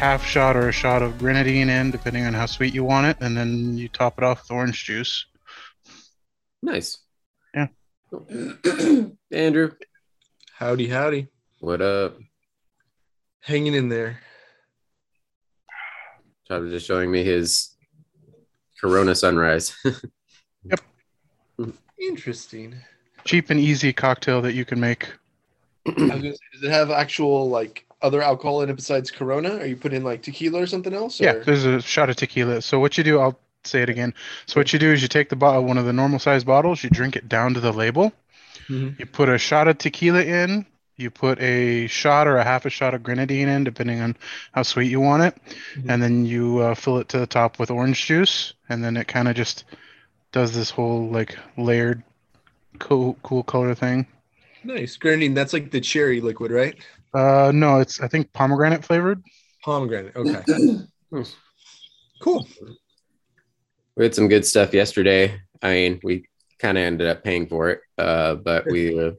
[0.00, 3.06] a half shot or a shot of grenadine in, depending on how sweet you want
[3.06, 5.26] it, and then you top it off with orange juice.
[6.62, 6.98] Nice.
[7.54, 7.66] Yeah.
[9.30, 9.72] Andrew,
[10.54, 11.28] Howdy, howdy.
[11.60, 12.18] what up?
[13.40, 14.20] Hanging in there.
[16.46, 17.74] Travis just showing me his
[18.80, 19.76] Corona sunrise.
[20.62, 21.72] Yep.
[21.98, 22.74] Interesting.
[23.24, 25.10] Cheap and easy cocktail that you can make.
[25.86, 29.56] I was gonna say, does it have actual like other alcohol in it besides Corona?
[29.58, 31.20] Are you putting in like tequila or something else?
[31.20, 32.62] Yeah, there's a shot of tequila.
[32.62, 34.14] So what you do, I'll say it again.
[34.46, 36.82] So what you do is you take the bottle, one of the normal size bottles,
[36.82, 38.12] you drink it down to the label.
[38.68, 38.98] Mhm.
[38.98, 40.66] You put a shot of tequila in.
[40.96, 44.16] You put a shot or a half a shot of grenadine in, depending on
[44.52, 45.34] how sweet you want it,
[45.76, 45.88] Mhm.
[45.88, 49.08] and then you uh, fill it to the top with orange juice, and then it
[49.08, 49.64] kind of just
[50.32, 52.02] does this whole like layered,
[52.78, 54.06] cool, cool color thing.
[54.62, 54.98] Nice.
[54.98, 56.76] Grenadine, that's like the cherry liquid, right?
[57.12, 59.22] Uh, no, it's I think pomegranate flavored.
[59.64, 60.16] Pomegranate.
[60.16, 60.42] Okay.
[62.22, 62.46] cool.
[63.96, 65.40] we had some good stuff yesterday.
[65.62, 66.26] I mean, we
[66.58, 69.12] kind of ended up paying for it, uh, but we uh,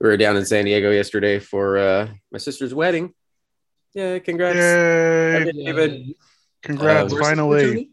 [0.00, 3.12] we were down in San Diego yesterday for uh, my sister's wedding.
[3.92, 4.56] Yeah, congrats.
[4.56, 5.52] Yay!
[5.52, 6.14] David.
[6.62, 7.12] Congrats!
[7.12, 7.90] Uh, Your sister, finally.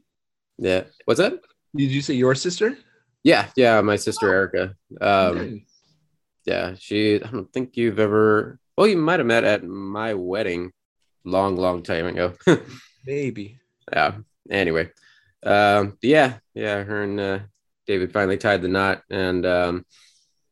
[0.58, 0.84] Yeah.
[1.06, 1.34] What's that?
[1.76, 2.78] Did you say your sister?
[3.24, 4.76] Yeah, yeah, my sister Erica.
[5.02, 5.62] Um, Nice.
[6.46, 7.16] yeah, she.
[7.16, 8.60] I don't think you've ever.
[8.78, 10.72] Well, you might have met at my wedding,
[11.24, 12.34] long, long time ago.
[13.08, 13.58] Maybe.
[13.92, 14.18] yeah.
[14.52, 14.92] Anyway,
[15.44, 16.84] um, yeah, yeah.
[16.84, 17.40] Her and uh,
[17.88, 19.86] David finally tied the knot, and um,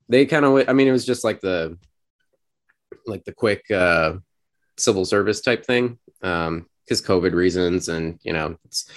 [0.09, 0.67] they kind of.
[0.67, 1.77] I mean, it was just like the,
[3.05, 4.13] like the quick uh,
[4.77, 8.89] civil service type thing, um, because COVID reasons, and you know, it's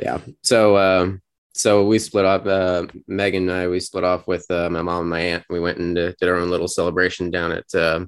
[0.00, 0.18] yeah.
[0.42, 1.20] So, um,
[1.54, 2.46] so we split up.
[2.46, 5.44] Uh, Megan and I we split off with uh, my mom and my aunt.
[5.50, 8.06] We went and did our own little celebration down at uh,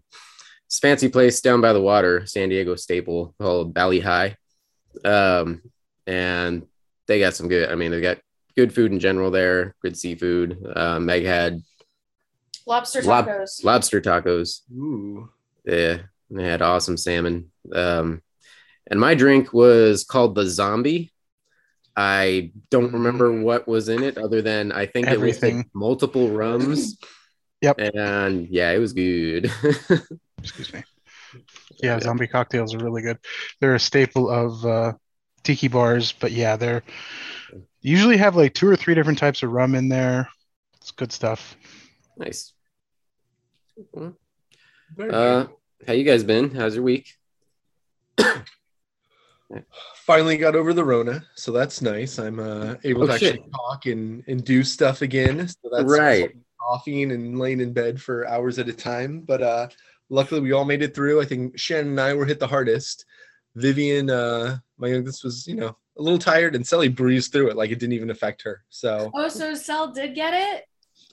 [0.73, 4.37] this fancy place down by the water, San Diego staple called Valley High
[5.05, 5.63] um,
[6.07, 6.67] and
[7.07, 7.69] they got some good.
[7.69, 8.19] I mean, they got
[8.57, 10.65] good food in general there, good seafood.
[10.75, 11.61] Uh, Meg had
[12.67, 13.65] Lobster Lob- tacos.
[13.65, 14.61] lobster tacos.
[14.73, 15.29] Ooh.
[15.65, 15.99] Yeah,
[16.31, 17.51] they had awesome salmon.
[17.73, 18.23] Um,
[18.87, 21.13] and my drink was called the Zombie.
[21.97, 25.57] I don't remember what was in it, other than I think it was Everything.
[25.59, 26.99] like multiple rums.
[27.63, 27.79] Yep.
[27.95, 29.49] And yeah, it was good.
[30.43, 30.83] Excuse me.
[31.83, 33.19] Yeah, zombie cocktails are really good.
[33.61, 34.93] They're a staple of uh,
[35.45, 36.83] tiki bars, but yeah, they're
[37.81, 40.29] usually have like two or three different types of rum in there.
[40.81, 41.57] It's good stuff.
[42.19, 42.53] nice.
[44.99, 45.47] Uh,
[45.87, 46.55] how you guys been?
[46.55, 47.15] How's your week?
[49.97, 52.19] Finally got over the Rona, so that's nice.
[52.19, 53.35] I'm uh, able Oh, to shit.
[53.35, 55.47] actually talk and, and do stuff again.
[55.49, 56.31] So that's Right.
[56.61, 59.21] Coughing and laying in bed for hours at a time.
[59.21, 59.69] But uh,
[60.09, 61.21] luckily, we all made it through.
[61.21, 63.05] I think Shannon and I were hit the hardest.
[63.55, 67.57] Vivian, uh, my youngest, was you know a little tired, and Sally breezed through it
[67.57, 68.63] like it didn't even affect her.
[68.71, 70.65] So Oh, so Cell did get it?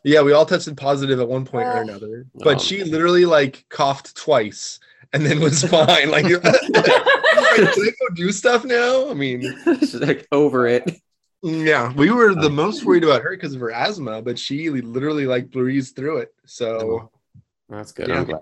[0.05, 1.81] yeah, we all tested positive at one point or Oh.
[1.81, 2.25] another.
[2.35, 2.91] But Oh, she man.
[2.91, 4.79] literally like coughed twice
[5.11, 6.09] and then was fine.
[6.11, 9.09] like, can I go do stuff now?
[9.09, 9.41] I mean,
[9.79, 10.89] She's like over it.
[11.43, 15.25] yeah, we were the most worried about her because of her asthma, but she literally
[15.25, 16.33] like breezed through it.
[16.45, 17.11] So
[17.67, 18.07] That's good.
[18.07, 18.19] Yeah.
[18.19, 18.41] I'm glad.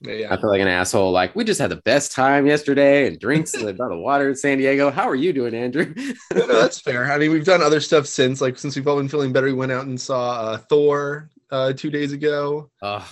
[0.00, 1.10] Yeah, I feel like an asshole.
[1.10, 4.58] Like we just had the best time yesterday and drinks by the water in San
[4.58, 4.90] Diego.
[4.90, 5.92] How are you doing, Andrew?
[6.34, 7.10] no, that's fair.
[7.10, 9.46] I mean, we've done other stuff since, like since we've all been feeling better.
[9.46, 12.70] We went out and saw uh, Thor uh, two days ago.
[12.82, 13.02] Ugh.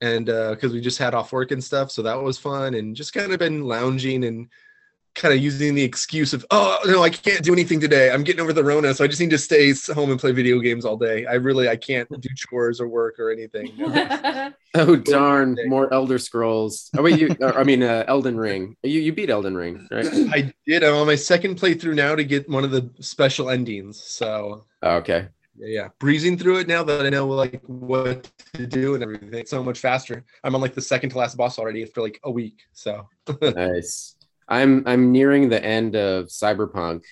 [0.00, 3.12] and because we just had off work and stuff, so that was fun, and just
[3.12, 4.48] kind of been lounging and
[5.18, 8.10] kind of using the excuse of, oh no, I can't do anything today.
[8.10, 10.58] I'm getting over the Rona, so I just need to stay home and play video
[10.60, 11.26] games all day.
[11.26, 13.72] I really, I can't do chores or work or anything.
[14.74, 15.58] oh darn!
[15.66, 16.90] More Elder Scrolls.
[16.96, 17.36] Oh wait, you.
[17.42, 18.76] I mean, uh, Elden Ring.
[18.82, 20.06] You you beat Elden Ring, right?
[20.32, 20.84] I did.
[20.84, 24.02] I'm on my second playthrough now to get one of the special endings.
[24.02, 25.28] So Oh, okay.
[25.56, 29.34] yeah, yeah, breezing through it now that I know like what to do and everything.
[29.34, 30.24] It's so much faster.
[30.44, 32.60] I'm on like the second to last boss already for like a week.
[32.72, 33.08] So
[33.42, 34.14] Nice.
[34.48, 37.04] I'm I'm nearing the end of Cyberpunk.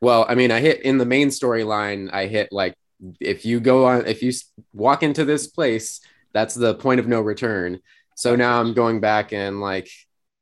[0.00, 2.12] Well, I mean, I hit in the main storyline.
[2.12, 2.74] I hit like
[3.20, 4.32] if you go on, if you
[4.72, 6.00] walk into this place,
[6.32, 7.80] that's the point of no return.
[8.16, 9.88] So now I'm going back and like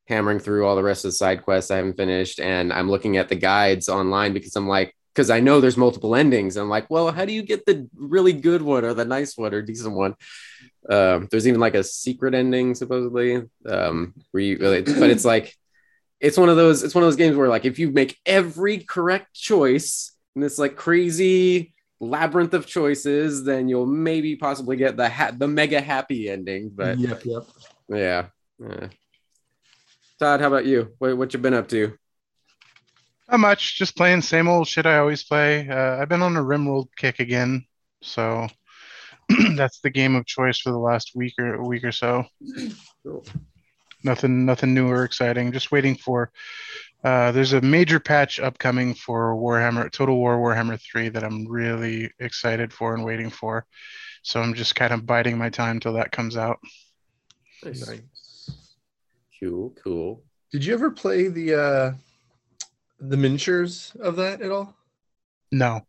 [0.06, 3.16] hammering through all the rest of the side quests I haven't finished, and I'm looking
[3.16, 6.56] at the guides online because I'm like, because I know there's multiple endings.
[6.56, 9.54] I'm like, well, how do you get the really good one or the nice one
[9.54, 10.14] or decent one?
[10.88, 15.54] Um, there's even like a secret ending supposedly, um, where you, but it's like
[16.20, 18.78] it's one of those it's one of those games where like if you make every
[18.78, 25.08] correct choice in this like crazy labyrinth of choices then you'll maybe possibly get the
[25.08, 27.42] ha- the mega happy ending but yep, yep.
[27.88, 28.26] yeah,
[28.58, 28.88] yeah.
[30.20, 30.94] Todd, how about you?
[30.98, 31.96] What what you been up to?
[33.30, 33.78] Not much.
[33.78, 35.66] Just playing same old shit I always play.
[35.66, 37.64] Uh, I've been on a RimWorld kick again,
[38.02, 38.46] so
[39.56, 42.24] that's the game of choice for the last week or a week or so.
[43.02, 43.24] Cool.
[44.02, 45.52] Nothing, nothing new or exciting.
[45.52, 46.30] Just waiting for.
[47.02, 52.10] Uh, there's a major patch upcoming for Warhammer Total War Warhammer 3 that I'm really
[52.18, 53.66] excited for and waiting for.
[54.22, 56.58] So I'm just kind of biding my time till that comes out.
[57.64, 57.88] Nice.
[57.88, 58.50] Nice.
[59.40, 60.22] Cool, cool.
[60.52, 61.92] Did you ever play the uh
[62.98, 64.76] the miniatures of that at all?
[65.50, 65.80] No,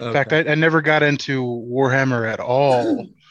[0.00, 3.06] In fact, I, I never got into Warhammer at all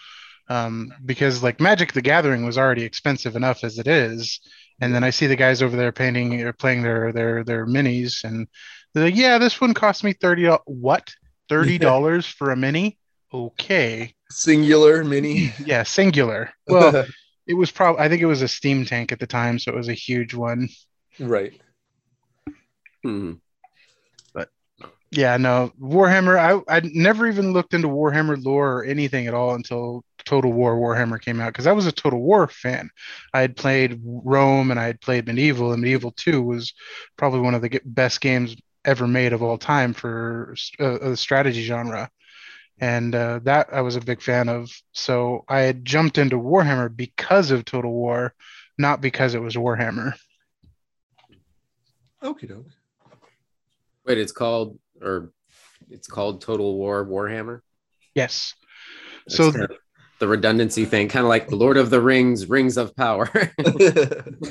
[0.52, 4.42] um, because like Magic the Gathering was already expensive enough as it is.
[4.82, 8.24] And then I see the guys over there painting or playing their their their minis,
[8.26, 8.48] and
[8.94, 10.48] they're like, "Yeah, this one cost me thirty.
[10.66, 11.14] What?
[11.48, 12.98] Thirty dollars for a mini?
[13.34, 15.54] Okay, singular mini.
[15.66, 16.52] yeah, singular.
[16.68, 17.06] Well,
[17.48, 19.78] it was probably I think it was a steam tank at the time, so it
[19.78, 20.68] was a huge one.
[21.20, 21.54] right.
[23.04, 23.34] Hmm.
[24.34, 24.50] But
[25.12, 26.38] yeah, no, Warhammer.
[26.38, 30.76] I I never even looked into Warhammer lore or anything at all until Total War
[30.78, 32.90] Warhammer came out because I was a Total War fan.
[33.34, 36.74] I had played Rome and I had played Medieval, and Medieval Two was
[37.18, 41.64] probably one of the best games ever made of all time for uh, the strategy
[41.64, 42.10] genre,
[42.80, 44.72] and uh, that I was a big fan of.
[44.94, 48.34] So I had jumped into Warhammer because of Total War,
[48.78, 50.14] not because it was Warhammer.
[52.24, 52.68] Okie doke.
[54.06, 55.32] Wait, it's called or
[55.90, 57.62] it's called Total War Warhammer.
[58.16, 58.54] Yes.
[59.26, 59.72] That's So- kind of
[60.22, 63.30] the redundancy thing, kind of like Lord of the Rings, Rings of Power.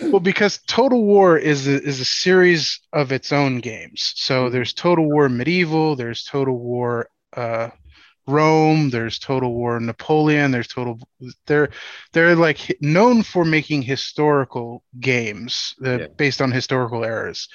[0.02, 4.12] Well, because Total War is a, is a series of its own games.
[4.16, 7.70] So there's Total War Medieval, there's Total War uh,
[8.26, 10.98] Rome, there's Total War Napoleon, there's Total.
[11.46, 11.70] They're
[12.12, 16.06] they're like known for making historical games uh, Yeah.
[16.16, 17.48] based on historical eras.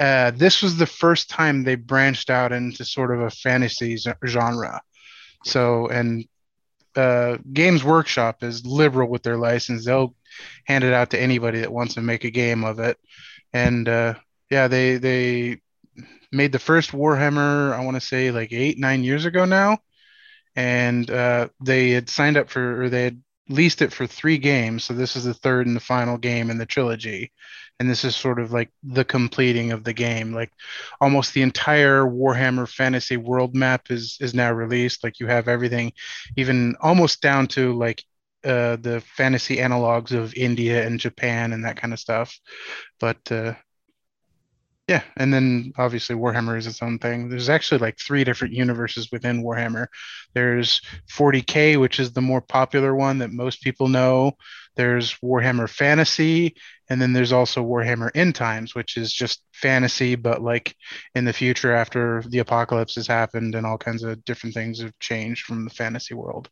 [0.00, 4.12] Uh, this was the first time they branched out into sort of a fantasy z-
[4.26, 4.80] genre.
[5.44, 6.24] So and
[6.96, 9.84] uh, Games Workshop is liberal with their license.
[9.84, 10.14] They'll
[10.64, 12.98] hand it out to anybody that wants to make a game of it.
[13.52, 14.14] And uh,
[14.50, 15.60] yeah, they they
[16.32, 17.72] made the first Warhammer.
[17.72, 19.78] I want to say like eight nine years ago now,
[20.56, 24.84] and uh, they had signed up for or they had leased it for three games.
[24.84, 27.32] So this is the third and the final game in the trilogy.
[27.80, 30.32] And this is sort of like the completing of the game.
[30.32, 30.52] Like
[31.00, 35.02] almost the entire Warhammer Fantasy World map is is now released.
[35.02, 35.92] Like you have everything,
[36.36, 38.04] even almost down to like
[38.44, 42.38] uh, the fantasy analogs of India and Japan and that kind of stuff.
[43.00, 43.54] But uh,
[44.86, 47.30] yeah, and then obviously Warhammer is its own thing.
[47.30, 49.86] There's actually like three different universes within Warhammer.
[50.34, 54.32] There's 40K, which is the more popular one that most people know.
[54.76, 56.56] There's Warhammer Fantasy,
[56.90, 60.74] and then there's also Warhammer End Times, which is just fantasy, but like
[61.14, 64.98] in the future after the apocalypse has happened and all kinds of different things have
[64.98, 66.50] changed from the fantasy world.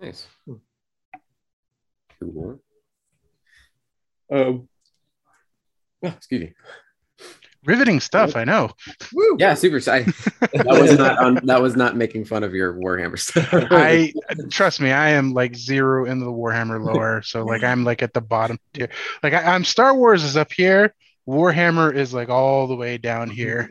[0.00, 0.26] nice.
[2.20, 2.60] Cool.
[4.32, 4.68] Um.
[6.02, 6.54] oh, excuse me.
[7.66, 8.70] Riveting stuff, I know.
[9.12, 9.36] Woo!
[9.38, 10.14] Yeah, super excited.
[10.52, 13.48] That was not on, that was not making fun of your Warhammer stuff.
[13.52, 14.12] I
[14.50, 18.12] trust me, I am like zero into the Warhammer lore, so like I'm like at
[18.14, 18.88] the bottom tier.
[19.22, 20.94] Like I, I'm Star Wars is up here,
[21.26, 23.70] Warhammer is like all the way down here.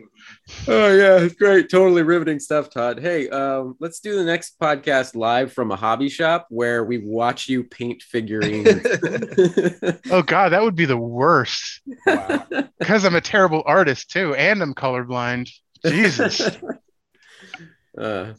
[0.67, 1.69] Oh yeah, it's great.
[1.69, 2.99] Totally riveting stuff, Todd.
[2.99, 7.47] Hey, um, let's do the next podcast live from a hobby shop where we watch
[7.47, 8.85] you paint figurines.
[10.11, 12.45] Oh god, that would be the worst Wow.
[12.79, 15.49] because I'm a terrible artist too, and I'm colorblind.
[15.85, 16.41] Jesus.
[17.97, 18.33] uh,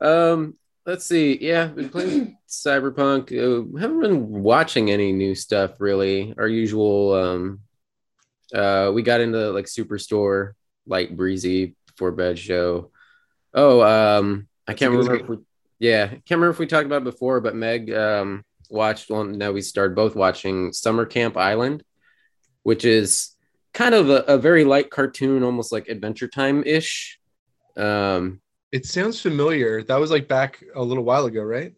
[0.00, 1.38] um, let's see.
[1.40, 3.30] Yeah, been playing Cyberpunk.
[3.32, 6.34] Uh, haven't been watching any new stuff really.
[6.36, 7.14] Our usual.
[7.14, 7.60] Um,
[8.54, 10.52] uh, we got into like Superstore,
[10.86, 12.90] light breezy before bed show.
[13.54, 15.16] Oh, um, I can't remember.
[15.16, 15.38] If we,
[15.78, 19.38] yeah, can't remember if we talked about it before, but Meg um watched one.
[19.38, 21.84] Now we started both watching Summer Camp Island,
[22.62, 23.36] which is
[23.72, 27.18] kind of a, a very light cartoon, almost like Adventure Time ish.
[27.76, 28.40] Um,
[28.72, 29.82] It sounds familiar.
[29.82, 31.74] That was like back a little while ago, right?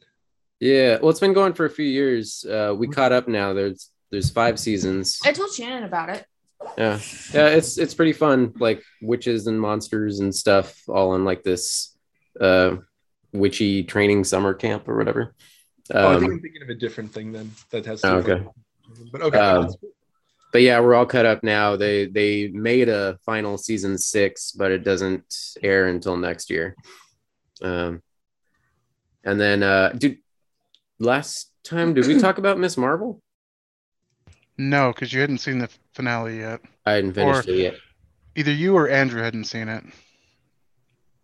[0.61, 2.45] yeah, well, it's been going for a few years.
[2.45, 3.53] Uh, we caught up now.
[3.53, 5.19] There's there's five seasons.
[5.25, 6.25] I told Shannon about it.
[6.77, 6.99] Yeah,
[7.33, 8.53] yeah, it's it's pretty fun.
[8.59, 11.97] Like witches and monsters and stuff, all in like this
[12.41, 12.77] uh
[13.33, 15.35] witchy training summer camp or whatever.
[15.93, 17.53] oh, I Um, think I'm thinking of a different thing then.
[17.71, 18.33] That has Oh, to.
[18.33, 18.47] okay.
[19.13, 19.39] But okay.
[19.39, 19.69] Um,
[20.53, 21.77] but yeah, we're all cut up now.
[21.77, 25.25] They they made a final season six, but it doesn't
[25.63, 26.75] air until next year.
[27.63, 28.03] Um,
[29.25, 30.19] and then, uh, dude,
[30.99, 33.21] last time did we talk about Miss Marvel?
[34.59, 36.61] No, because you hadn't seen the finale yet.
[36.85, 37.75] I hadn't finished Or- it yet.
[38.37, 39.85] Either you or Andrew hadn't seen it.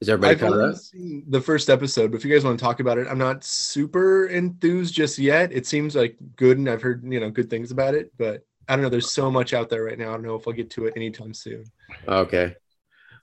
[0.00, 0.76] Is everybody I've caught up?
[0.76, 3.44] seen the first episode, but if you guys want to talk about it, I'm not
[3.44, 5.52] super enthused just yet.
[5.52, 8.74] It seems like good, and I've heard you know good things about it, but I
[8.76, 8.88] don't know.
[8.88, 10.10] There's so much out there right now.
[10.10, 11.64] I don't know if I'll get to it anytime soon.
[12.06, 12.54] Okay.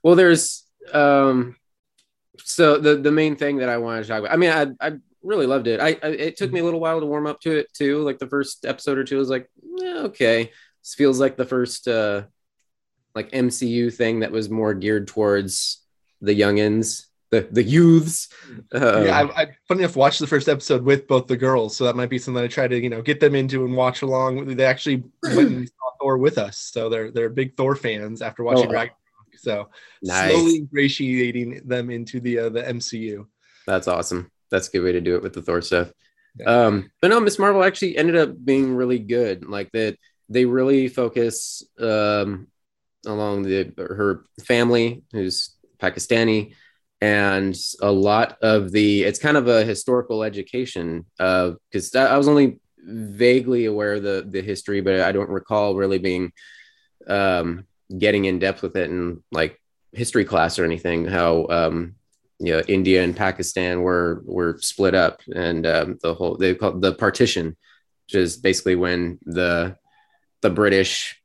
[0.01, 0.63] Well, there's
[0.93, 1.55] um
[2.43, 4.31] so the the main thing that I wanted to talk about.
[4.31, 5.79] I mean, I I really loved it.
[5.79, 8.01] I, I it took me a little while to warm up to it too.
[8.03, 10.51] Like the first episode or two was like, yeah, okay.
[10.83, 12.23] This feels like the first uh
[13.13, 15.81] like MCU thing that was more geared towards
[16.21, 18.29] the youngins, the the youths.
[18.73, 21.83] Uh, yeah, I, I funny enough watched the first episode with both the girls, so
[21.83, 24.55] that might be something I try to you know get them into and watch along.
[24.55, 28.43] They actually went and saw Thor with us, so they're they're big Thor fans after
[28.43, 28.71] watching Oh.
[28.71, 28.97] Ragnarok.
[29.37, 29.69] So
[30.03, 30.31] nice.
[30.31, 33.25] slowly ingratiating them into the uh, the MCU.
[33.67, 34.30] That's awesome.
[34.51, 35.91] That's a good way to do it with the Thor stuff.
[36.38, 36.46] Yeah.
[36.46, 39.46] Um, but no, Miss Marvel actually ended up being really good.
[39.46, 39.98] Like that,
[40.29, 42.48] they really focus um,
[43.05, 46.53] along the her family, who's Pakistani,
[47.01, 49.03] and a lot of the.
[49.03, 54.41] It's kind of a historical education because I was only vaguely aware of the the
[54.41, 56.31] history, but I don't recall really being
[57.08, 57.65] um,
[57.96, 59.60] getting in depth with it in like
[59.91, 61.05] history class or anything.
[61.05, 61.96] How um,
[62.41, 66.75] you know India and Pakistan were were split up, and um, the whole they call
[66.75, 67.55] it the partition,
[68.07, 69.77] which is basically when the
[70.41, 71.21] the British,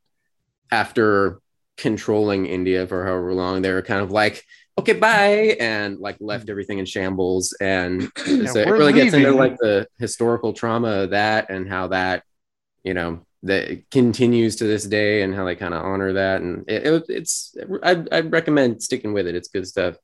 [0.71, 1.39] after
[1.75, 4.43] controlling India for however long, they were kind of like,
[4.77, 9.57] okay, bye, and like left everything in shambles, and so it really gets into like
[9.57, 12.23] the historical trauma of that and how that,
[12.83, 13.21] you know.
[13.43, 17.03] That continues to this day, and how they kind of honor that, and it, it,
[17.07, 17.55] it's.
[17.83, 19.35] I I recommend sticking with it.
[19.35, 19.95] It's good stuff.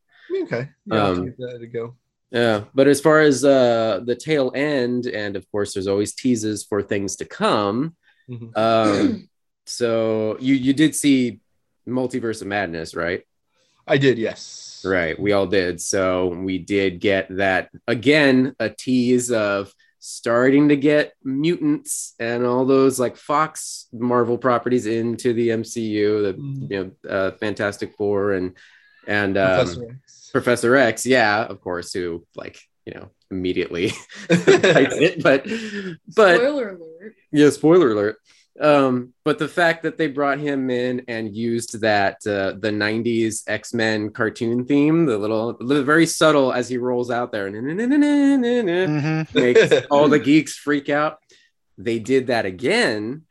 [0.43, 1.95] Okay, yeah, Um, that go.
[2.31, 6.63] Yeah, but as far as uh, the tail end, and of course, there's always teases
[6.63, 7.95] for things to come.
[8.29, 8.57] Mhm.
[8.57, 9.29] Um,
[9.65, 11.39] so you you did see
[11.87, 13.21] Multiverse of Madness, right?
[13.85, 14.81] I did, yes.
[14.85, 15.79] Right, we all did.
[15.81, 22.65] So we did get that again, a tease of starting to get mutants and all
[22.65, 26.71] those like Fox Marvel properties into the MCU, the Mhm.
[26.71, 28.53] you know uh, Fantastic Four and
[29.07, 30.29] and um, Professor X.
[30.31, 33.89] Professor X, yeah, of course, who like you know immediately
[34.29, 35.45] typed it, but
[36.15, 37.15] but Spoiler alert.
[37.31, 38.17] yeah, spoiler alert.
[38.60, 43.41] Um, but the fact that they brought him in and used that uh, the '90s
[43.48, 49.33] X-Men cartoon theme, the little, the very subtle as he rolls out there, Mhm.
[49.33, 51.17] makes all the geeks freak out.
[51.77, 53.24] They did that again.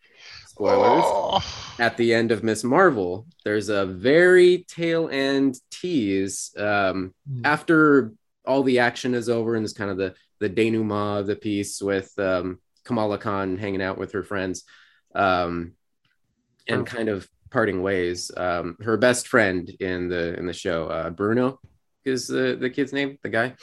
[0.57, 1.41] Spoilers Oh.
[1.79, 3.27] at the end of Miss Marvel.
[3.43, 7.41] There's a very tail end tease um, Mm.
[7.45, 8.13] after
[8.45, 11.81] all the action is over and it's kind of the the denouement of the piece
[11.81, 14.65] with um, Kamala Khan hanging out with her friends
[15.15, 15.73] um,
[16.69, 18.31] and kind of parting ways.
[18.37, 21.61] Um, her best friend in the in the show, uh, Bruno,
[22.05, 23.55] is the the kid's name, the guy.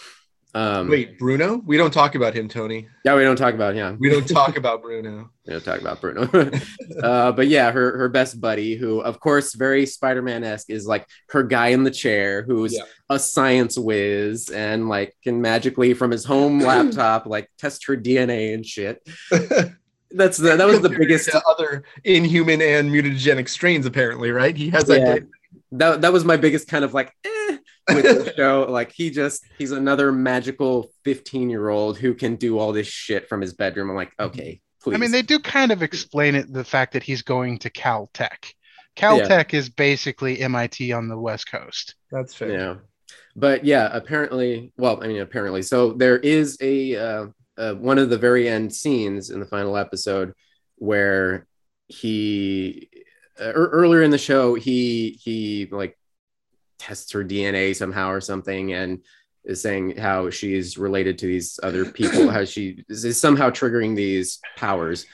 [0.55, 1.61] Um, Wait, Bruno?
[1.63, 2.87] We don't talk about him, Tony.
[3.05, 3.97] yeah, we don't talk about him.
[3.99, 5.29] We don't talk about Bruno.
[5.49, 6.29] We don't talk about Bruno.
[7.03, 11.07] uh, but yeah, her her best buddy, who of course very Spider-Man esque, is like
[11.29, 12.83] her guy in the chair, who's Yeah.
[13.09, 18.53] a science whiz and like can magically from his home laptop like test her DNA
[18.53, 19.01] and shit.
[20.11, 21.29] That's the that was the biggest.
[21.47, 24.55] other inhuman and mutagenic strains, apparently, right?
[24.55, 24.99] He has that.
[25.01, 25.17] Yeah.
[25.73, 27.29] That that was my biggest kind of like eh,
[27.95, 28.65] with the show.
[28.69, 33.27] Like he just he's another magical fifteen year old who can do all this shit
[33.27, 33.89] from his bedroom.
[33.89, 34.95] I'm like, okay, please.
[34.95, 38.53] I mean, they do kind of explain it the fact that he's going to Caltech.
[38.95, 41.95] Caltech is basically MIT on the West Coast.
[42.11, 42.51] That's fair.
[42.51, 42.75] Yeah.
[43.35, 45.61] But yeah, apparently, well, I mean, apparently.
[45.61, 47.27] So there is a uh,
[47.57, 50.33] uh, one of the very end scenes in the final episode
[50.75, 51.47] where
[51.87, 52.89] he
[53.39, 55.97] uh, earlier in the show he he like
[56.79, 59.03] tests her DNA somehow or something and
[59.45, 64.39] is saying how she's related to these other people, how she is somehow triggering these
[64.57, 65.05] powers.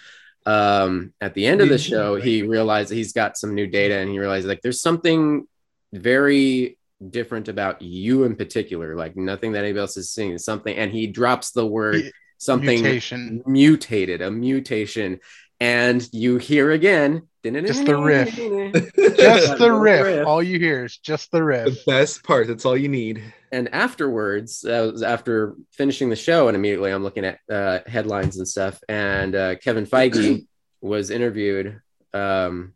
[0.45, 3.97] Um, at the end of the show, he realized that he's got some new data
[3.97, 5.47] and he realized like there's something
[5.91, 6.77] very
[7.09, 11.07] different about you in particular, like nothing that anybody else is seeing, something, and he
[11.07, 13.43] drops the word something Mutation.
[13.45, 15.19] mutated, a mutation,
[15.59, 17.27] and you hear again
[17.67, 18.35] Just the riff.
[18.35, 20.25] Just Just the riff.
[20.25, 21.65] All you hear is just the riff.
[21.65, 22.47] The best part.
[22.47, 23.21] That's all you need.
[23.51, 28.47] and afterwards, uh, after finishing the show, and immediately I'm looking at uh, headlines and
[28.47, 30.45] stuff, and uh, Kevin Feige
[30.81, 31.81] was interviewed
[32.13, 32.73] um,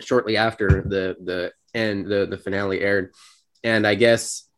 [0.00, 3.12] shortly after the the end the the finale aired,
[3.62, 4.48] and I guess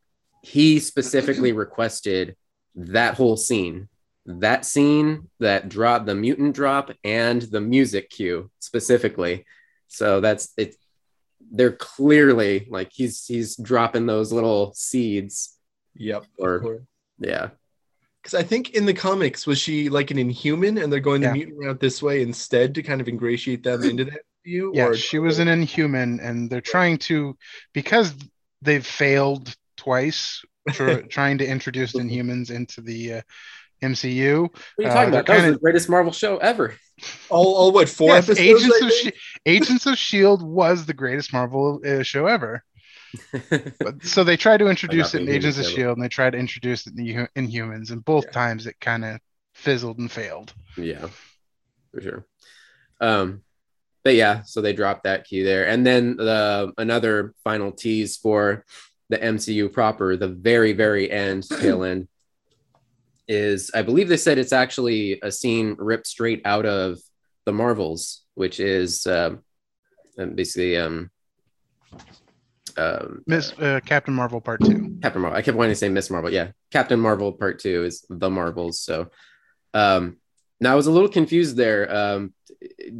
[0.42, 2.36] he specifically requested
[2.76, 3.88] that whole scene
[4.26, 9.44] that scene, that drop, the mutant drop, and the music cue specifically.
[9.88, 10.76] So that's it.
[11.50, 15.56] They're clearly like he's he's dropping those little seeds.
[15.94, 16.26] Yep.
[16.38, 16.82] Or-
[17.18, 17.50] Yeah.
[18.22, 21.28] Because I think in the comics, was she like an inhuman and they're going Yeah.
[21.28, 24.72] the mutant route this way instead to kind of ingratiate them into that view?
[24.74, 27.36] Yeah, or she was an inhuman, and they're trying to
[27.72, 28.12] because
[28.62, 30.42] they've failed twice
[30.74, 33.22] for trying to introduce inhumans into the uh,
[33.82, 34.42] MCU.
[34.42, 35.26] What are you Uh, talking they're about?
[35.26, 36.74] That was kinda- the greatest Marvel show ever.
[37.28, 38.40] all, all what four Yes, episodes?
[38.40, 39.14] Agents of think?
[39.14, 42.62] Sh- Agents of Shield was the greatest Marvel uh, show ever.
[43.80, 45.76] But so they tried to introduce it in Agents of Inhuman.
[45.76, 48.30] Shield, and they tried to introduce it in the Hu- Inhumans, and both Yeah.
[48.32, 49.20] times it kind of
[49.54, 50.52] fizzled and failed.
[50.76, 51.06] yeah,
[51.92, 52.26] for sure.
[53.00, 53.42] Um,
[54.04, 58.64] but yeah, so they dropped that key there, and then the another final tease for
[59.08, 62.08] the MCU proper, the very very end tail end
[63.28, 66.98] is I believe they said it's actually a scene ripped straight out of
[67.44, 69.42] the Marvels, which is um,
[70.18, 71.10] um, basically um,
[72.76, 74.98] um, Miss uh, Captain Marvel Part Two.
[75.02, 75.38] Captain Marvel.
[75.38, 76.32] I kept wanting to say Miss Marvel.
[76.32, 78.80] Yeah, Captain Marvel Part Two is the Marvels.
[78.80, 79.10] So,
[79.74, 80.16] um,
[80.60, 81.94] now I was a little confused there.
[81.94, 82.34] Um,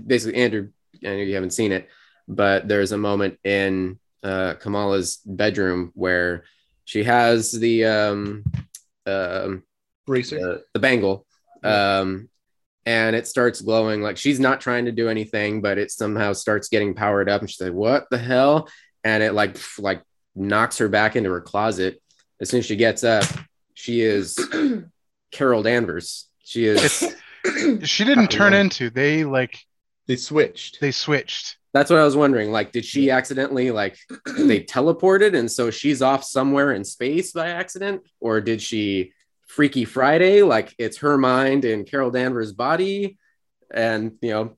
[0.07, 0.71] basically, Andrew,
[1.05, 1.89] I know you haven't seen it,
[2.27, 6.45] but there's a moment in uh, Kamala's bedroom where
[6.85, 8.45] she has the um,
[9.07, 9.63] um,
[10.07, 10.39] Bracer.
[10.39, 11.27] the, the bangle
[11.65, 12.29] um
[12.85, 16.69] and it starts glowing like she's not trying to do anything but it somehow starts
[16.69, 18.69] getting powered up and she's like what the hell
[19.05, 20.03] and it like pff, like
[20.35, 22.01] knocks her back into her closet
[22.41, 23.25] as soon as she gets up
[23.75, 24.39] she is
[25.33, 27.05] carol danvers she is
[27.85, 28.61] She didn't turn Yeah.
[28.63, 28.91] into.
[28.91, 29.57] They like
[30.09, 30.81] They switched.
[30.81, 31.57] they switched.
[31.73, 33.97] that's what i was wondering like did she accidentally like
[34.39, 39.13] they teleported and so she's off somewhere in space by accident or did she
[39.47, 43.17] freaky friday like it's her mind in carol danvers body
[43.73, 44.57] and you know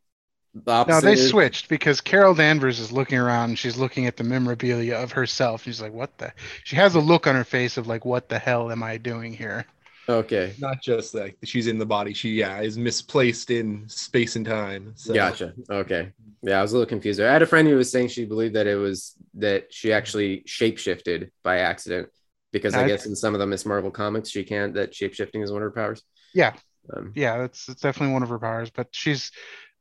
[0.55, 3.51] the No, they is- switched because Carol Danvers is looking around.
[3.51, 5.63] And she's looking at the memorabilia of herself.
[5.63, 6.33] She's like, "What the?"
[6.65, 9.33] She has a look on her face of like, "What the hell am I doing
[9.33, 9.67] here?"
[10.09, 12.13] okay Not just like she's in the body.
[12.15, 14.95] She yeah is misplaced in space and time.
[14.97, 15.15] So.
[15.15, 17.29] gotcha okay yeah i was a little confused there.
[17.29, 20.43] i had a friend who was saying she believed that it was that she actually
[20.47, 22.09] shapeshifted by accident
[22.53, 25.43] because i I- guess in some of the miss marvel comics she can't that shapeshifting
[25.43, 26.03] is one of her powers
[26.35, 26.55] Yeah.
[26.95, 28.71] um, Yeah, that's it's definitely one of her powers.
[28.71, 29.31] But she's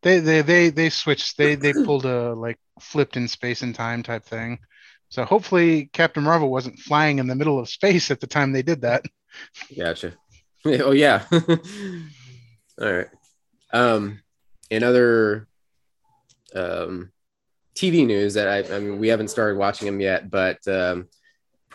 [0.03, 1.38] they they they they switched.
[1.38, 4.60] They they pulled a like flipped in space and time type thing.
[5.10, 8.62] So hopefully Captain Marvel wasn't flying in the middle of space at the time they
[8.62, 9.03] did that.
[9.77, 10.13] Gotcha.
[10.65, 11.23] oh yeah.
[11.32, 13.08] All right.
[13.73, 14.21] Um,
[14.69, 15.47] in other
[16.56, 17.12] um,
[17.75, 21.08] TV news that I, I mean, we haven't started watching them yet, but um,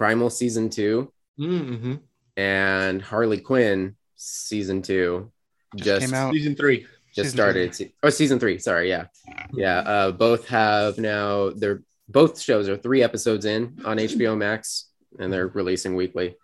[0.03, 1.95] Primal season two Mm-hmm.
[2.37, 5.31] and Harley Quinn season two
[5.77, 6.33] Just just came out.
[6.35, 6.81] Season three.
[7.15, 7.73] just Season started.
[7.77, 8.59] Se- Oh, season three.
[8.59, 8.89] Sorry.
[8.89, 9.05] Yeah.
[9.53, 9.79] Yeah.
[9.79, 11.51] Uh, both have now.
[11.51, 16.35] They're both shows are three episodes in on HBO Max, and they're releasing weekly.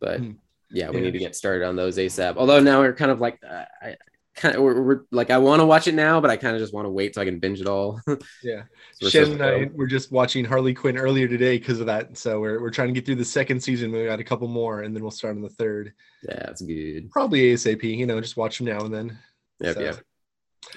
[0.00, 0.32] But Hmm.
[0.72, 1.02] yeah, we Yeah.
[1.04, 2.36] need to get started on those ASAP.
[2.36, 3.96] Although now we're kind of like, uh, I
[4.38, 6.62] kind of we're, we're like I want to watch it now, but I kind of
[6.62, 8.00] just want to wait till I can binge it all.
[8.42, 8.62] Yeah.
[9.02, 12.16] We're Shen and I were just watching Harley Quinn earlier today because of that.
[12.16, 13.92] So we're, we're trying to get through the second season.
[13.92, 15.92] We got a couple more, and then we'll start on the third.
[16.22, 17.10] Yeah, that's good.
[17.10, 17.82] Probably ASAP.
[17.82, 19.18] You know, just watch them now and then.
[19.60, 19.74] Yep.
[19.74, 19.80] So-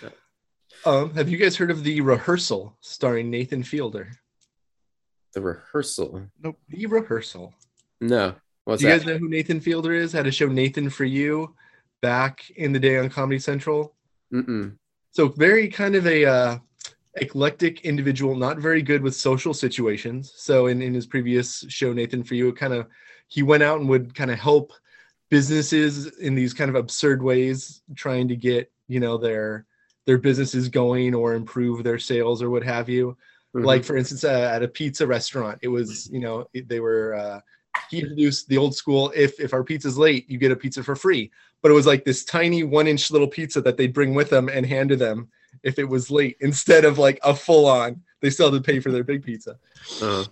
[0.03, 0.17] Yep.
[0.85, 4.11] Um, have you guys heard of the rehearsal starring Nathan Fielder?
[5.33, 6.23] The rehearsal.
[6.41, 6.57] Nope.
[6.69, 7.53] The rehearsal.
[7.99, 8.35] No.
[8.65, 8.99] What's Do you that?
[8.99, 10.11] guys know who Nathan Fielder is?
[10.11, 11.55] Had a show Nathan for You
[12.01, 13.95] back in the day on Comedy Central.
[14.33, 14.75] Mm-mm.
[15.11, 16.57] So very kind of a uh,
[17.15, 20.33] eclectic individual, not very good with social situations.
[20.35, 22.87] So in, in his previous show, Nathan for You, it kind of
[23.27, 24.73] he went out and would kind of help
[25.29, 29.65] businesses in these kind of absurd ways, trying to get you know their
[30.05, 33.17] their businesses going or improve their sales or what have you.
[33.55, 33.65] Mhm.
[33.65, 37.13] Like for instance, uh, at a pizza restaurant, it was you know they were.
[37.15, 37.39] Uh,
[37.89, 40.95] he introduced the old school if if our pizza's late you get a pizza for
[40.95, 41.31] free.
[41.61, 44.49] But it was like this tiny one inch little pizza that they'd bring with them
[44.49, 45.29] and hand to them
[45.63, 48.79] if it was late instead of like a full on they still had to pay
[48.79, 49.57] for their big pizza.
[50.01, 50.25] Uh,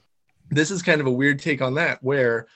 [0.49, 2.47] this is kind of a weird take on that where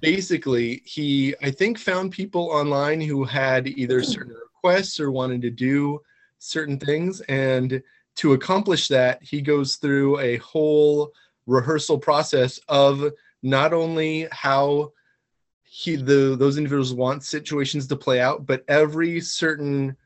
[0.00, 5.50] basically he i think found people online who had either certain requests or wanted to
[5.50, 6.00] do
[6.42, 7.20] certain things.
[7.22, 7.82] And
[8.16, 11.12] to accomplish that he goes through a whole
[11.46, 14.92] rehearsal process of not only how
[15.64, 19.96] he the those individuals want situations to play out but every certain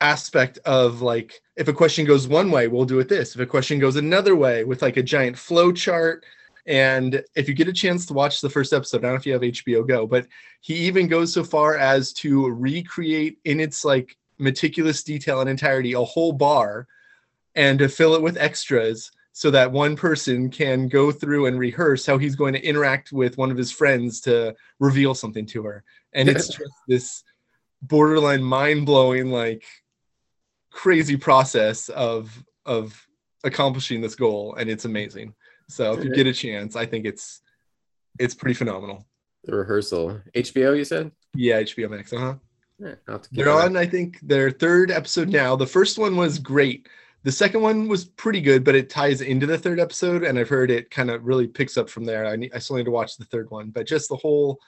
[0.00, 3.34] aspect of like if a question goes one way we'll do it this.
[3.34, 6.24] If a question goes another way with like a giant flow chart
[6.66, 9.26] And if you get a chance to watch the first episode, I don't know if
[9.26, 10.26] you have HBO Go, but
[10.60, 15.94] he even goes so far as to recreate in its like meticulous detail and entirety
[15.94, 16.86] a whole bar
[17.54, 22.04] and to fill it with extras so that one person can go through and rehearse
[22.04, 25.84] how he's going to interact with one of his friends to reveal something to her.
[26.12, 27.22] And it's just this
[27.82, 29.64] borderline mind-blowing like
[30.70, 33.06] crazy process of of
[33.44, 35.34] accomplishing this goal and it's amazing.
[35.68, 37.40] So if you get a chance, I think it's
[38.18, 39.06] it's pretty phenomenal.
[39.44, 40.20] The rehearsal.
[40.34, 41.12] HBO, you said?
[41.34, 42.12] Yeah, HBO Max.
[42.12, 42.34] Uh-huh.
[42.78, 45.56] Yeah, I'll have to keep They're on, I think, their third episode now.
[45.56, 46.88] The first one was great.
[47.22, 50.48] The second one was pretty good, but it ties into the third episode, and I've
[50.48, 52.24] heard it kind of really picks up from there.
[52.24, 54.58] I need, I still need to watch the third one, but just the whole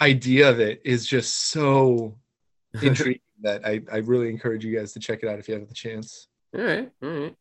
[0.00, 2.16] idea of it is just so
[2.82, 5.68] intriguing that I, I really encourage you guys to check it out if you have
[5.68, 6.28] the chance.
[6.56, 7.36] All right, all right.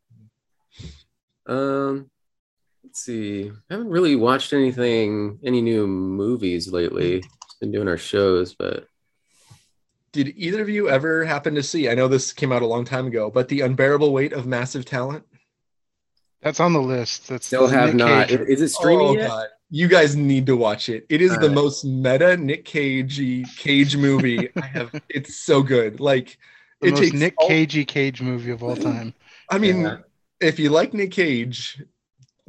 [1.47, 2.11] Um,
[2.83, 3.49] let's see.
[3.69, 7.21] I haven't really watched anything, any new movies lately.
[7.21, 8.88] Just been doing our shows, but
[10.11, 11.89] Did either of you ever happen to see?
[11.89, 14.85] I know this came out a long time ago, but the unbearable weight of massive
[14.85, 15.23] talent.
[16.41, 17.27] That's on the list.
[17.27, 18.27] That's still the have Nick not.
[18.29, 19.27] Cage- Is it streaming Oh, yet?
[19.27, 19.47] God.
[19.71, 21.05] You guys need to watch it.
[21.09, 21.51] It is the Alright.
[21.51, 24.99] most meta Nick Cagey Cage movie I have.
[25.09, 25.99] It's so good.
[25.99, 26.37] Like
[26.81, 29.13] the it most takes Nick all- Cagey Cage movie of all time.
[29.49, 29.97] I mean, Yeah.
[30.39, 31.83] if you like Nick Cage,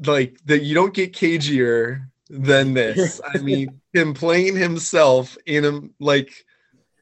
[0.06, 3.20] like that, you don't get cagier than this.
[3.34, 6.32] I mean, him playing himself in a like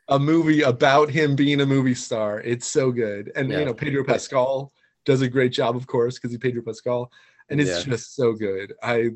[0.08, 2.40] a movie about him being a movie star.
[2.40, 3.60] It's so good, and Yeah.
[3.60, 4.72] you know Pedro Pascal
[5.04, 7.10] does a great job, of course, because he Pedro Pascal,
[7.48, 7.92] and it's Yeah.
[7.94, 8.74] just so good.
[8.82, 9.10] I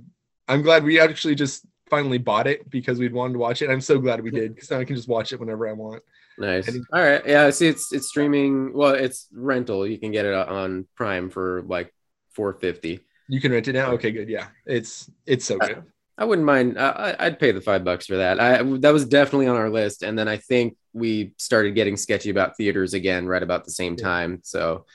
[0.49, 3.71] I'm glad we actually just finally bought it because we'd wanted to watch it.
[3.71, 6.03] I'm so glad we did because now I can just watch it whenever I want.
[6.39, 6.69] Nice.
[6.93, 7.23] All right.
[7.27, 7.51] Yeah.
[7.51, 8.73] See, it's it's streaming.
[8.73, 9.87] Well, it's rental.
[9.87, 11.93] You can get it on Prime for like
[12.31, 13.01] four fifty.
[13.29, 13.93] You can rent it now.
[13.93, 14.29] Okay, good.
[14.29, 15.83] Yeah, it's it's so uh, good.
[16.23, 16.79] I wouldn't mind.
[16.79, 18.39] I, I'd pay the five bucks for that.
[18.39, 22.31] I that was definitely on our list, and then I think we started getting sketchy
[22.31, 24.39] about theaters again right about the same time.
[24.45, 24.87] So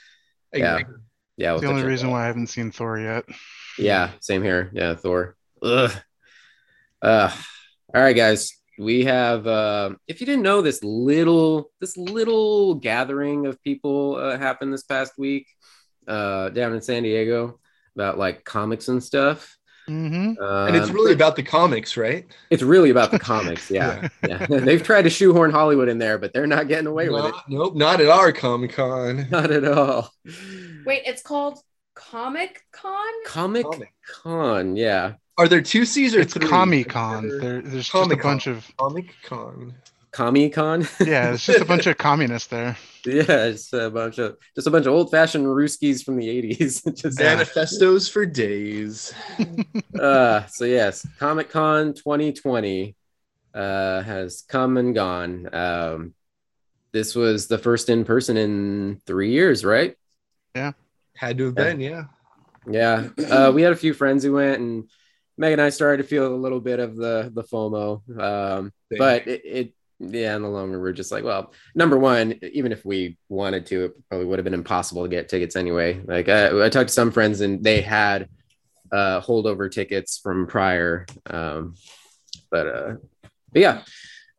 [0.53, 0.79] Yeah.
[1.35, 3.25] Yeah, we'll the only reason why I haven't seen Thor yet.
[3.77, 4.71] Yeah, same here.
[4.73, 5.35] Yeah, Thor.
[5.61, 5.91] Ugh.
[7.01, 7.29] Uh,
[7.93, 8.53] all right, guys.
[8.79, 9.45] We have.
[9.45, 14.83] Uh, if you didn't know, this little this little gathering of people uh, happened this
[14.83, 15.45] past week
[16.07, 17.59] uh, down in San Diego
[17.95, 19.56] about like comics and stuff.
[19.87, 20.41] Mm-hmm.
[20.43, 22.25] Um, And it's really about the comics, right?
[22.49, 23.71] it's really about the comics.
[23.77, 24.45] Yeah, yeah.
[24.49, 27.33] They've tried to shoehorn Hollywood in there, but they're not getting away with it.
[27.47, 29.27] Nope, not at our Comic Con.
[29.31, 30.11] Not at all.
[30.85, 31.59] Wait, it's called
[31.95, 33.13] Comic Con?
[33.25, 33.93] Comic Comic.
[34.23, 34.75] Con.
[34.75, 35.13] Yeah.
[35.37, 36.47] Are there two C's or It's three?
[36.47, 37.27] Comic Con.
[37.39, 39.73] There, there's just a bunch of Comic Con.
[40.11, 40.87] Comic Con.
[41.05, 42.75] yeah, it's just a bunch of communists there.
[43.07, 46.81] Yeah, it's a bunch of just a bunch of old fashioned Ruskies from the eighties.
[46.95, 49.13] just Manifestos for days.
[49.99, 52.95] uh, so yes, Comic Con 2020
[53.53, 55.53] uh, has come and gone.
[55.53, 56.13] Um,
[56.91, 59.95] this was the first in person in three years, right?
[60.55, 60.73] Yeah,
[61.15, 61.63] had to have Yeah.
[61.63, 62.03] been, yeah.
[62.69, 64.89] Yeah, uh, we had a few friends who went, and
[65.37, 68.01] Meg and I started to feel a little bit of the the FOMO.
[68.19, 72.39] Um, but it, it yeah in the long run we're just like well number one
[72.53, 75.99] even if we wanted to it probably would have been impossible to get tickets anyway.
[76.05, 78.29] Like i, I talked to some friends and they had
[78.91, 81.75] uh holdover tickets from prior um
[82.51, 82.93] but uh
[83.51, 83.81] but yeah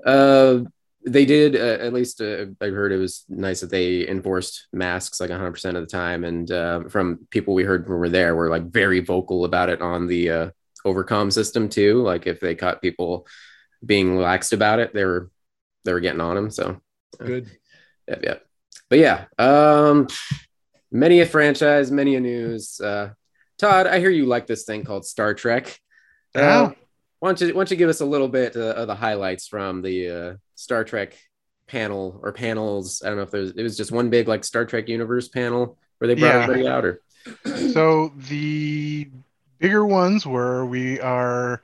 [0.07, 0.61] uh
[1.05, 5.21] they did uh, at least uh, i heard it was nice that they enforced masks
[5.21, 6.25] like 100% of the time.
[6.25, 9.71] And uh, from people we heard when we were there were like very vocal about
[9.71, 10.51] it on the uh
[10.87, 12.03] overcom system too.
[12.03, 13.27] Like if they caught people
[13.85, 15.31] being laxed about it they were
[15.89, 16.51] they were getting on him.
[16.51, 16.79] so
[17.19, 17.51] Good.
[18.09, 18.35] yeah, yeah.
[18.91, 20.07] But yeah, um,
[20.93, 22.79] many a franchise, many a news.
[22.79, 23.11] Uh,
[23.59, 25.79] Todd, I hear you like this thing called Star Trek.
[26.37, 26.71] Uh, Yeah.
[27.21, 29.49] why don't you why don't you give us a little bit uh, of the highlights
[29.49, 31.17] from the uh, Star Trek
[31.67, 33.01] panel or panels?
[33.03, 35.79] I don't know if there's it was just one big like Star Trek universe panel
[35.99, 36.43] where they brought Yeah.
[36.43, 37.01] everybody out or
[37.73, 39.09] So the
[39.59, 41.63] bigger ones were we are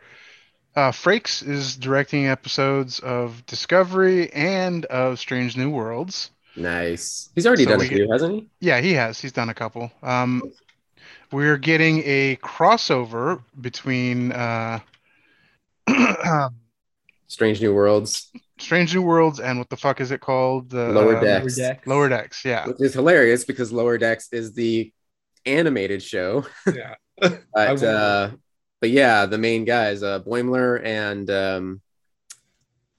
[0.77, 6.31] uh, Frakes is directing episodes of Discovery and of Strange New Worlds.
[6.57, 7.31] nice.
[7.35, 8.49] He's already So done a we few, hasn't he?
[8.61, 9.21] Yeah, he has.
[9.21, 9.91] He's done a couple.
[10.03, 10.43] Um,
[11.33, 14.81] we're getting a crossover between uh,
[17.27, 20.71] Strange New Worlds, Strange New Worlds and what the fuck is it called?
[20.71, 21.59] The Lower um, Decks.
[21.87, 22.45] Lower Decks.
[22.45, 22.67] Yeah.
[22.67, 24.93] which is hilarious because Lower Decks is the
[25.47, 26.45] animated show.
[26.73, 26.95] Yeah.
[27.55, 28.31] But uh,
[28.85, 31.81] but yeah, the main guys, uh, Boimler and um,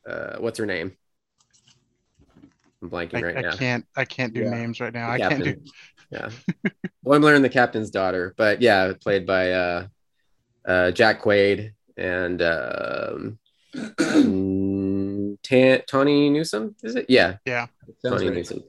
[0.10, 0.98] uh, what's her name?
[2.82, 3.52] I'm blanking I, right I now.
[3.56, 3.86] can't.
[3.96, 4.50] I can't do Yeah.
[4.50, 5.16] names right now.
[5.16, 5.62] The I can't do.
[6.10, 6.30] Yeah,
[7.06, 8.34] Boimler and the captain's daughter.
[8.36, 9.88] But yeah, played by uh,
[10.68, 13.38] uh, Jack Quaid and um,
[15.44, 16.76] Ta- Tawny Newsom.
[16.82, 17.06] Is it?
[17.10, 17.68] Yeah, Yeah.
[18.02, 18.38] Sounds Tawny right.
[18.38, 18.64] Newsom.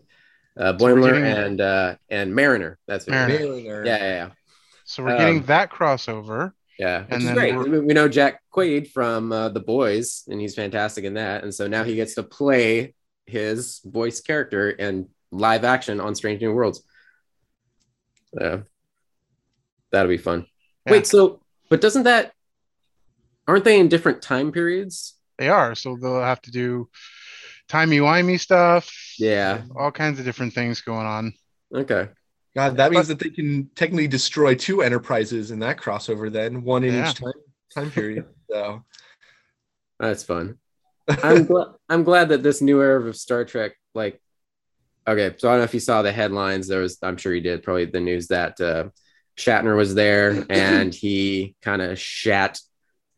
[0.55, 2.79] Uh, Boimler getting- and uh, and Mariner.
[2.87, 3.11] That's it.
[3.13, 3.39] Mariner.
[3.39, 3.87] Mariner.
[3.87, 4.29] Yeah, yeah, yeah.
[4.85, 6.53] So we're getting Um, that crossover.
[6.79, 7.57] Yeah, which And is great.
[7.57, 11.43] We know Jack Quaid from uh, The Boys, and he's fantastic in that.
[11.43, 16.41] And so now he gets to play his voice character in live action on Strange
[16.43, 16.83] New Worlds.
[18.39, 18.63] So
[19.91, 20.47] that'll be fun.
[20.85, 20.93] Yeah.
[20.93, 22.33] Wait, so but doesn't that
[23.49, 25.15] aren't they in different time periods?
[25.39, 25.75] They are.
[25.75, 26.89] So they'll have to do
[27.69, 28.93] timey-wimey stuff.
[29.19, 29.63] Yeah.
[29.77, 31.33] All kinds of different things going on.
[31.75, 32.09] Okay.
[32.57, 36.33] God, that means that they can technically destroy two enterprises in that crossover.
[36.33, 37.11] Then one in Yeah.
[37.11, 37.33] each time
[37.75, 38.25] time period.
[38.51, 38.85] So
[39.99, 40.59] That's fun.
[41.09, 44.21] I'm glad I'm glad that this new era of Star Trek, like
[45.07, 46.67] okay, so I don't know if you saw the headlines.
[46.69, 48.89] There was, I'm sure you did, probably the news that uh
[49.37, 52.59] Shatner was there and he kind of shat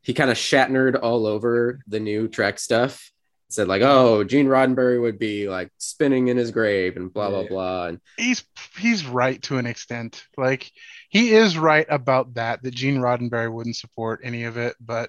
[0.03, 3.13] he kind of Shatnered all over the new Trek stuff.
[3.51, 7.45] Said like, oh, Gene Roddenberry would be like spinning in his grave and blah blah
[7.49, 7.87] blah.
[7.87, 8.45] And He's
[8.79, 10.23] he's right to an extent.
[10.37, 10.71] Like
[11.09, 12.63] he is right about that.
[12.63, 15.09] That Gene Roddenberry wouldn't support any of it, but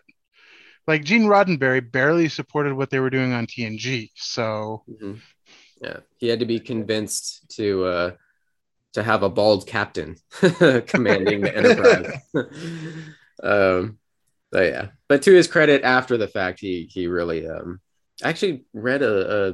[0.87, 4.09] like Gene Roddenberry barely supported what they were doing on TNG.
[4.15, 5.19] So Mhm.
[5.81, 8.11] yeah, he had to be convinced to uh
[8.93, 12.11] to have a bald captain commanding the Enterprise.
[13.43, 13.99] um,
[14.51, 17.81] but yeah, but to his credit, after the fact, he he really um
[18.23, 19.53] I actually read a, a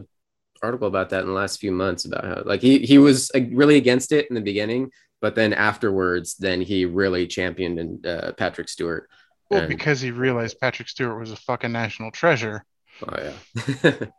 [0.63, 3.41] article about that in the last few months about how like he he was uh,
[3.51, 8.31] really against it in the beginning, but then afterwards, then he really championed and uh,
[8.33, 9.09] Patrick Stewart.
[9.49, 12.65] well, And- because he realized Patrick Stewart was a fucking national treasure.
[13.05, 13.91] Oh yeah.
[13.91, 14.09] but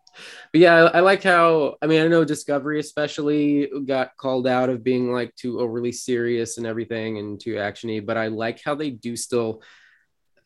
[0.52, 4.84] yeah, I, I like how I mean I know Discovery especially got called out of
[4.84, 8.90] being like too overly serious and everything and too actiony, but I like how they
[8.90, 9.62] do still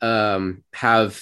[0.01, 1.21] um have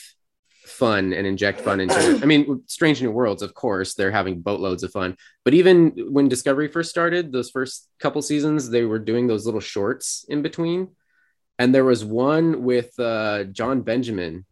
[0.68, 2.22] fun and inject fun into it.
[2.22, 5.16] I mean, Strange New Worlds, of course, they're having boatloads of fun.
[5.44, 9.60] But even when Discovery first started, those first couple seasons, they were doing those little
[9.60, 10.88] shorts in between.
[11.58, 14.44] And there was one with uh, Jon Benjamin,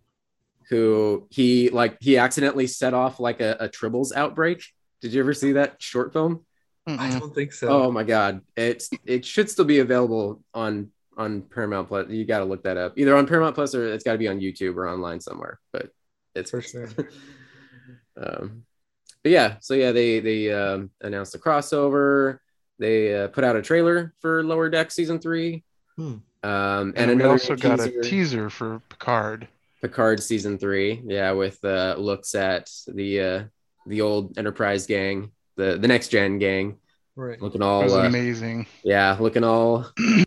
[0.68, 4.64] who he like he accidentally set off like a, a Tribbles outbreak.
[5.00, 6.44] Did you ever see that short film?
[6.86, 7.68] I don't think so.
[7.68, 12.08] Oh my god, it's it should still be available on on Paramount Plus.
[12.08, 14.28] You got to look that up, either on Paramount Plus or it's got to be
[14.28, 15.58] on YouTube or online somewhere.
[15.72, 15.90] But
[16.36, 16.88] it's For sure.
[18.16, 18.64] um,
[19.22, 22.38] but yeah, so yeah, they they um, announced the crossover.
[22.78, 25.64] They uh, put out a trailer for Lower Deck season three.
[25.96, 26.16] Hmm.
[26.42, 29.48] Um, and, And, we another also got a teaser- teaser for Picard.
[29.82, 33.44] Picard season three, yeah, with uh, looks at the uh,
[33.86, 36.76] the old Enterprise gang, the the next gen gang,
[37.16, 37.40] Right.
[37.40, 38.66] looking all uh, amazing.
[38.84, 39.86] yeah, looking all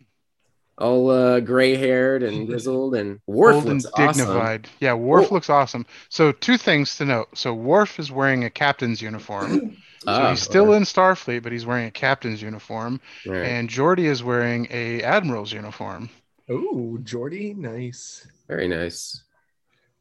[0.80, 4.26] all uh, gray haired and grizzled, and Worf Old and looks awesome.
[4.26, 4.68] dignified.
[4.80, 5.34] Yeah, Worf Oh.
[5.36, 5.86] looks awesome.
[6.10, 7.30] So two things to note.
[7.36, 9.78] So Worf is wearing a captain's uniform.
[10.02, 10.78] So Ah, he's still okay.
[10.78, 13.02] in Starfleet, but he's wearing a captain's uniform.
[13.28, 13.42] All right.
[13.46, 16.10] And Geordi is wearing a admiral's uniform.
[16.50, 18.26] Oh, Geordi, nice.
[18.48, 19.22] Very nice.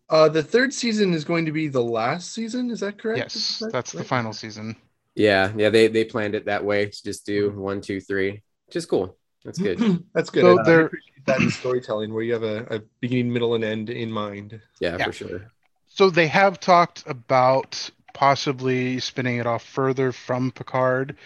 [0.09, 2.71] Uh, the third season is going to be the last season.
[2.71, 3.19] Is that correct?
[3.19, 4.77] Yes, Is that that's the final season.
[5.17, 8.77] Yeah, yeah, they they planned it that way to just do one, two, three, which
[8.77, 9.18] is cool.
[9.45, 10.05] That's good.
[10.15, 10.43] That's good.
[10.43, 13.63] So I there- appreciate that in storytelling where you have a, a beginning, middle, and
[13.65, 14.61] end in mind.
[14.81, 15.05] Yeah, Yeah.
[15.07, 15.53] for sure.
[15.87, 21.17] So they have talked about possibly spinning it off further from Picard,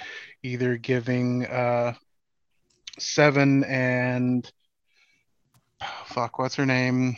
[0.42, 1.94] either giving uh,
[2.98, 4.50] Seven and
[5.82, 7.16] oh, fuck, what's her name?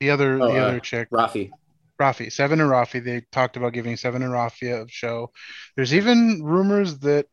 [0.00, 1.50] The other, Oh, the uh, other chick, Raffi.
[2.00, 3.02] Raffi, Seven and Raffi.
[3.02, 5.30] They talked about giving Seven and Raffi a show.
[5.76, 7.26] There's even rumors that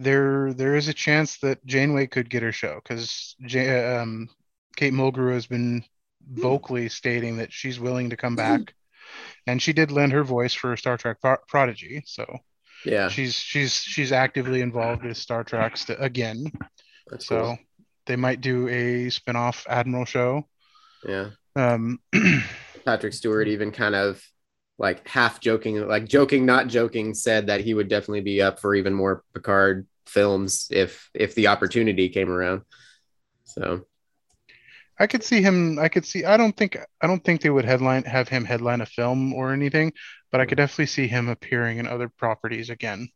[0.00, 4.28] there there is a chance that Janeway could get her show because um,
[4.76, 5.84] Kate Mulgrew has been
[6.28, 8.74] vocally stating that she's willing to come back,
[9.46, 12.02] and she did lend her voice for Star Trek Pro- Prodigy.
[12.06, 12.26] So
[12.84, 16.52] Yeah, she's she's she's actively involved with Star Trek st- again.
[17.06, 17.58] that's So cool.
[18.06, 20.46] they might do a spin-off Admiral show.
[21.02, 22.00] Yeah, Um,
[22.84, 24.22] Patrick Stewart even kind of
[24.78, 28.74] like half joking, like joking, not joking, said that he would definitely be up for
[28.74, 32.62] even more Picard films if if the opportunity came around.
[33.44, 33.86] So
[34.98, 35.78] I could see him.
[35.78, 36.24] I could see.
[36.24, 36.76] I don't think.
[37.00, 39.92] I don't think they would headline have him headline a film or anything,
[40.30, 43.08] but I could definitely see him appearing in other properties again.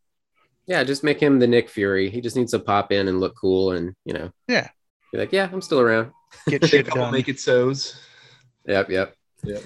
[0.66, 2.08] yeah, just make him the Nick Fury.
[2.08, 4.68] He just needs to pop in and look cool, and you know, Yeah.
[5.12, 6.10] be like, yeah, I'm still around.
[6.48, 7.12] Get shit done.
[7.12, 8.00] make it so's.
[8.66, 9.62] Yep, yep, Yep.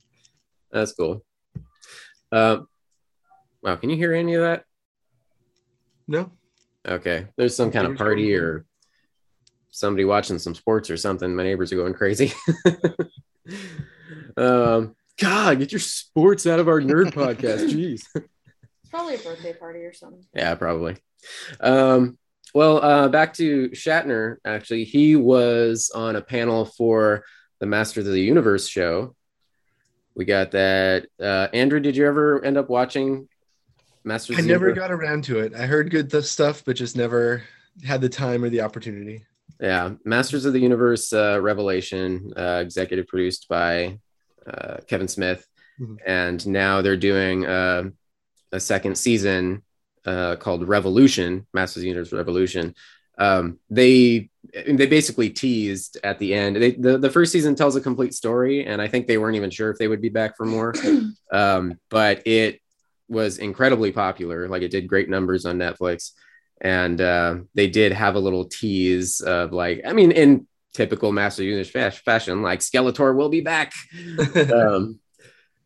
[0.70, 1.24] that's cool.
[2.30, 2.68] Um,
[3.60, 4.64] wow, can you hear any of that?
[6.06, 6.30] no.
[6.86, 8.64] Okay, there's some kind of party or
[9.70, 11.34] somebody watching some sports or something.
[11.34, 12.32] My neighbors are going crazy.
[14.36, 17.70] um, God, get your sports out of our nerd podcast.
[17.70, 18.02] Jeez.
[18.14, 20.24] It's probably a birthday party or something.
[20.34, 20.96] Yeah, probably.
[21.60, 22.18] Um,
[22.54, 24.36] well, uh, back to Shatner.
[24.44, 27.24] Actually, he was on a panel for
[27.60, 29.14] the Masters of the Universe show.
[30.16, 31.06] We got that.
[31.20, 33.28] Uh, Andrew, did you ever end up watching
[34.04, 34.36] Masters?
[34.36, 35.54] I of never got around to it.
[35.54, 37.42] I heard good stuff, but just never
[37.84, 39.24] had the time or the opportunity.
[39.60, 43.98] Yeah, Masters of the Universe uh, Revelation, uh, executive produced by
[44.46, 45.46] uh, Kevin Smith,
[45.80, 45.96] Mhm.
[46.06, 47.84] and now they're doing uh,
[48.52, 49.62] a second season
[50.06, 52.74] uh, called Revolution, Masters of the Universe Revolution.
[53.18, 54.30] Um, they
[54.66, 56.56] they basically teased at the end.
[56.56, 59.50] They, the the first season tells a complete story, and I think they weren't even
[59.50, 60.74] sure if they would be back for more.
[61.32, 62.59] um, but it
[63.10, 64.48] was incredibly popular.
[64.48, 66.12] Like it did great numbers on Netflix,
[66.60, 71.42] and uh, they did have a little tease of like, I mean, in typical Master
[71.42, 73.72] Universe fa- fashion, like Skeletor will be back.
[74.54, 75.00] um,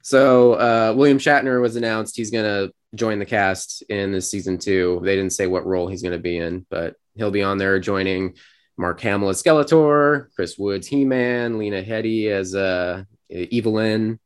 [0.02, 5.00] so uh, William Shatner was announced he's gonna join the cast in this season two.
[5.04, 8.37] They didn't say what role he's gonna be in, but he'll be on there joining
[8.76, 14.18] Mark Hamill as Skeletor, Chris Woods He-Man, Lena Headey as uh, Evil-Lyn.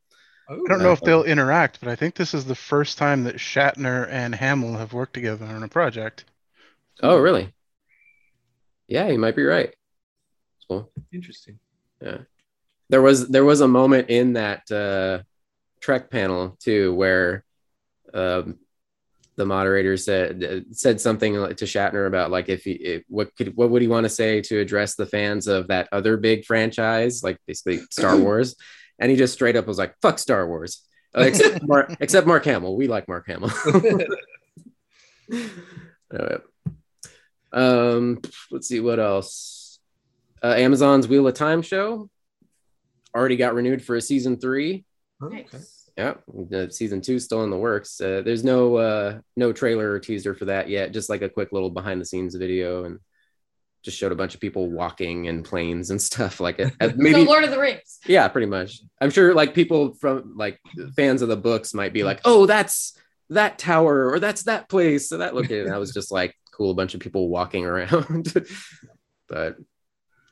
[0.49, 3.37] I don't know if they'll interact, but I think this is the first time that
[3.37, 6.25] Shatner and Hamill have worked together on a project.
[7.03, 7.53] Oh, really?
[8.87, 9.75] Yeah, you might be right.
[10.67, 10.91] Cool.
[11.13, 11.59] Interesting.
[12.01, 12.19] Yeah.
[12.89, 15.23] There was there was a moment in that uh,
[15.81, 17.45] Trek panel too where
[18.15, 18.59] um,
[19.37, 23.69] the moderator said said something to Shatner about like if he if, what could what
[23.71, 27.39] would he want to say to address the fans of that other big franchise like
[27.47, 28.57] basically Star Wars,
[28.99, 30.83] and he just straight up was like fuck Star Wars.
[31.17, 32.77] Uh, except Mark, except Mark Hamill.
[32.77, 33.51] We like Mark Hamill.
[36.13, 36.41] Alright.
[37.53, 39.79] Um, let's see what else.
[40.43, 42.11] Uh, Amazon's Wheel of Time show
[43.15, 44.85] already got renewed for a season three.
[45.23, 45.59] Oh, okay.
[45.97, 48.01] Yeah, the season two still in the works.
[48.01, 50.93] Uh, there's no uh, no trailer or teaser for that yet.
[50.93, 53.01] Just like a quick little behind the scenes video, and
[53.83, 56.73] just showed a bunch of people walking and planes and stuff like it.
[56.81, 57.99] Uh, Maybe The Lord of the Rings.
[58.07, 58.81] yeah, pretty much.
[59.01, 60.61] I'm sure like people from like
[60.97, 62.97] fans of the books might be like, oh, that's
[63.31, 65.09] that tower or that's that place.
[65.09, 68.33] So that looked and I was just like cool, a bunch of people walking around.
[69.29, 69.57] but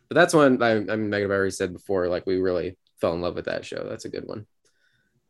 [0.08, 3.14] but that's one I, I mean Megan I've already said before, like we really fell
[3.14, 3.86] in love with that show.
[3.88, 4.46] That's a good one.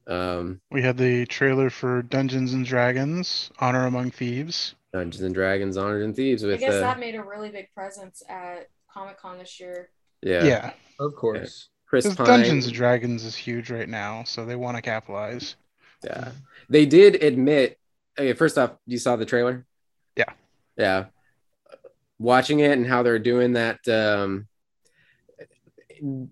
[0.07, 4.75] Um We had the trailer for Dungeons and Dragons: Honor Among Thieves.
[4.97, 8.23] Dungeons and Dragons, Honored and Thieves I guess uh, that made a really big presence
[8.29, 9.91] at Comic Con this year.
[10.23, 11.69] yeah, Yeah, Of course.
[11.87, 12.27] Chris Pine.
[12.27, 15.57] Dungeons and Dragons is huge right now, so they want to capitalize.
[16.03, 16.31] Yeah.
[16.69, 17.79] They did admit,
[18.19, 19.67] okay, first off, you saw the trailer?
[20.17, 20.33] Yeah.
[20.77, 21.05] Yeah.
[22.19, 23.87] Watching it and how they're doing that.
[23.87, 24.49] Um,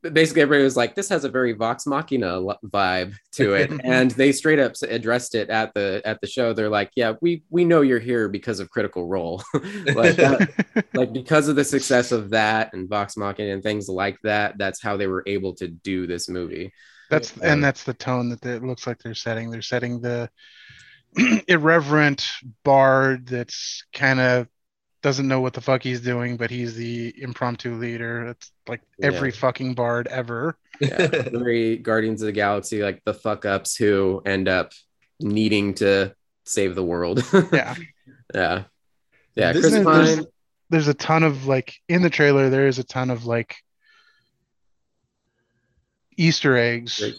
[0.03, 3.73] basically, everybody was like, this has a very Vox Machina vibe to it.
[3.85, 6.53] and they straight up addressed it at the at the show.
[6.53, 9.43] They're like, yeah, we we know you're here because of Critical Role.
[9.55, 14.19] like, that- like because of the success of that and Vox Machina and things like
[14.23, 16.73] that, that's how they were able to do this movie.
[17.11, 19.51] That's Um, and that's the tone that it looks like they're setting.
[19.51, 20.31] They're setting the
[21.49, 22.29] irreverent
[22.65, 24.49] bard that's kind of
[25.05, 28.29] doesn't know what the fuck he's doing, but he's the impromptu leader.
[28.29, 29.37] It's like every Yeah.
[29.37, 30.57] fucking bard ever.
[30.81, 34.73] yeah, very Guardians of the Galaxy, like the fuck ups who end up
[35.21, 36.15] needing to
[36.45, 37.23] save the world.
[37.53, 37.75] Yeah.
[38.35, 38.65] yeah,
[39.35, 39.53] yeah.
[39.53, 40.27] This Chris is- Pine.
[40.71, 42.49] There's a ton of like in the trailer.
[42.49, 43.57] There is a ton of like
[46.17, 47.15] Easter eggs Right.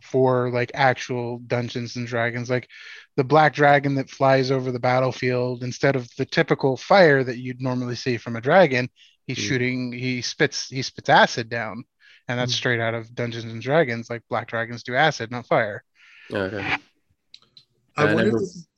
[0.00, 2.68] for like actual Dungeons and Dragons, like
[3.16, 7.60] the black dragon that flies over the battlefield instead of the typical fire that you'd
[7.60, 8.88] normally see from a dragon.
[9.26, 9.44] He's Hmm.
[9.44, 9.92] shooting.
[9.92, 10.68] He spits.
[10.68, 11.84] He spits acid down,
[12.28, 12.56] and that's Hmm.
[12.56, 14.10] straight out of Dungeons and Dragons.
[14.10, 15.82] Like black dragons do acid, not fire.
[16.32, 16.58] Okay.
[17.96, 18.68] I I wonder never- if this is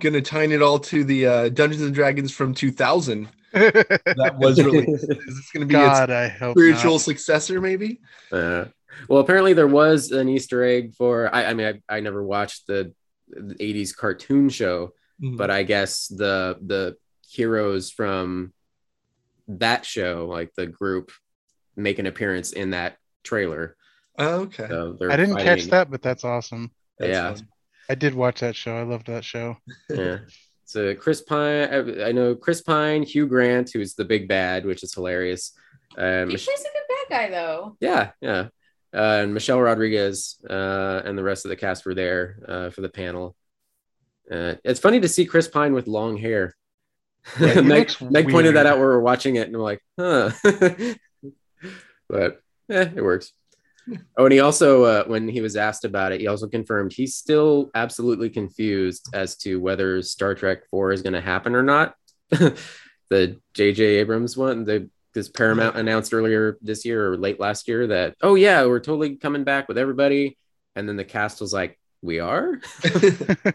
[0.00, 3.28] gonna tie it all to the uh, Dungeons and Dragons from 2000.
[3.54, 5.04] That was released.
[5.04, 7.00] Is this gonna be its God, I hope spiritual not.
[7.02, 8.00] successor, maybe?
[8.32, 8.64] Uh,
[9.08, 11.32] well, apparently there was an Easter egg for.
[11.32, 12.92] I, I mean, I, I never watched the, the
[13.60, 15.36] '80s cartoon show, Mhm.
[15.36, 16.96] but I guess the the
[17.28, 18.52] heroes from
[19.48, 21.10] that show, like the group,
[21.76, 23.76] make an appearance in that trailer.
[24.18, 24.66] Oh, okay.
[24.68, 26.70] So I didn't catch that, but that's awesome.
[26.98, 27.34] That's yeah.
[27.34, 27.48] fun.
[27.90, 28.76] I did watch that show.
[28.76, 29.56] I loved that show.
[29.90, 30.18] yeah.
[30.64, 34.82] So Chris Pine, I, I know Chris Pine, Hugh Grant, who's the big bad, which
[34.82, 35.52] is hilarious.
[35.98, 37.76] Um, He plays a good bad guy though.
[37.80, 38.48] yeah, yeah.
[38.94, 42.80] Uh, and Michelle Rodriguez uh, and the rest of the cast were there uh, for
[42.80, 43.34] the panel.
[44.30, 46.54] Uh, it's funny to see Chris Pine with long hair.
[47.40, 50.30] Yeah, Meg, Meg pointed that out where we we're watching it, and I'm like, huh.
[52.08, 52.40] but
[52.70, 53.32] eh, it works.
[54.16, 57.16] Oh, and he also, uh, when he was asked about it, he also confirmed he's
[57.16, 61.94] still absolutely confused as to whether Star Trek 4 is going to happen or not.
[62.30, 63.84] the J.J.
[63.84, 68.34] Abrams one, the because Paramount announced earlier this year or late last year that, oh,
[68.34, 70.36] yeah, we're totally coming back with everybody.
[70.74, 72.60] And then the cast was like, we are?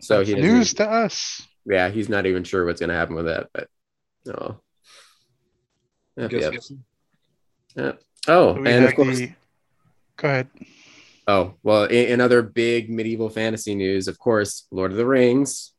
[0.00, 1.42] So he News to us.
[1.66, 3.48] yeah, he's not even sure what's going to happen with that.
[3.52, 3.68] But
[4.28, 4.60] oh,
[6.16, 6.52] Yep, Guess- yep.
[6.52, 6.72] guess-
[7.74, 8.02] Yep.
[8.28, 9.32] oh, and of course, the-
[10.16, 10.48] Go ahead.
[11.26, 15.72] oh well, in, in other big medieval fantasy news, of course, Lord of the Rings,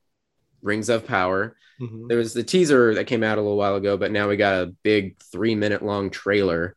[0.62, 1.56] Rings of Power.
[1.82, 2.08] Mhm.
[2.08, 4.64] There was the teaser that came out a little while ago, but now we got
[4.64, 6.76] a big three minute long trailer.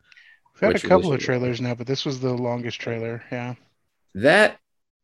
[0.54, 3.22] We've had a couple of trailers now, but this was the longest trailer.
[3.32, 3.54] Yeah.
[4.14, 4.58] That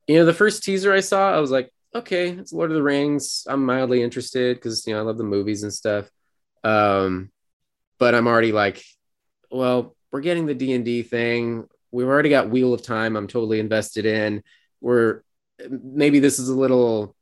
[0.06, 2.82] you know, the first teaser I saw, I was like, okay, it's Lord of the
[2.82, 3.44] Rings.
[3.46, 6.08] I'm mildly interested because you know I love the movies and stuff.
[6.64, 7.30] Um,
[7.98, 8.82] but I'm already like,
[9.50, 11.66] well, we're getting the D and D thing.
[11.90, 13.16] We've already got Wheel of Time.
[13.16, 14.42] I'm totally invested in.
[14.80, 15.22] We're
[15.68, 17.16] maybe this is a little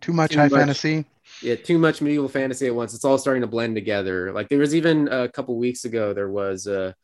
[0.00, 0.58] Too much Too high much.
[0.58, 1.04] fantasy.
[1.42, 2.94] yeah, too much medieval fantasy at once.
[2.94, 4.32] It's all starting to blend together.
[4.32, 6.94] Like there was even a couple weeks ago, there was a,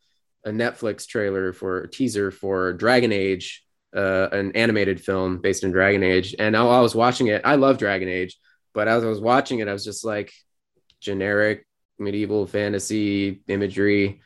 [0.45, 3.63] a Netflix trailer for a teaser for Dragon Age,
[3.95, 6.35] uh, an animated film based in Dragon Age.
[6.37, 8.37] And while I was watching it, I love Dragon Age,
[8.73, 10.31] but as I was watching it, I was just like
[10.99, 11.65] generic
[11.97, 14.21] medieval fantasy imagery.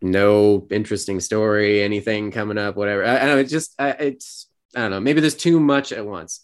[0.00, 3.04] No interesting story, anything coming up, whatever.
[3.04, 5.00] I, I know it just, I, it's, I don't know.
[5.00, 6.40] Maybe there's too much at once.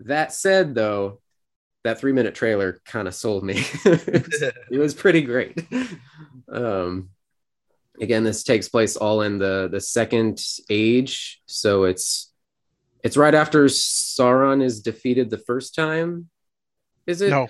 [0.00, 1.20] That said, though,
[1.84, 3.54] that three minute trailer kind of sold me.
[3.84, 5.64] it was pretty great.
[6.50, 7.10] Um,
[8.00, 12.32] again, this takes place all in the the second age, so it's
[13.02, 16.28] it's right after Sauron is defeated the first time.
[17.06, 17.30] Is it?
[17.30, 17.48] No,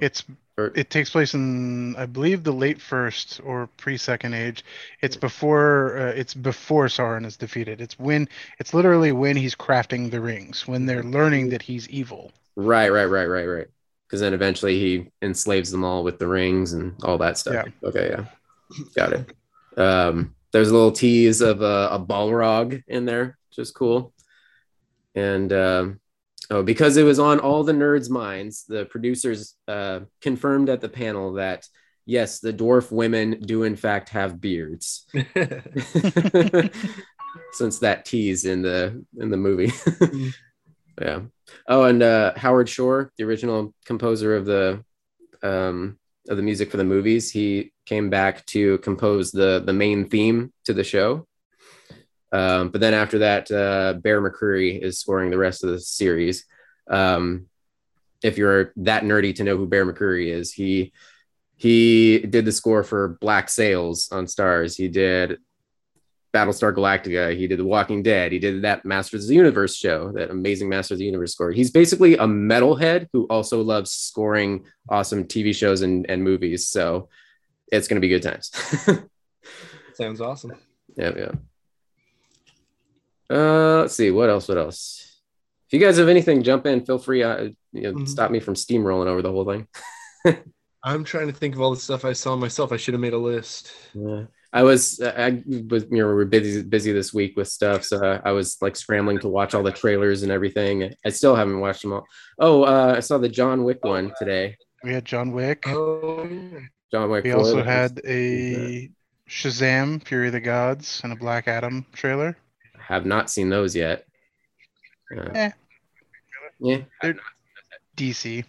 [0.00, 0.24] it's
[0.58, 4.64] Or- it takes place in I believe the late first or pre second age.
[5.00, 7.80] It's before uh, it's before Sauron is defeated.
[7.80, 8.28] It's when
[8.58, 12.32] it's literally when he's crafting the rings when they're learning that he's evil.
[12.56, 13.66] Right, right, right, right, right.
[14.06, 17.66] Because then eventually he enslaves them all with the rings and all that stuff.
[17.66, 17.88] Yeah.
[17.88, 18.24] Okay, yeah,
[18.94, 19.78] got it.
[19.78, 24.12] Um, there's a little tease of a, a Balrog in there, which is cool.
[25.14, 26.00] And um,
[26.52, 30.88] oh, because it was on all the nerds' minds, the producers uh, confirmed at the
[30.88, 31.66] panel that
[32.04, 35.06] yes, the dwarf women do in fact have beards.
[37.52, 39.72] Since that tease in the in the movie.
[41.00, 41.20] yeah.
[41.66, 44.84] Oh, and uh, Howard Shore, the original composer of the
[45.42, 45.98] um,
[46.28, 50.52] of the music for the movies, he came back to compose the the main theme
[50.64, 51.26] to the show.
[52.32, 56.44] Um, but then after that, uh, Bear McCreary is scoring the rest of the series.
[56.88, 57.46] Um,
[58.22, 60.92] if you're that nerdy to know who Bear McCreary is, he
[61.56, 64.76] he did the score for Black Sails on Starz.
[64.76, 65.38] He did
[66.34, 67.36] Battlestar Galactica.
[67.36, 68.32] He did The Walking Dead.
[68.32, 71.52] He did that Masters of the Universe show, that amazing Masters of the Universe score.
[71.52, 76.68] He's basically a metalhead who also loves scoring awesome TV shows and, and movies.
[76.68, 77.08] So
[77.70, 78.50] it's going to be good times.
[79.94, 80.52] Sounds awesome.
[80.96, 81.32] yeah, yeah.
[83.32, 84.48] Uh, let's see what else.
[84.48, 85.20] What else?
[85.66, 86.84] If you guys have anything, jump in.
[86.84, 87.22] Feel free.
[87.22, 88.08] Uh, you know, Mhm.
[88.08, 89.66] stop me from steamrolling over the whole thing.
[90.84, 92.72] I'm trying to think of all the stuff I saw myself.
[92.72, 93.72] I should have made a list.
[93.94, 94.24] Yeah.
[94.52, 98.20] I was I was you know we we're busy busy this week with stuff, so
[98.22, 100.92] I was like scrambling to watch all the trailers and everything.
[101.06, 102.04] I still haven't watched them all.
[102.38, 104.56] Oh, uh, I saw the John Wick one today.
[104.84, 105.64] We had John Wick.
[105.68, 106.28] Oh,
[106.92, 107.24] John Wick.
[107.24, 108.90] We 4, also had a
[109.26, 112.36] Shazam: Fury of the Gods and a Black Adam trailer.
[112.86, 114.04] Have not seen those yet.
[115.16, 115.50] Uh, Eh.
[116.60, 116.82] Yeah.
[117.96, 118.44] DC.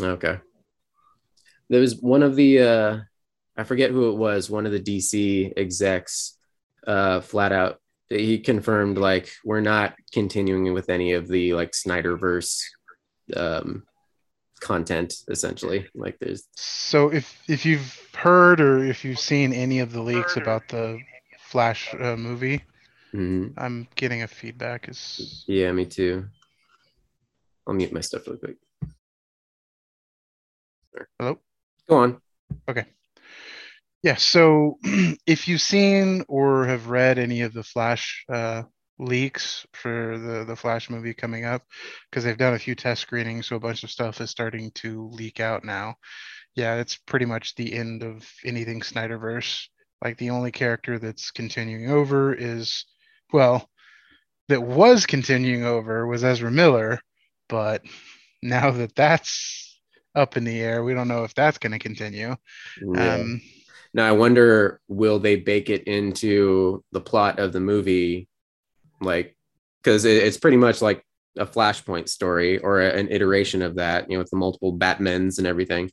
[0.00, 0.38] Okay.
[1.68, 2.98] There was one of the uh
[3.56, 6.36] I forget who it was, one of the DC execs
[6.86, 12.62] uh flat out he confirmed like we're not continuing with any of the like Snyderverse
[13.36, 13.84] um
[14.60, 15.86] content essentially.
[15.94, 20.36] Like there's So if if you've heard or if you've seen any of the leaks
[20.36, 20.98] about the
[21.40, 22.62] Flash uh, movie,
[23.12, 23.54] Mhm.
[23.56, 24.88] I'm getting a feedback.
[24.88, 26.26] Is yeah, me too.
[27.66, 28.56] I'll mute my stuff real quick.
[31.18, 31.38] hello?
[31.88, 32.20] Go on.
[32.68, 32.86] Okay.
[34.02, 34.16] Yeah.
[34.16, 34.78] So
[35.26, 38.62] if you've seen or have read any of the Flash uh,
[38.98, 41.62] leaks for the the Flash movie coming up,
[42.10, 45.08] because they've done a few test screenings, so a bunch of stuff is starting to
[45.12, 45.94] leak out now.
[46.54, 49.66] Yeah, it's pretty much the end of anything Snyderverse.
[50.02, 52.84] Like the only character that's continuing over is,
[53.32, 53.68] well,
[54.48, 57.00] that was continuing over was Ezra Miller,
[57.48, 57.82] but
[58.42, 59.80] now that that's
[60.14, 60.82] up in the air.
[60.82, 62.34] We don't know if that's going to continue.
[62.94, 63.14] Yeah.
[63.14, 63.40] Um,
[63.94, 68.28] Now I wonder, will they bake it into the plot of the movie,
[69.00, 69.36] like,
[69.82, 71.04] because it, it's pretty much like
[71.38, 75.38] a Flashpoint story or a- an iteration of that, you know, with the multiple Batmans
[75.38, 75.90] and everything.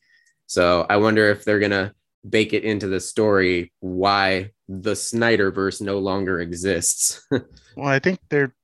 [0.47, 1.93] So I wonder if they're gonna
[2.27, 7.25] bake it into the story why the Snyderverse no longer exists.
[7.31, 8.55] well, I think they're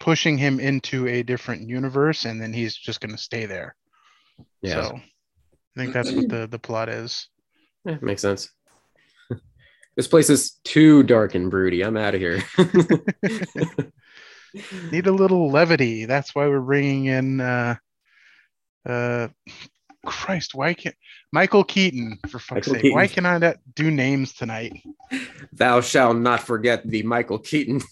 [0.00, 3.74] pushing him into a different universe, and then he's just going to stay there.
[4.62, 5.00] yeah, So I
[5.76, 7.28] think that's what the the plot is.
[7.84, 8.50] Yeah, makes sense.
[9.96, 11.82] this place is too dark and broody.
[11.82, 12.42] I'm out of here.
[14.90, 16.06] Need a little levity.
[16.06, 17.40] That's why we're bringing in.
[17.40, 17.76] uh
[18.86, 19.28] uh
[20.06, 20.94] Christ, why can't
[21.32, 22.94] Michael Keaton for fuck's Michael sake?
[22.94, 24.82] Why can I not do names tonight?
[25.52, 27.82] Thou shalt not forget the Michael Keaton.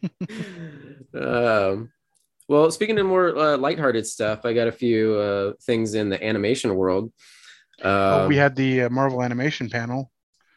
[1.14, 1.90] um,
[2.48, 6.24] well, speaking of more uh, lighthearted stuff, I got a few uh, things in the
[6.24, 7.12] animation world.
[7.82, 10.10] Um, oh, we had the uh, Marvel animation panel.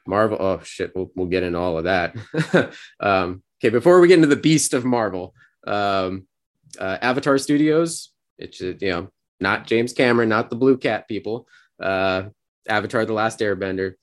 [0.06, 0.38] Marvel.
[0.40, 2.16] Oh shit, we'll, we'll get into all of that.
[3.00, 5.34] um, okay, before we get into the beast of Marvel,
[5.66, 6.28] um,
[6.80, 8.12] uh, Avatar Studios.
[8.38, 11.48] It's uh, you know not James Cameron, not the Blue Cat people.
[11.80, 12.24] Uh,
[12.68, 13.96] Avatar: The Last Airbender.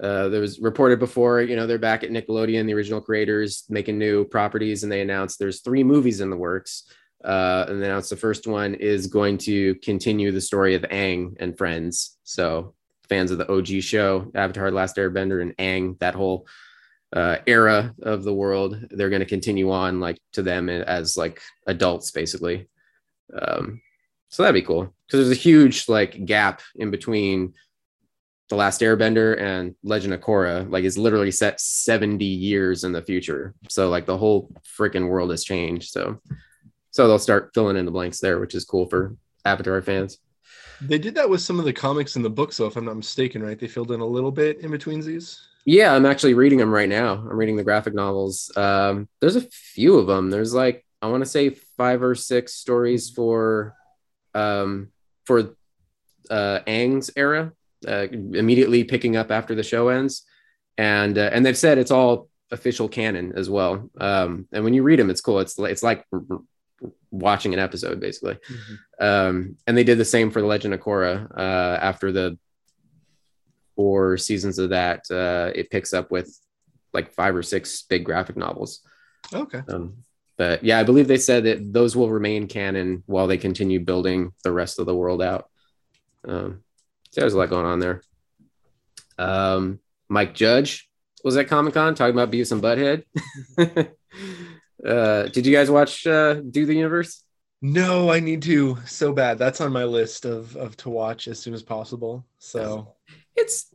[0.00, 3.98] Uh, there was reported before, you know, they're back at Nickelodeon, the original creators, making
[3.98, 6.84] new properties, and they announced there's three movies in the works.
[7.22, 11.36] Uh, and they announced the first one is going to continue the story of Aang
[11.38, 12.16] and friends.
[12.24, 12.74] So
[13.08, 16.46] fans of the OG show, Avatar: The Last Airbender, and Aang, that whole
[17.12, 21.40] uh, era of the world, they're going to continue on like to them as like
[21.66, 22.66] adults, basically.
[23.40, 23.80] Um,
[24.32, 27.52] so that'd be cool because there's a huge like gap in between
[28.48, 30.68] the Last Airbender and Legend of Korra.
[30.70, 33.54] Like it's literally set 70 years in the future.
[33.68, 35.90] So like the whole freaking world has changed.
[35.90, 36.18] So
[36.92, 39.14] so they'll start filling in the blanks there, which is cool for
[39.44, 40.16] Avatar fans.
[40.80, 42.96] They did that with some of the comics in the book, so if I'm not
[42.96, 43.58] mistaken, right?
[43.58, 45.46] They filled in a little bit in between these.
[45.66, 47.16] Yeah, I'm actually reading them right now.
[47.16, 48.50] I'm reading the graphic novels.
[48.56, 50.30] Um, there's a few of them.
[50.30, 53.74] There's like I want to say five or six stories for
[54.34, 54.88] um,
[55.24, 55.56] for
[56.30, 57.52] uh, Aang's era,
[57.86, 60.24] uh, immediately picking up after the show ends,
[60.78, 63.90] and uh, and they've said it's all official canon as well.
[63.98, 65.40] Um, and when you read them, it's cool.
[65.40, 66.04] It's it's like
[67.10, 68.38] watching an episode basically.
[69.00, 72.38] Um, and they did the same for the Legend of Korra uh, after the
[73.76, 75.10] four seasons of that.
[75.10, 76.36] Uh, it picks up with
[76.92, 78.80] like five or six big graphic novels.
[79.32, 79.62] Okay.
[79.68, 80.04] Um,
[80.42, 84.32] but yeah, I believe they said that those will remain canon while they continue building
[84.42, 85.48] the rest of the world out.
[86.26, 86.64] Um,
[87.12, 88.02] so there's a lot going on there.
[89.16, 89.78] Um,
[90.08, 90.90] Mike Judge
[91.22, 93.04] was at Comic Con talking about Beavis and Butthead.
[94.84, 97.22] uh, did you guys watch uh, Do the Universe?
[97.60, 99.38] No, I need to so bad.
[99.38, 102.26] That's on my list of of to watch as soon as possible.
[102.40, 102.96] So
[103.36, 103.72] It's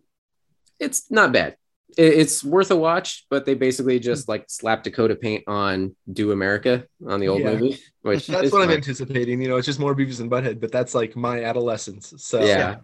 [0.82, 1.56] it's not bad.
[1.98, 6.32] It- It's worth a watch, but they basically just like slapped Dakota paint on Do
[6.32, 7.54] America on the old Yeah.
[7.56, 9.42] movie, which that's is what I'm anticipating.
[9.42, 12.14] You know, it's just more Beavis and Butthead, but that's like my adolescence.
[12.18, 12.78] So yeah.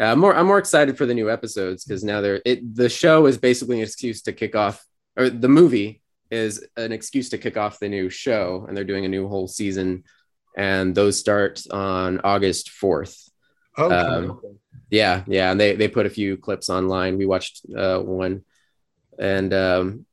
[0.00, 2.88] Uh, I'm more I'm more excited for the new episodes because now they're it the
[2.88, 4.84] show is basically an excuse to kick off
[5.16, 6.00] or the movie
[6.30, 9.48] is an excuse to kick off the new show and they're doing a new whole
[9.48, 10.04] season
[10.56, 13.28] and those start on August 4th.
[13.76, 14.40] Oh, Um,
[14.90, 17.18] Yeah, yeah, and they they put a few clips online.
[17.18, 18.44] We watched uh, one,
[19.18, 20.06] and um,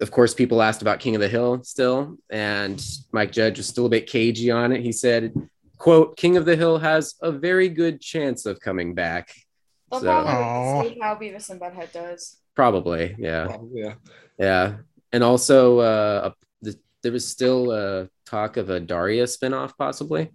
[0.00, 3.86] of course, people asked about King of the Hill still, and Mike Judge was still
[3.86, 4.82] a bit cagey on it.
[4.82, 5.32] He said,
[5.78, 9.34] "quote King of the Hill has a very good chance of coming back."
[9.90, 12.36] They'll So- probably see how Beavis and Butthead does.
[12.56, 13.94] Probably, yeah, Oh, yeah.
[14.38, 14.76] yeah,
[15.12, 20.30] and also uh, a- th- there was still uh, talk of a Daria spinoff, possibly.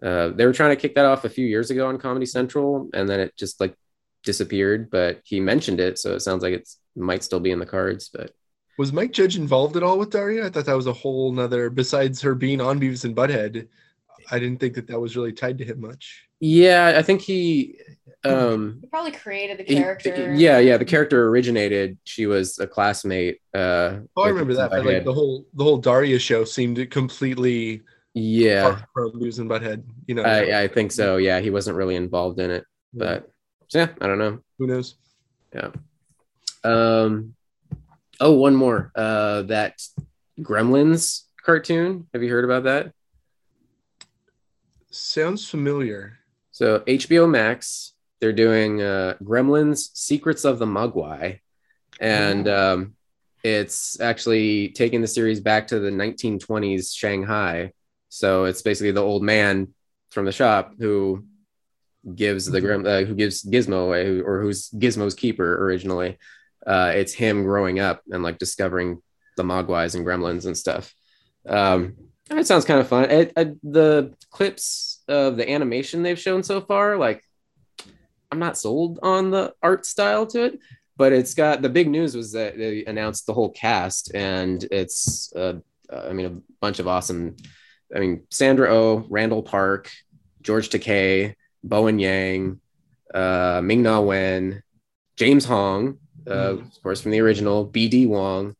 [0.00, 2.88] Uh, they were trying to kick that off a few years ago on Comedy Central,
[2.94, 3.74] and then it just like
[4.22, 4.90] disappeared.
[4.90, 8.10] But he mentioned it, so it sounds like it's might still be in the cards.
[8.12, 8.32] But
[8.78, 10.46] Was Mike Judge involved at all with Daria?
[10.46, 11.70] I thought that was a whole nother.
[11.70, 13.68] Besides her being on Beavis and Butthead,
[14.30, 16.24] I didn't think that that was really tied to him much.
[16.40, 17.78] yeah, I think he,
[18.24, 20.34] um, He probably created the he- character.
[20.34, 21.96] yeah, yeah, the character originated.
[22.04, 23.40] She was a classmate.
[23.54, 24.70] Uh, Oh, I remember that.
[24.70, 27.82] But like the whole the whole Daria show seemed completely
[28.14, 29.82] yeah, apart from Beavis and Butthead.
[30.06, 31.16] You know, I, I think so.
[31.16, 33.30] Yeah, he wasn't really involved in it, but
[33.68, 34.40] so yeah, I don't know.
[34.58, 34.96] who knows?
[36.64, 37.34] Um,
[38.20, 38.92] oh, one more.
[38.94, 39.80] Uh, that
[40.40, 42.06] Gremlins cartoon.
[42.12, 42.92] Have you heard about that?
[44.90, 46.18] Sounds familiar.
[46.50, 51.40] So HBO Max, they're doing uh, Gremlins: Secrets of the Mogwai,
[52.00, 52.94] and um,
[53.44, 57.72] it's actually taking the series back to the 1920s Shanghai.
[58.08, 59.74] So it's basically the old man
[60.10, 61.24] from the shop who
[62.14, 66.18] gives the Grim, uh, who gives Gizmo away, who, or who's Gizmo's keeper originally.
[66.66, 69.02] Uh, it's him growing up and like discovering
[69.36, 70.92] the Mogwais and Gremlins and stuff.
[71.48, 71.96] Um,
[72.30, 73.08] it sounds kind of fun.
[73.08, 77.22] The clips of the animation they've shown so far, like
[78.30, 80.60] I'm not sold on the art style to it,
[80.96, 85.32] but it's got the big news was that they announced the whole cast, and it's
[85.34, 85.54] uh,
[85.90, 87.36] I mean a bunch of awesome.
[87.94, 89.90] I mean Sandra O, oh, Randall Park,
[90.42, 91.34] George Takei,
[91.64, 92.60] Bowen Yang,
[93.14, 94.62] uh, Ming Na Wen,
[95.16, 96.66] James Hong, uh, mm.
[96.66, 98.06] of course from the original, B.D.
[98.06, 98.54] Wong,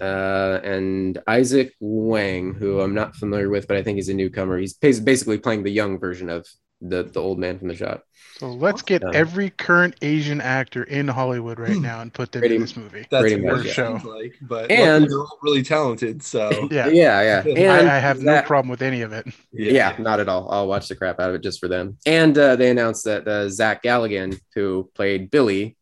[0.00, 4.58] uh, and Izaac Wang, who I'm not familiar with, but I think he's a newcomer.
[4.58, 6.46] He's basically playing the young version of
[6.82, 8.02] the the old man from the shot.
[8.38, 11.82] So let's get um, every current Asian actor in Hollywood right hmm.
[11.82, 13.06] now and put them pretty, in this movie.
[13.08, 14.00] That's pretty much show.
[14.04, 16.22] Like, but and they're all really talented.
[16.24, 17.52] So yeah, yeah, yeah.
[17.54, 19.28] And I, I have that, no problem with any of it.
[19.52, 19.72] Yeah.
[19.72, 19.96] yeah.
[19.98, 20.50] not at all.
[20.50, 21.98] I'll watch the crap out of it just for them.
[22.04, 25.76] And uh, they announced that uh, Zach Galligan, who played Billy,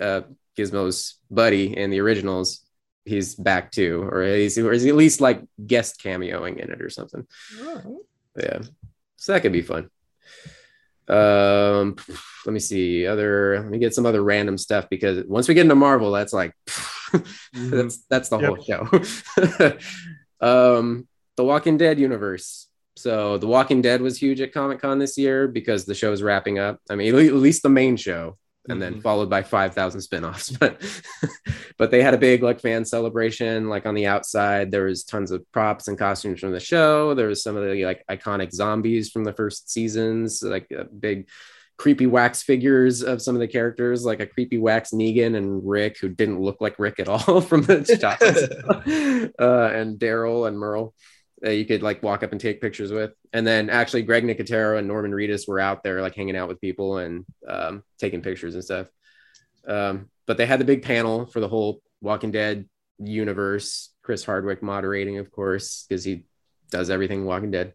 [0.00, 0.22] uh,
[0.60, 2.64] Gizmo's buddy in the originals,
[3.04, 6.82] he's back too, or he's or is he at least like guest cameoing in it
[6.82, 7.26] or something.
[8.36, 8.60] Yeah,
[9.16, 9.90] so that could be fun.
[11.08, 11.96] Um,
[12.46, 13.60] let me see other.
[13.60, 16.54] Let me get some other random stuff because once we get into Marvel, that's like
[16.68, 17.70] mm-hmm.
[17.70, 18.48] that's that's the yep.
[18.48, 19.76] whole show.
[20.78, 22.66] um, the Walking Dead universe.
[22.96, 26.22] So The Walking Dead was huge at Comic Con this year because the show is
[26.22, 26.80] wrapping up.
[26.90, 28.36] I mean, at least the main show
[28.68, 29.00] and then mm-hmm.
[29.00, 30.82] followed by 5000 spin-offs but
[31.78, 34.70] but they had a big like fan celebration like on the outside.
[34.70, 37.14] There was tons of props and costumes from the show.
[37.14, 41.28] There was some of the like iconic zombies from the first seasons like uh, big
[41.80, 45.96] creepy wax figures of some of the characters like a creepy wax negan and rick
[45.98, 48.22] who didn't look like rick at all from the shots
[49.40, 50.92] uh, and daryl and merle
[51.40, 53.12] that you could like walk up and take pictures with.
[53.32, 56.60] And then actually Greg Nicotero and Norman Reedus were out there like hanging out with
[56.60, 58.88] people and um, taking pictures and stuff.
[59.66, 62.68] Um, but they had the big panel for the whole Walking Dead
[62.98, 63.90] universe.
[64.02, 66.24] Chris Hardwick moderating, of course, because he
[66.70, 67.74] does everything Walking Dead.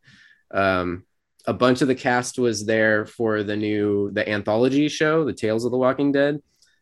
[0.51, 1.05] Um,
[1.47, 5.65] a bunch of the cast was there for the new the anthology show, The Tales
[5.65, 6.39] of the Walking Dead.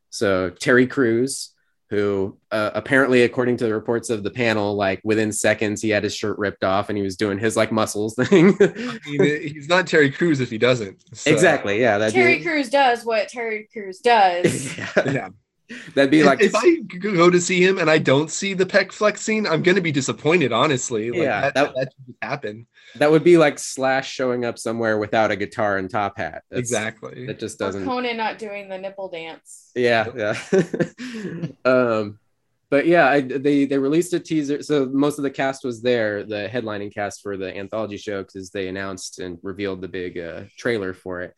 [0.09, 1.52] So Terry Crews,
[1.93, 6.03] who uh, apparently according to the reports of the panel like within seconds he had
[6.03, 9.69] his shirt ripped off and he was doing his like muscles thing I mean, he's
[9.69, 11.31] not terry crews if he doesn't so.
[11.31, 12.43] exactly yeah terry be...
[12.43, 14.89] crews does what terry crews does yeah.
[15.05, 15.29] yeah.
[15.95, 18.91] That'd be like if I go to see him and I don't see the pec
[18.91, 20.51] flexing, I'm gonna be disappointed.
[20.51, 22.67] Honestly, like, yeah, that, that, that should happen.
[22.95, 26.43] That would be like Slash showing up somewhere without a guitar and top hat.
[26.49, 27.25] That's, exactly.
[27.25, 27.83] That just doesn't.
[27.83, 29.71] Or Conan not doing the nipple dance.
[29.75, 30.37] Yeah, yeah.
[31.65, 32.19] um,
[32.73, 34.63] but yeah, I, they they released a teaser.
[34.63, 38.49] So most of the cast was there, the headlining cast for the anthology show, because
[38.49, 41.35] they announced and revealed the big uh, trailer for it,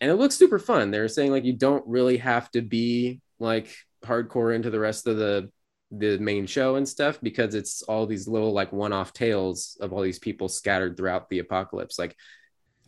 [0.00, 0.90] and it looks super fun.
[0.90, 3.74] They're saying like you don't really have to be like
[4.04, 5.50] hardcore into the rest of the
[5.92, 10.02] the main show and stuff because it's all these little like one-off tales of all
[10.02, 11.96] these people scattered throughout the apocalypse.
[11.98, 12.16] Like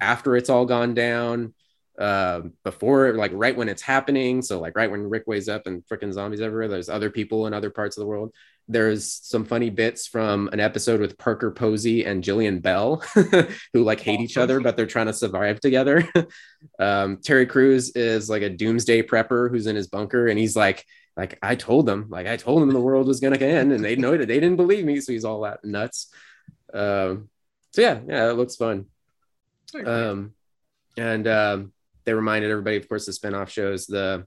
[0.01, 1.55] after it's all gone down
[1.99, 5.83] uh, before like right when it's happening so like right when rick wakes up and
[5.91, 8.33] freaking zombies everywhere there's other people in other parts of the world
[8.69, 13.03] there's some funny bits from an episode with parker posey and jillian bell
[13.73, 16.07] who like hate each other but they're trying to survive together
[16.79, 20.85] um, terry crews is like a doomsday prepper who's in his bunker and he's like
[21.19, 23.97] like I told them, like I told them the world was gonna end, and they
[23.97, 24.19] know it.
[24.19, 26.13] They didn't believe me, so he's all that nuts.
[26.73, 27.29] Um,
[27.73, 28.87] so yeah, yeah, it looks fun.
[29.85, 30.35] Um,
[30.97, 31.73] and um,
[32.05, 33.87] they reminded everybody, of course, the spinoff shows.
[33.87, 34.27] The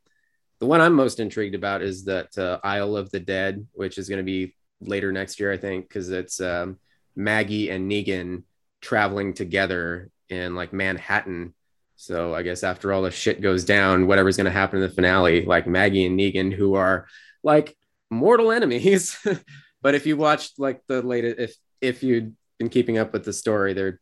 [0.61, 4.07] the one I'm most intrigued about is that uh, Isle of the Dead, which is
[4.07, 6.79] going to be later next year, I think, because it's um,
[7.17, 8.43] Maggie and Negan
[8.79, 11.53] traveling together in like Manhattan
[12.01, 14.93] so I guess after all the shit goes down, whatever's going to happen in the
[14.93, 17.05] finale, like Maggie and Negan, who are
[17.43, 17.77] like
[18.09, 19.15] mortal enemies.
[19.83, 23.31] but if you watched like the latest, if if you'd been keeping up with the
[23.31, 23.99] story, they're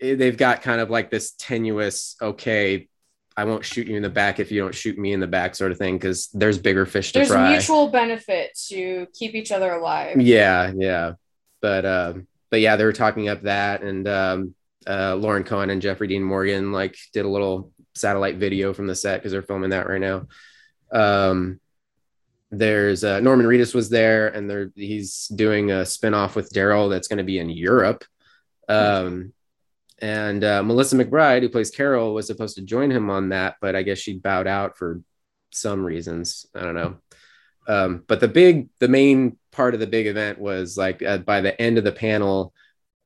[0.00, 2.88] they've got kind of like this tenuous, okay,
[3.36, 5.54] I won't shoot you in the back if you don't shoot me in the back,
[5.54, 7.50] sort of thing, because there's bigger fish to there's fry.
[7.50, 10.20] There's mutual benefit to keep each other alive.
[10.20, 11.12] Yeah, yeah,
[11.60, 14.54] but um, but yeah, they were talking up that, and um,
[14.86, 18.94] uh, Lauren Cohan and Jeffrey Dean Morgan like did a little satellite video from the
[18.94, 20.26] set because they're filming that right now.
[20.92, 21.60] Um,
[22.50, 27.08] there's uh, Norman Reedus was there, and there he's doing a spinoff with Daryl that's
[27.08, 28.04] going to be in Europe.
[28.68, 29.32] Um,
[29.98, 33.74] and uh, Melissa McBride, who plays Carol, was supposed to join him on that, but
[33.74, 35.00] I guess she bowed out for
[35.50, 36.46] some reasons.
[36.54, 36.96] I don't know.
[37.68, 41.40] Um, but the big, the main part of the big event was like uh, by
[41.40, 42.52] the end of the panel,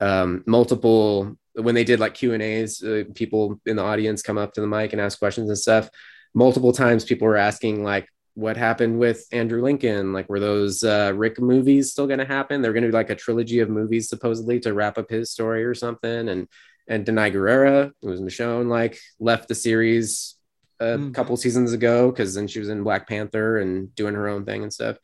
[0.00, 4.38] um, multiple when they did like Q and A's, uh, people in the audience come
[4.38, 5.88] up to the mic and ask questions and stuff.
[6.34, 10.12] Multiple times, people were asking like, "What happened with Andrew Lincoln?
[10.12, 12.62] Like, were those uh, Rick movies still going to happen?
[12.62, 15.64] They're going to be like a trilogy of movies supposedly to wrap up his story
[15.64, 16.46] or something." And
[16.90, 20.34] and Danai Gurira, who was Michonne, like left the series
[20.80, 21.14] a Mhm.
[21.14, 24.62] couple seasons ago because then she was in Black Panther and doing her own thing
[24.64, 24.96] and stuff.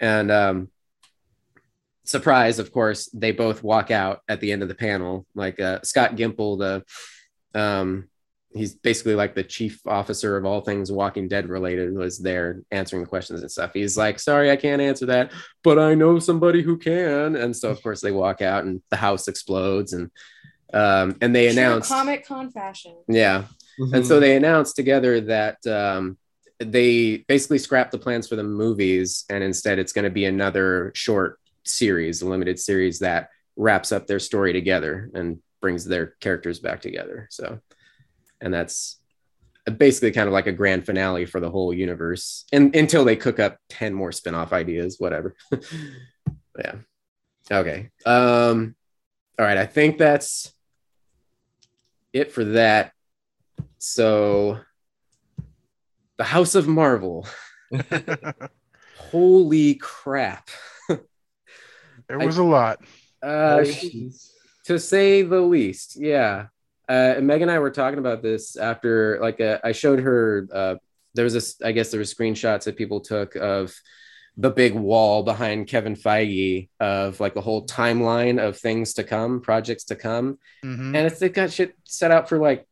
[0.00, 0.70] And um,
[2.04, 5.26] surprise, of course, they both walk out at the end of the panel.
[5.34, 8.08] Like uh, Scott Gimple, the um,
[8.54, 13.02] he's basically like the chief officer of all things Walking Dead related, was there answering
[13.02, 13.72] the questions and stuff.
[13.74, 17.68] He's like, "Sorry, I can't answer that, but I know somebody who can." And so,
[17.70, 20.10] of course, they walk out, and the house explodes, and
[20.72, 22.96] um, and they announced, Comic Con fashion.
[23.08, 23.44] yeah,
[23.80, 23.94] Mm-hmm.
[23.94, 26.18] and so they announced together that um,
[26.58, 30.90] they basically scrapped the plans for the movies, and instead it's going to be another
[30.96, 36.58] short series, a limited series that wraps up their story together and brings their characters
[36.58, 37.28] back together.
[37.30, 37.60] So,
[38.40, 38.98] and that's
[39.76, 43.38] basically kind of like a grand finale for the whole universe, and until they cook
[43.38, 45.36] up ten more spin-off ideas, whatever.
[46.58, 46.74] yeah.
[47.50, 47.90] Okay.
[48.04, 48.74] Um.
[49.38, 49.56] All right.
[49.58, 50.52] I think that's
[52.18, 52.92] it for that.
[53.78, 54.58] So,
[56.16, 57.26] the House of Marvel.
[58.96, 60.50] Holy crap.
[60.88, 62.80] there was a lot.
[63.22, 63.64] Uh,
[64.64, 66.46] to say the least, yeah.
[66.88, 70.48] Uh, and Meg and I were talking about this after, like, uh, I showed her.
[70.52, 70.74] Uh,
[71.14, 73.74] there was this, I guess, there were screenshots that people took of
[74.40, 79.40] the big wall behind Kevin Feige of like the whole timeline of things to come,
[79.40, 80.94] projects to come, Mhm.
[80.94, 82.64] and it's they've got shit set out for like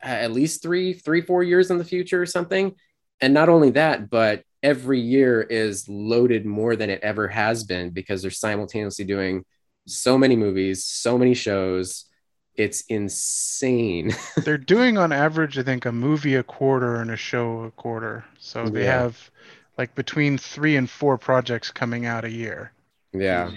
[0.00, 2.74] at least three, three, four years in the future or something.
[3.20, 7.90] And not only that, but every year is loaded more than it ever has been
[7.90, 9.44] because they're simultaneously doing
[9.86, 12.06] so many movies, so many shows.
[12.54, 14.12] It's insane.
[14.44, 18.24] They're doing on average, I think, a movie a quarter and a show a quarter.
[18.38, 19.00] So they Yeah.
[19.02, 19.30] have
[19.78, 22.72] like between three and four projects coming out a year.
[23.12, 23.50] yeah.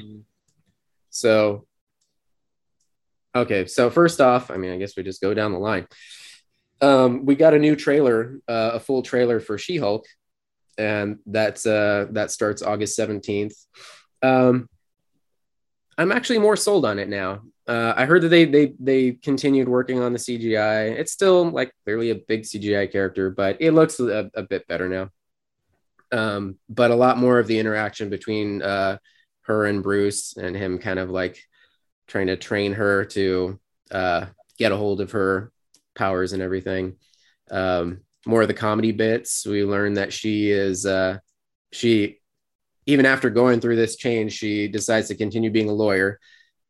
[1.10, 1.66] So,
[3.34, 3.68] okay.
[3.68, 5.88] So first off, I mean, I guess we just go down the line.
[6.82, 10.06] Um, we got a new trailer, uh, a full trailer for She-Hulk,
[10.78, 13.56] and that's uh, that starts August seventeenth.
[14.22, 14.68] Um,
[15.98, 17.44] I'm actually more sold on it now.
[17.68, 21.00] Uh, I heard that they they they continued working on the CGI.
[21.00, 24.90] It's still like clearly a big CGI character, but it looks a, a bit better
[24.90, 25.10] now.
[26.16, 28.98] Um, but a lot more of the interaction between uh,
[29.42, 31.44] her and Bruce and him kind of like
[32.08, 33.60] trying to train her to
[33.92, 35.52] uh, get a hold of her
[35.94, 36.96] powers and everything.
[37.52, 39.46] Um, more of the comedy bits.
[39.46, 41.20] We learn that she is uh,
[41.72, 42.20] she
[42.86, 46.20] even after going through this change, she decides to continue being a lawyer,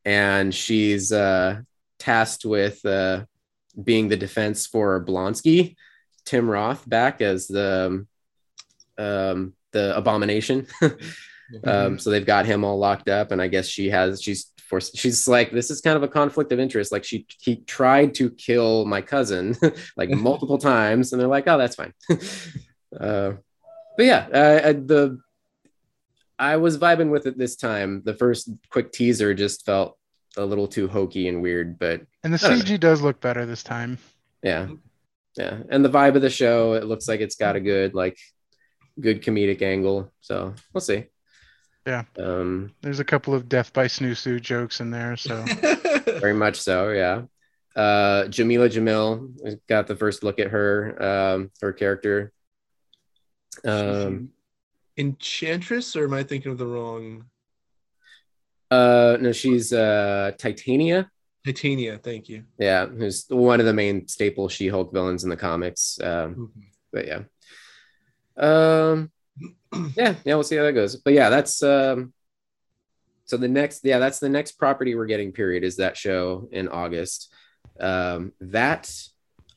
[0.06, 1.62] and she's uh,
[2.00, 3.26] tasked with uh,
[3.82, 5.76] being the defense for Blonsky,
[6.26, 8.08] Tim Roth, back as the
[8.98, 10.68] um, the abomination.
[11.64, 14.98] Um, so they've got him all locked up, and I guess she has she's forced.
[14.98, 16.92] She's like, this is kind of a conflict of interest.
[16.92, 19.56] Like she he tried to kill my cousin
[19.96, 21.94] like multiple times, and they're like, oh, that's fine.
[23.00, 23.34] uh,
[23.96, 25.20] but yeah, uh, the
[26.40, 28.02] I was vibing with it this time.
[28.04, 30.00] The first quick teaser just felt
[30.38, 32.66] a little too hokey and weird, but And the don't know.
[32.66, 34.00] CG does look better this time.
[34.42, 34.68] yeah,
[35.38, 35.60] yeah.
[35.70, 38.18] And the vibe of the show, it looks like it's got a good like
[39.00, 40.12] good comedic angle.
[40.22, 41.06] So we'll see.
[41.86, 42.04] Yeah.
[42.18, 45.16] Um, There's a couple of death by snoo jokes in there.
[45.18, 45.44] So
[46.20, 47.24] very much so yeah
[47.76, 52.32] uh jameela jamil got the first look at her um her character
[53.66, 54.30] um
[54.98, 57.26] Enchantress, or am I thinking of the wrong
[58.72, 61.10] uh no she's uh titania
[61.46, 62.00] Titania?
[62.00, 62.46] Thank you.
[62.58, 66.52] yeah who's one of the main staple she-hulk villains in the comics um
[66.94, 67.24] but yeah
[68.38, 69.12] um
[69.96, 72.14] yeah yeah we'll see how that goes but yeah that's um
[73.26, 76.68] so the next yeah that's the next property we're getting period is that show in
[76.68, 77.34] august
[77.80, 78.92] um that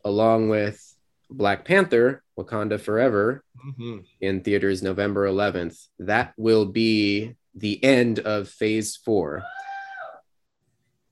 [0.04, 0.82] along with
[1.30, 4.04] black panther wakanda forever Mhm.
[4.20, 9.42] in theaters november 11th that will be the end of phase four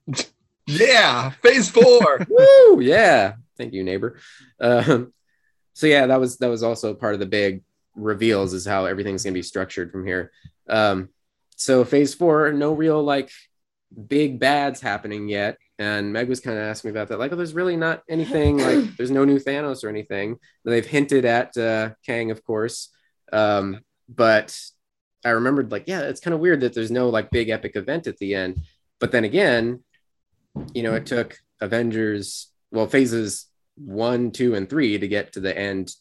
[0.69, 2.25] Yeah, Phase Four.
[2.29, 2.81] Woo!
[2.81, 3.35] Yeah.
[3.57, 4.19] Thank you, neighbor.
[4.59, 5.13] Um,
[5.77, 7.61] so yeah, that was that was also part of the big
[7.93, 10.31] reveals is how everything's gonna be structured from here.
[10.67, 11.09] Um,
[11.55, 13.29] so phase four, no real like
[14.07, 15.59] big bads happening yet.
[15.77, 17.19] And Meg was kind of asking me about that.
[17.19, 20.31] Like, oh, there's really not anything like there's no new Thanos or anything.
[20.31, 22.89] And they've hinted at uh, Kang, of course.
[23.31, 24.59] Um, but
[25.23, 28.07] I remembered like, yeah, it's kind of weird that there's no like big epic event
[28.07, 28.61] at the end.
[28.99, 29.83] But then again,
[30.73, 33.45] you know, it took Avengers, well, phases
[33.77, 35.91] one, two, and three to get to the end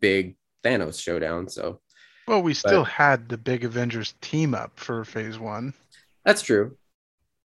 [0.00, 1.48] big Thanos showdown.
[1.48, 1.80] So
[2.26, 5.74] Well, we still had the big Avengers team up for phase one.
[6.24, 6.76] that's true.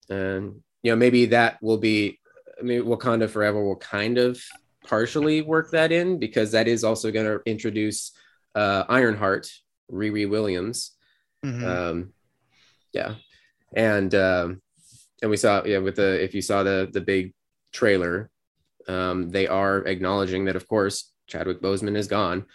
[0.09, 2.19] And, you know, maybe that will be,
[2.59, 4.41] I mean, Wakanda Forever will kind of
[4.87, 8.11] partially work that in because that is also going to introduce
[8.55, 9.51] uh, Ironheart,
[9.91, 10.91] Riri Williams.
[11.45, 11.63] Mhm.
[11.63, 12.13] Um,
[12.91, 13.15] yeah,
[13.75, 14.61] and um,
[15.21, 17.33] and we saw yeah with the if you saw the the big
[17.71, 18.29] trailer,
[18.87, 22.45] um, they are acknowledging that of course Chadwick Boseman is gone.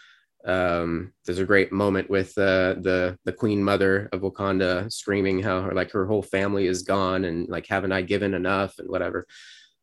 [0.45, 5.63] Um, there's a great moment with uh, the the Queen Mother of Wakanda screaming how
[5.63, 9.27] her like her whole family is gone and like haven't I given enough and whatever.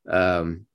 [0.10, 0.66] Um,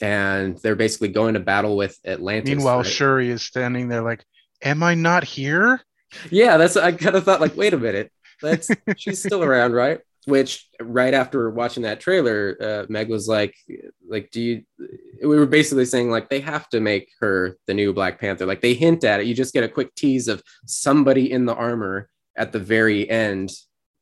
[0.00, 2.48] and they're basically going to battle with Atlantis.
[2.48, 2.86] Meanwhile, right?
[2.86, 4.24] Shuri is standing there like,
[4.62, 5.80] "Am I not here?"
[6.30, 8.10] Yeah, that's I kind of thought like, wait a minute,
[8.42, 10.00] that's she's still around, right?
[10.26, 13.54] Which right after watching that trailer, uh, Meg was like,
[14.06, 14.62] like, do you?
[15.22, 18.44] We were basically saying like they have to make her the new Black Panther.
[18.44, 19.26] Like they hint at it.
[19.26, 23.50] You just get a quick tease of somebody in the armor at the very end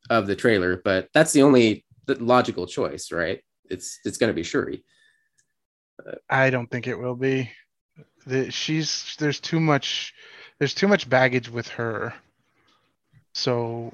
[0.09, 3.41] of the trailer, but that's the only logical choice, right?
[3.69, 4.83] It's it's going to be Shuri.
[6.29, 7.51] I don't think it will be.
[8.25, 10.13] The, she's there's too much
[10.57, 12.13] there's too much baggage with her.
[13.33, 13.93] So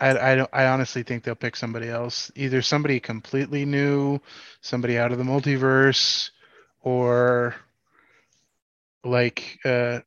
[0.00, 2.30] I I don't I honestly think they'll pick somebody else.
[2.34, 4.18] Either somebody completely new,
[4.62, 6.30] somebody out of the multiverse,
[6.80, 7.54] or
[9.04, 10.00] like uh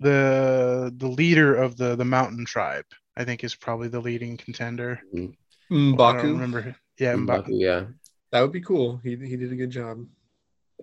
[0.00, 2.84] the the leader of the the mountain tribe,
[3.16, 5.00] I think is probably the leading contender.
[5.14, 5.34] I don't
[5.70, 6.22] Mbaku.
[6.22, 6.76] remember.
[6.98, 7.48] Yeah, Mbaku.
[7.48, 7.84] yeah,
[8.32, 9.00] That would be cool.
[9.02, 10.06] He he did a good job.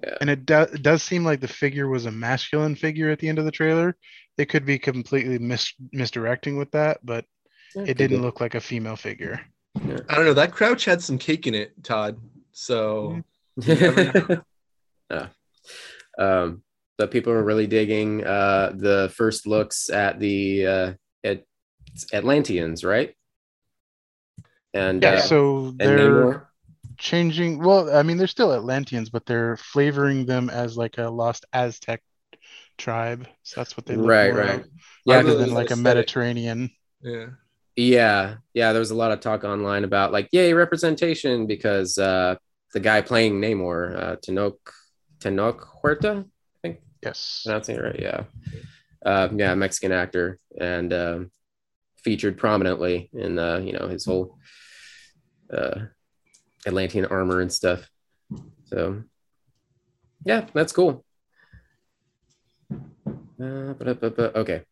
[0.03, 0.17] Yeah.
[0.19, 3.29] And it, do, it does seem like the figure was a masculine figure at the
[3.29, 3.95] end of the trailer.
[4.37, 7.25] They could be completely mis- misdirecting with that, but
[7.75, 9.39] it didn't look like a female figure.
[9.77, 10.33] I don't know.
[10.33, 12.17] That crouch had some cake in it, Todd.
[12.53, 13.21] So
[13.67, 15.27] yeah.
[16.17, 16.63] Um,
[16.97, 21.43] but people are really digging uh, the first looks at the uh, at
[22.13, 23.13] Atlanteans, right?
[24.73, 26.45] And Yeah, uh, so they're Namor.
[26.97, 27.59] changing.
[27.59, 32.01] Well, I mean, they're still Atlanteans, but they're flavoring them as like a lost Aztec
[32.77, 33.27] tribe.
[33.43, 34.59] So that's what they look right, more right.
[34.61, 34.67] of,
[35.05, 35.75] Yeah, rather than like a.
[35.75, 36.71] Mediterranean.
[37.01, 37.27] yeah.
[37.75, 38.71] Yeah, yeah.
[38.71, 42.35] There was a lot of talk online about like, yay, representation because uh,
[42.73, 44.57] the guy playing Namor, uh, Tenoch
[45.19, 46.79] Tenoch Huerta, I think.
[47.03, 47.41] Yes.
[47.45, 48.23] pronouncing it right, yeah,
[49.05, 51.31] uh, yeah, Mexican actor, and um,
[51.97, 54.37] featured prominently in uh, you know his whole
[55.53, 55.81] uh,
[56.65, 57.89] Atlantean armor and stuff.
[58.65, 59.03] So,
[60.25, 61.05] yeah, that's cool.
[63.39, 64.63] Uh, but, but, but, okay,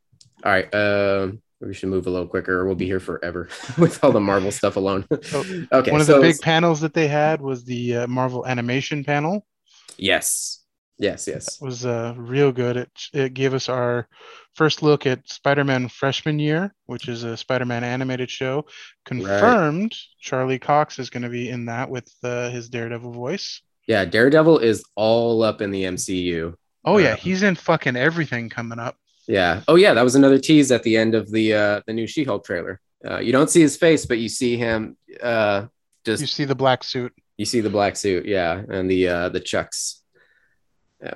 [0.44, 0.74] all right.
[0.74, 4.20] Um, we should move a little quicker, or we'll be here forever with all the
[4.20, 5.06] Marvel stuff alone.
[5.72, 9.04] Okay, One of so the big panels that they had was the uh, Marvel animation
[9.04, 9.46] panel.
[9.98, 10.64] yes,
[10.98, 11.60] yes, yes.
[11.62, 12.78] It was uh, real good.
[12.78, 14.08] It, it gave us our
[14.56, 18.66] first look at Spider-Man freshman year, which is a Spider-Man animated show.
[19.06, 23.62] Confirmed Charlie Cox is going to be in that with uh, his Daredevil voice.
[23.88, 26.56] Yeah, Daredevil is all up in the MCU.
[26.86, 28.98] Oh yeah, Uh, he's in fucking everything coming up.
[29.28, 29.62] Yeah.
[29.68, 32.46] Oh yeah, that was another tease at the end of the uh the new She-Hulk
[32.46, 32.80] trailer.
[33.06, 35.68] Uh, you don't see his face, but you see him uh
[36.06, 37.14] just You you, see the black suit.
[37.38, 40.02] You see the black suit, yeah, and the uh the chucks.
[41.02, 41.16] Yeah.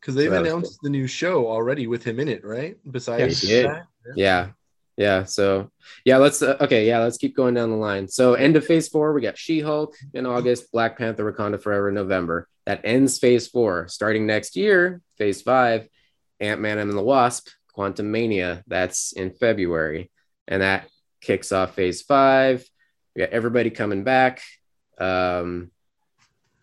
[0.00, 2.76] Because they've So that was announced the new show already with him in it, right?
[2.90, 3.42] Besides Yes.
[3.42, 3.66] They did.
[3.66, 3.86] that?
[4.16, 4.48] Yeah.
[4.96, 5.72] Yeah, so
[6.04, 8.06] yeah, let's uh, okay, yeah, let's keep going down the line.
[8.06, 11.96] So end of phase 4, we got She-Hulk in August, Black Panther Wakanda Forever in
[11.96, 12.48] November.
[12.64, 13.88] That ends phase 4.
[13.88, 15.42] Starting next year, phase
[16.40, 20.10] 5, Ant-Man and the Wasp, Quantumania, that's in February.
[20.46, 20.88] And that
[21.20, 22.64] kicks off phase 5.
[23.14, 24.42] We got everybody coming back.
[24.98, 25.70] Um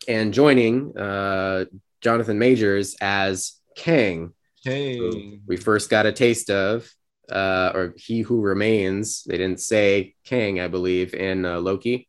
[0.08, 1.66] and joining uh
[2.02, 4.98] Jonathan Majors as Kang, Hey.
[4.98, 6.90] who we first got a taste of,
[7.32, 9.24] uh, or He Who Remains.
[9.24, 12.08] They didn't say Kang, I believe, in uh, Loki,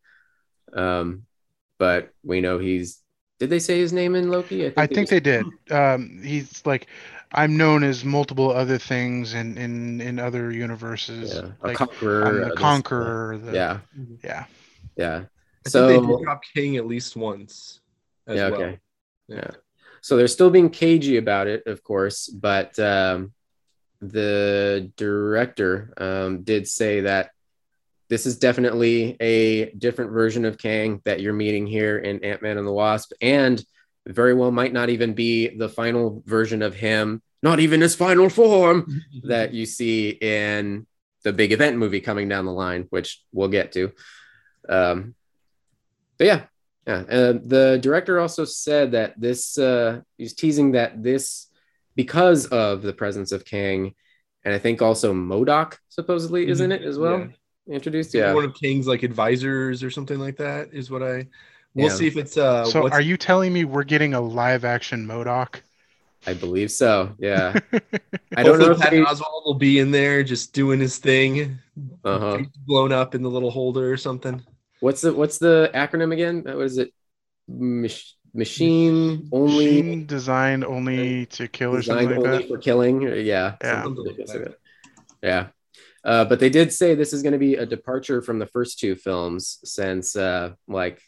[0.72, 1.26] um,
[1.78, 3.00] but we know he's.
[3.38, 4.72] Did they say his name in Loki?
[4.76, 5.46] I think they they did.
[5.70, 6.86] Um, he's like,
[7.34, 11.34] I'm known as multiple other things in in in other universes.
[11.34, 12.26] Yeah, a conqueror.
[12.26, 13.38] I'm the conqueror.
[13.38, 13.78] The, Yeah,
[14.22, 14.44] yeah.
[14.96, 15.24] yeah.
[15.66, 17.80] I So they did drop Kang at least once.
[18.26, 18.60] As yeah, well.
[18.60, 18.80] okay.
[19.28, 19.36] Yeah.
[19.36, 19.50] Yeah.
[20.00, 23.32] So they're still being cagey about it, of course, but um,
[24.00, 27.30] the director um, did say that
[28.08, 32.58] this is definitely a different version of Kang that you're meeting here in Ant Man
[32.58, 33.64] and the Wasp, and
[34.06, 38.28] very well might not even be the final version of him, not even his final
[38.28, 40.86] form that you see in
[41.22, 43.92] the big event movie coming down the line, which we'll get to.
[44.68, 45.14] Um,
[46.18, 46.44] but yeah,
[46.86, 47.04] yeah.
[47.08, 51.48] Uh, the director also said that this uh, he's teasing that this
[51.94, 53.94] because of the presence of Kang,
[54.44, 57.28] and I think also MODOK supposedly is in it as well.
[57.68, 58.34] Introduced, yeah.
[58.34, 61.28] One of Kang's like advisors or something like that is what I.
[61.74, 61.94] We'll Yeah.
[61.94, 62.64] see if it's uh.
[62.64, 65.60] so what's- are you telling me we're getting a live action MODOK?
[66.26, 67.14] I believe so.
[67.18, 67.58] Yeah,
[68.36, 71.58] I don't know if Patton they, Oswalt will be in there just doing his thing,
[72.04, 72.38] uh-huh.
[72.66, 74.40] blown up in the little holder or something.
[74.80, 76.44] What's the what's the acronym again?
[76.46, 76.92] Uh, What is it?
[77.48, 77.90] Mach-
[78.34, 82.48] machine only Machine designed only to kill or designed something like only that.
[82.48, 83.02] for killing.
[83.02, 83.84] Yeah, Yeah.
[83.84, 84.54] like.
[85.22, 85.46] Yeah.
[86.04, 88.78] Uh, but they did say this is going to be a departure from the first
[88.78, 91.00] two films since uh, like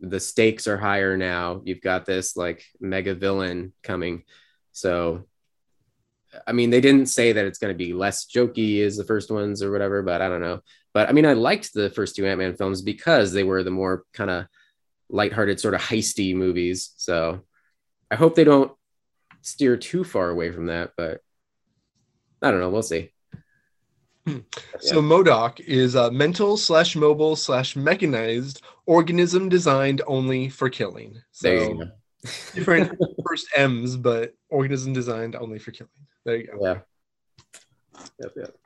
[0.00, 1.62] the stakes are higher now.
[1.64, 4.24] You've got this like mega villain coming.
[4.72, 5.26] So,
[6.46, 9.30] I mean, they didn't say that it's going to be less jokey as the first
[9.30, 10.60] ones or whatever, but I don't know.
[10.92, 13.70] But I mean, I liked the first two Ant Man films because they were the
[13.70, 14.46] more kind of
[15.08, 16.92] lighthearted, sort of heisty movies.
[16.96, 17.40] So
[18.10, 18.72] I hope they don't
[19.42, 21.20] steer too far away from that, but
[22.42, 22.70] I don't know.
[22.70, 23.12] We'll see.
[24.26, 24.38] Hmm.
[24.80, 31.14] So MODOK is a mental slash mobile slash mechanized organism designed only for killing.
[31.42, 31.90] There So you go.
[32.54, 35.90] different first M's, but organism designed only for killing.
[36.24, 36.58] There you go.
[36.60, 36.78] Yeah.
[38.20, 38.56] Yep, yep.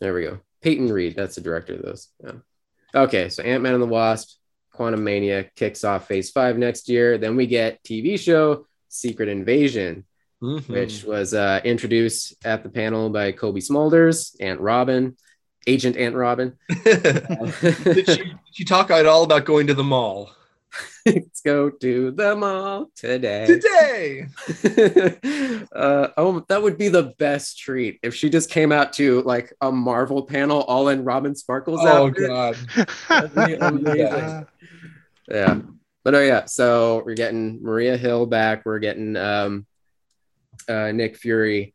[0.00, 0.38] There we go.
[0.62, 2.08] Peyton Reed, that's the director of those.
[2.22, 2.32] Yeah.
[2.94, 4.38] Okay, so Ant Man and the Wasp,
[4.74, 7.18] Quantumania kicks off phase five next year.
[7.18, 10.04] Then we get TV show Secret Invasion,
[10.42, 10.68] Mhm.
[10.68, 15.16] which was uh, introduced at the panel by Cobie Smulders, Aunt Robin,
[15.66, 16.56] Agent Aunt Robin.
[16.84, 20.30] did, she, did she talk at all about going to the mall
[21.06, 23.46] Let's go to the mall today.
[23.46, 24.26] today?
[25.74, 29.52] uh, oh, that would be the best treat if she just came out to like
[29.60, 32.28] a Marvel panel all in Robin Sparkles Oh outfit.
[32.28, 32.56] god.
[33.08, 34.46] That'd be amazing.
[35.28, 35.60] Yeah.
[36.04, 38.64] But oh yeah, so we're getting Maria Hill back.
[38.64, 39.66] We're getting um
[40.68, 41.74] uh Nick Fury.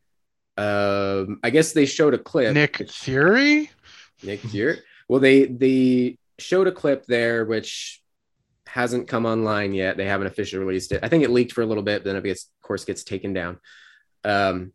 [0.56, 2.54] Um I guess they showed a clip.
[2.54, 3.70] Nick Fury?
[4.22, 4.78] Nick Fury.
[5.08, 8.00] Well, they they showed a clip there which
[8.66, 9.96] hasn't come online yet.
[9.96, 11.00] They haven't officially released it.
[11.02, 13.32] I think it leaked for a little bit, then it gets of course gets taken
[13.32, 13.58] down.
[14.24, 14.72] Um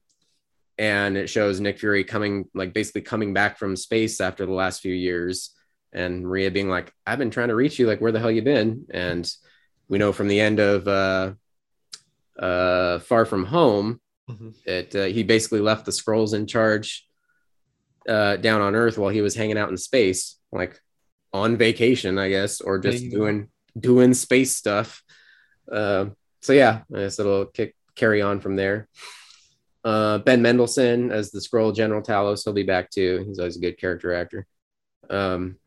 [0.78, 4.82] and it shows Nick Fury coming like basically coming back from space after the last
[4.82, 5.52] few years
[5.92, 8.42] and Maria being like, I've been trying to reach you, like where the hell you
[8.42, 8.86] been?
[8.90, 9.32] And
[9.88, 11.34] we know from the end of uh
[12.40, 14.54] uh Far From Home Mhm.
[14.66, 17.06] that uh, he basically left the Skrulls in charge
[18.08, 20.80] uh, down on Earth while he was hanging out in space, like
[21.32, 25.04] on vacation, I guess, or just doing doing space stuff.
[25.72, 26.08] Uh,
[26.42, 28.88] so yeah, I guess it'll kick, carry on from there.
[29.84, 33.24] Uh, ben Mendelsohn as the Skrull General Talos, he'll be back too.
[33.28, 34.46] He's always a good character actor.
[35.10, 35.58] Um,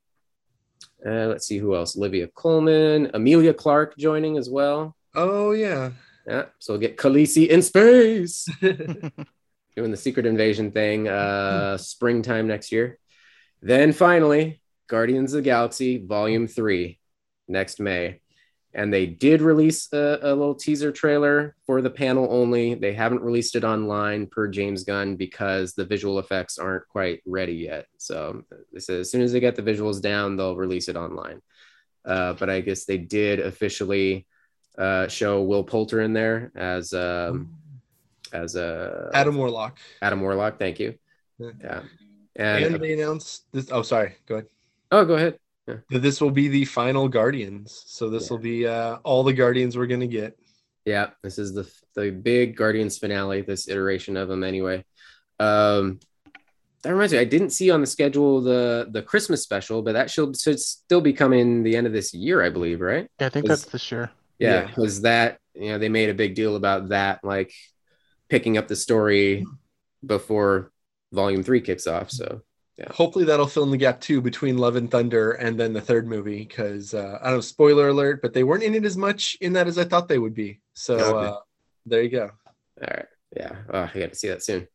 [1.04, 1.96] uh, let's see who else.
[1.96, 4.96] Olivia Colman, Emilia Clarke joining as well.
[5.14, 5.90] Oh yeah.
[6.26, 8.48] Yeah, so we'll get Khaleesi in space
[9.76, 12.98] doing the secret invasion thing uh springtime next year.
[13.62, 16.98] Then finally guardians of the galaxy volume 3
[17.48, 18.20] next may.
[18.72, 22.74] And they did release a, a little teaser trailer for the panel only.
[22.74, 27.54] They haven't released it online per james gunn because the visual effects aren't quite ready
[27.54, 27.86] yet.
[27.96, 31.40] So they said as soon as they get the visuals down they'll release it online.
[32.04, 34.26] Uh, but i guess they did officially
[34.78, 37.48] uh, show will poulter in there as um,
[38.42, 39.78] as a Adam Warlock.
[40.02, 40.58] Adam Warlock.
[40.58, 40.94] Thank you.
[41.38, 41.50] Yeah.
[41.62, 41.80] Yeah.
[42.36, 43.68] And, And, they announced this.
[43.72, 44.16] Oh, sorry.
[44.26, 44.46] Go ahead.
[44.92, 45.38] oh, go ahead.
[45.66, 47.82] That This will be the final Guardians.
[47.86, 48.30] So this Yeah.
[48.32, 50.38] will be uh, all the Guardians we're gonna get.
[50.84, 53.40] Yeah, this is the the big Guardians finale.
[53.42, 54.84] This iteration of them, anyway.
[55.40, 55.98] Um,
[56.82, 60.08] that reminds me, I didn't see on the schedule the the Christmas special, but that
[60.10, 63.08] should should still be coming the end of this year, I believe, right?
[63.18, 64.10] Yeah, I think Was- that's this year.
[64.38, 64.66] Yeah, Yeah.
[64.68, 67.50] because that you know they made a big deal about that, like
[68.28, 69.44] picking up the story
[70.04, 70.72] before
[71.12, 72.10] Volume Three kicks off.
[72.10, 72.42] So
[72.90, 76.06] Hopefully that'll fill in the gap too between Love and Thunder and then the third
[76.06, 76.44] movie.
[76.44, 79.54] Because uh, I don't know, spoiler alert, but they weren't in it as much in
[79.54, 80.60] that as I thought they would be.
[80.74, 81.26] So Okay.
[81.28, 81.36] uh,
[81.86, 82.30] there you go.
[82.82, 83.06] All right.
[83.34, 83.56] Yeah.
[83.70, 84.68] Oh, I got to see that soon.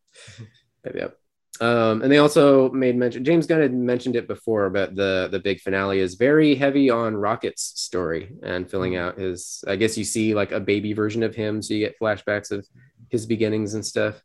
[0.83, 1.17] Maybe yep.
[1.61, 3.23] Um, and they also made mention.
[3.23, 7.15] James Gunn had mentioned it before, but the the big finale is very heavy on
[7.15, 9.63] Rocket's story and filling out his.
[9.67, 12.67] I guess you see like a baby version of him, so you get flashbacks of
[13.09, 14.23] his beginnings and stuff.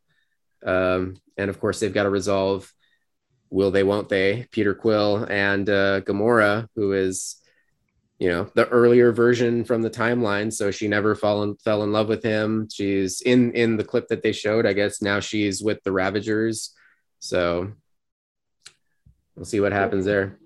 [0.65, 2.73] Um, and of course, they've got to resolve.
[3.51, 3.83] Will they?
[3.83, 4.47] Won't they?
[4.51, 7.37] Peter Quill and uh, Gamora, who is
[8.19, 11.93] you know the earlier version from the timeline so she never fall in, fell in
[11.93, 15.63] love with him she's in in the clip that they showed i guess now she's
[15.63, 16.75] with the ravagers
[17.19, 17.73] so
[19.35, 20.39] we'll see what happens there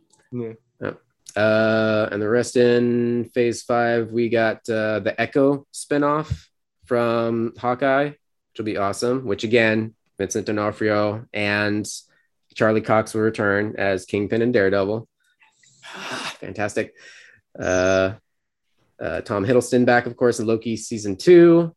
[0.81, 0.93] Yeah.
[1.37, 6.47] Uh, and the rest in phase five, we got uh, the Echo spinoff
[6.87, 9.25] from Hawkeye, which will be awesome.
[9.25, 11.89] Which again, Vincent D'Onofrio and
[12.55, 15.09] Charlie Cox will return as Kingpin and Daredevil.
[16.41, 16.95] Fantastic.
[17.59, 18.15] Uh,
[19.01, 21.75] uh, Tom Hiddleston back, of course, in Loki season two.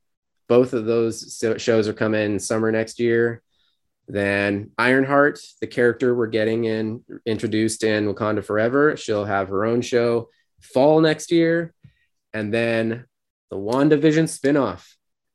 [0.49, 3.41] Both of those shows are coming summer next year.
[4.07, 9.81] Then Ironheart, the character we're getting in introduced in Wakanda Forever, she'll have her own
[9.81, 10.29] show
[10.61, 11.73] fall next year.
[12.33, 13.05] And then
[13.49, 14.85] the WandaVision spinoff,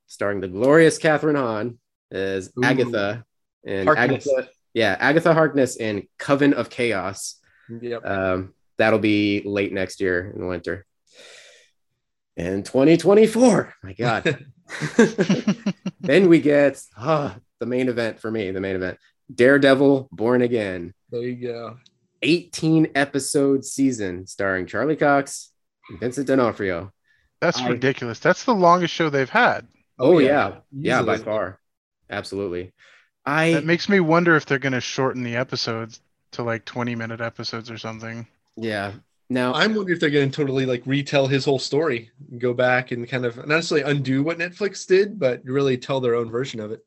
[0.07, 1.79] starring the glorious Kathryn Hahn
[2.11, 2.65] as Ooh.
[2.65, 3.25] Agatha
[3.65, 4.29] and Harkness.
[4.29, 7.37] Agatha, yeah, Agatha Harkness in Coven of Chaos.
[7.81, 8.05] Yep.
[8.05, 10.87] Um, that'll be late next year in the winter.
[12.37, 14.47] And 2024, my God.
[16.01, 18.99] then we get ah, the main event for me, the main event
[19.35, 21.77] Daredevil Born Again, there you go.
[22.23, 25.53] 18 episode season starring Charlie Cox
[25.89, 26.93] and Vincent D'Onofrio.
[27.41, 28.19] That's I- ridiculous.
[28.19, 29.67] That's the longest show they've had.
[29.99, 30.57] Oh, oh yeah.
[30.73, 31.61] Yeah, by far.
[32.11, 32.73] Absolutely.
[33.27, 36.01] I That makes me wonder if they're going to shorten the episodes
[36.33, 38.27] to like 20 minute episodes or something.
[38.57, 38.93] yeah.
[39.31, 42.93] Now I'm wondering if they're going to totally like retell his whole story, go back
[42.93, 46.61] and kind of not necessarily undo what Netflix did, but really tell their own version
[46.61, 46.83] of it.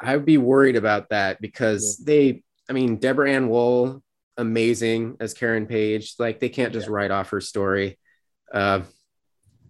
[0.00, 4.02] I'd be worried about that because they, I mean, Deborah Ann Woll,
[4.36, 6.14] amazing as Karen Page.
[6.18, 7.98] Like they can't just write off her story.
[8.52, 8.80] Uh,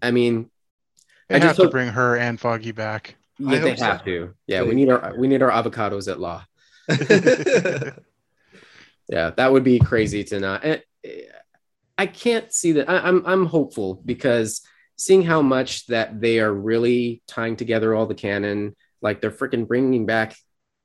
[0.03, 0.51] I mean,
[1.29, 3.16] They I have to hope- bring her and Foggy back.
[3.39, 3.85] Yeah, they hope so.
[3.85, 4.35] have to.
[4.49, 6.45] Yeah, we need our we need our avocados at law.
[9.11, 10.64] Yeah, that would be crazy to not.
[10.64, 11.22] eh, eh,
[11.97, 12.91] I can't see that.
[12.91, 14.61] I, I'm I'm hopeful because
[14.97, 19.66] seeing how much that they are really tying together all the canon, like they're freaking
[19.66, 20.36] bringing back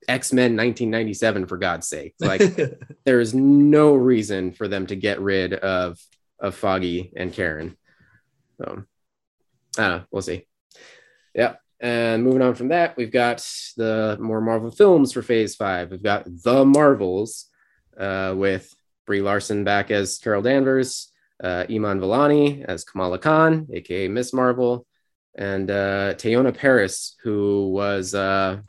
[0.07, 2.13] X Men 1997 for God's sake.
[2.19, 2.41] Like
[3.05, 5.99] there is no reason for them to get rid of
[6.39, 7.77] of Foggy and Karen.
[8.57, 8.83] So,
[9.77, 10.45] uh, we'll see.
[11.33, 11.55] Yeah.
[11.79, 13.45] And moving on from that, we've got
[13.75, 15.91] the more Marvel films for Phase Five.
[15.91, 17.47] We've got The Marvels
[17.97, 18.73] uh, with
[19.05, 21.11] Brie Larson back as Carol Danvers,
[21.43, 24.85] uh, Iman Vellani as Kamala Khan, aka Miss Marvel,
[25.35, 28.59] and uh, Teyonah Parris, who was uh,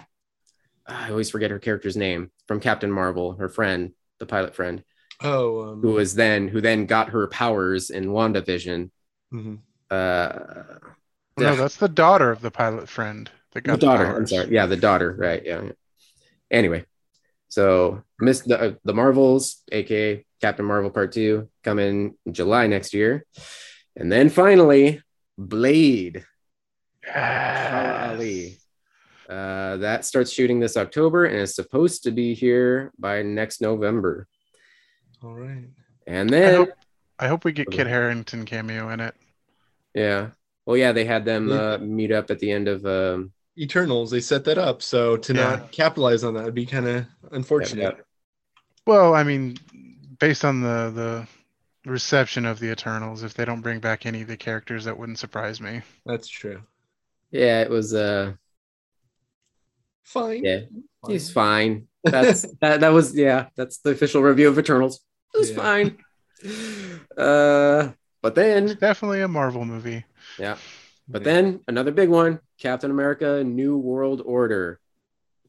[0.87, 4.83] I always forget her character's name from Captain Marvel, her friend, the pilot friend,
[5.23, 8.91] oh, um, who was then who then got her powers in WandaVision.
[9.33, 9.59] mhm.
[9.91, 10.29] Uh,
[11.37, 11.55] No, Yeah.
[11.57, 14.07] that's the daughter of the pilot friend that the got daughter.
[14.17, 14.49] I'm sorry.
[14.51, 15.15] Yeah, the daughter.
[15.19, 15.43] Right.
[15.45, 15.63] Yeah.
[15.65, 15.73] yeah.
[16.51, 16.85] Anyway,
[17.49, 22.95] so Miss the uh, the Marvels, aka Captain Marvel Part Two, coming in July next
[22.95, 23.25] year,
[23.97, 25.01] and then finally
[25.39, 26.25] Blade.
[27.13, 28.59] Mahershala Ali.
[29.29, 34.27] Uh, that starts shooting this October and is supposed to be here by next November.
[35.23, 35.65] all right.
[36.07, 36.69] And I then, hope,
[37.19, 39.15] I hope we get Kit Harington cameo in it.
[39.95, 40.29] yeah,
[40.67, 44.21] well, yeah, they had them uh, meet up at the end of um, Eternals, they
[44.21, 45.41] set that up, so to Yeah.
[45.43, 47.97] not capitalize on that would be kind of unfortunate.
[47.97, 48.03] Yeah,
[48.87, 49.57] Well, I mean,
[50.19, 54.29] based on the the reception of the Eternals, if they don't bring back any of
[54.29, 55.81] the characters, that wouldn't surprise me.
[56.05, 56.61] That's true.
[57.35, 58.33] Yeah, it was uh,
[60.05, 60.45] Fine.
[60.45, 60.61] yeah,
[61.09, 61.89] he's fine.
[62.05, 62.81] That's that.
[62.81, 63.49] That was yeah.
[63.57, 65.01] That's the official review of Eternals.
[65.35, 65.57] It was Yeah.
[65.57, 65.99] fine.
[67.17, 67.93] Uh,
[68.23, 70.05] but then It's definitely a Marvel movie.
[70.39, 70.57] Yeah.
[71.09, 74.79] But then another big one Captain America New World Order.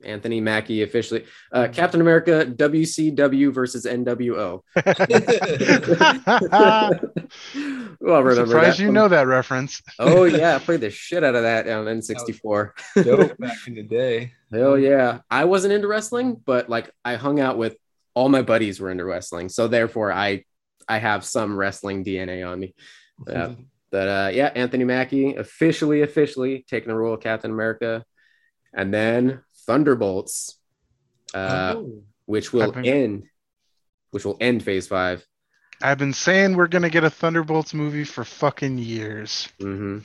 [0.04, 1.26] Anthony Mackie officially.
[1.52, 4.62] Uh, Captain America WCW versus NWO.
[8.00, 9.82] well, I'm remember surprised that you know that reference.
[10.00, 10.56] Oh, yeah.
[10.56, 12.72] I played the shit out of that on N64.
[13.04, 14.34] Dope back in the day.
[14.52, 15.20] Hell yeah.
[15.30, 17.76] I wasn't into wrestling, but like I hung out with
[18.14, 19.50] all my buddies were into wrestling.
[19.50, 20.44] So therefore I
[20.88, 22.76] I have some wrestling DNA on me.
[23.28, 23.54] Yeah.
[23.92, 28.04] But uh, yeah, Anthony Mackie officially, officially taking the role of Captain America,
[28.74, 30.58] and then Thunderbolts,
[31.34, 32.04] uh, Oh.
[32.26, 33.24] which will been- end,
[34.12, 35.26] which will end Phase Five.
[35.82, 39.50] I've been saying we're gonna get a Thunderbolts movie for fucking years.
[39.60, 40.00] hmm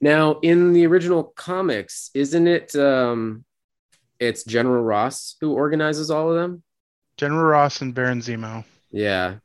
[0.00, 2.76] Now, in the original comics, isn't it?
[2.76, 3.44] Um,
[4.20, 6.62] it's General Ross who organizes all of them.
[7.16, 8.64] General Ross and Baron Zemo.
[8.90, 9.38] Yeah,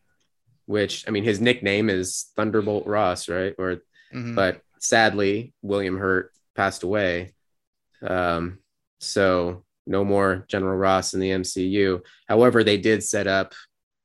[0.65, 3.55] which I mean, his nickname is Thunderbolt Ross, right?
[3.57, 3.81] Or
[4.13, 4.35] Mhm.
[4.35, 7.33] but sadly, William Hurt passed away.
[8.01, 8.59] Um,
[8.99, 12.01] so no more General Ross in the MCU.
[12.27, 13.53] However, they did set up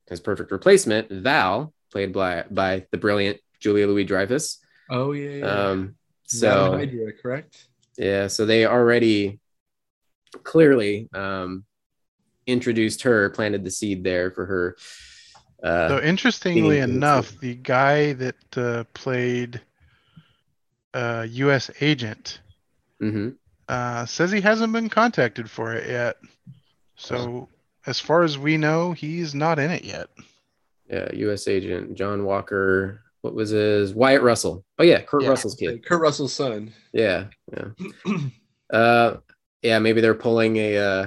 [0.09, 4.59] his perfect replacement, Val, played by, by the brilliant Julia Louis Dreyfus.
[4.91, 5.31] Oh yeah.
[5.31, 5.47] yeah.
[5.47, 5.97] Um, Madam
[6.27, 7.69] so Hydra, correct?
[7.99, 9.41] yeah, so they already
[10.43, 11.65] clearly um,
[12.47, 14.77] introduced her, planted the seed there for her
[15.62, 17.39] Uh, So interestingly enough, see.
[17.41, 19.61] the guy that uh, played
[20.93, 21.71] uh, U.S.
[21.81, 22.41] agent
[23.03, 23.37] mhm.
[23.69, 26.16] Uh, says he hasn't been contacted for it yet.
[26.97, 27.49] So
[27.86, 30.09] as far as we know, he's not in it yet.
[30.91, 31.49] Yeah, U.S.
[31.49, 33.01] agent John Walker.
[33.23, 34.65] What was his Wyatt Russell?
[34.78, 35.31] Oh yeah, Kurt Yeah.
[35.31, 35.85] Russell's kid.
[35.85, 36.73] Kurt Russell's son.
[36.93, 38.16] Yeah, yeah.
[38.73, 39.19] Uh,
[39.62, 40.77] yeah, maybe they're pulling a.
[40.78, 41.07] Uh,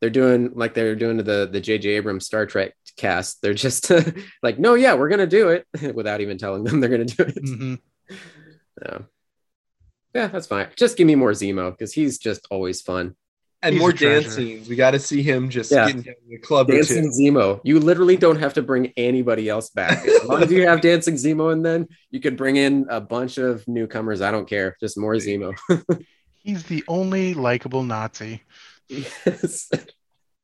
[0.00, 1.88] they're doing like they're doing to the the J.J.
[1.90, 3.42] Abrams Star Trek cast.
[3.42, 3.90] They're just
[4.42, 7.38] like, no, yeah, we're gonna do it without even telling them they're gonna do it.
[7.38, 7.74] hmm
[8.82, 8.98] Yeah,
[10.14, 10.68] yeah, that's fine.
[10.76, 13.14] Just give me more Zemo because he's just always fun.
[13.62, 14.70] And He's more a dance scenes.
[14.70, 15.84] We got to see him just Yeah.
[15.86, 17.10] getting down in the club or Dancing two.
[17.32, 17.60] Zemo.
[17.62, 20.06] You literally don't have to bring anybody else back.
[20.06, 23.36] As long as you have Dancing Zemo, and then you could bring in a bunch
[23.36, 24.22] of newcomers.
[24.22, 24.78] I don't care.
[24.80, 25.54] Just more Zemo.
[26.42, 28.42] He's the only likable Nazi.
[28.88, 29.70] yes.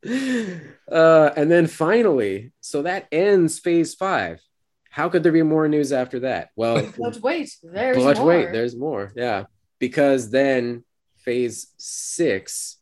[0.06, 4.40] Uh, and then finally, so that ends phase five.
[4.90, 6.50] How could there be more news after that?
[6.56, 8.26] Well, But wait, there's but more.
[8.26, 9.12] wait, there's more.
[9.16, 9.44] Yeah,
[9.78, 10.84] because then
[11.18, 12.76] phase six,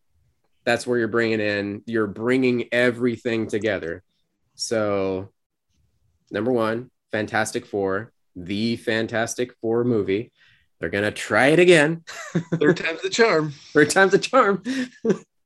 [0.64, 4.02] that's where you're bringing in, you're bringing everything together.
[4.54, 5.30] So,
[6.30, 10.32] number one, Fantastic Four, the Fantastic Four movie.
[10.78, 12.04] They're gonna try it again.
[12.54, 13.52] Third time's the charm.
[13.72, 14.62] Third time's the charm.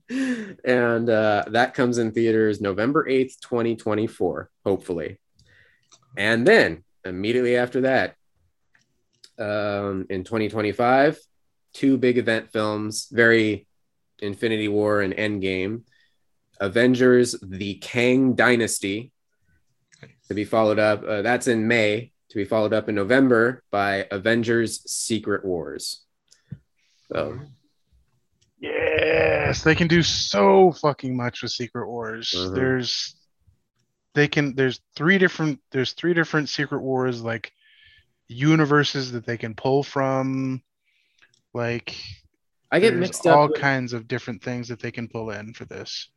[0.65, 5.19] and uh, that comes in theaters November 8th, 2024, hopefully.
[6.17, 8.15] And then immediately after that,
[9.39, 11.19] um, in 2025,
[11.79, 13.69] two big event films, very
[14.19, 15.83] Infinity War and Endgame.
[16.61, 19.13] Avengers, the Kang Dynasty,
[20.27, 21.05] to be followed up.
[21.05, 26.03] Uh, that's in May, to be followed up in November by Avengers Secret Wars.
[27.13, 27.39] So,
[28.61, 32.35] Yes, they can do so fucking much with Secret Wars.
[32.37, 32.55] Mhm.
[32.57, 33.15] There's
[34.15, 37.53] they can there's three different there's three different Secret Wars like
[38.27, 40.61] universes that they can pull from.
[41.59, 41.97] Like
[42.71, 45.53] I get there's mixed all with- kinds of different things that they can pull in
[45.55, 46.09] for this.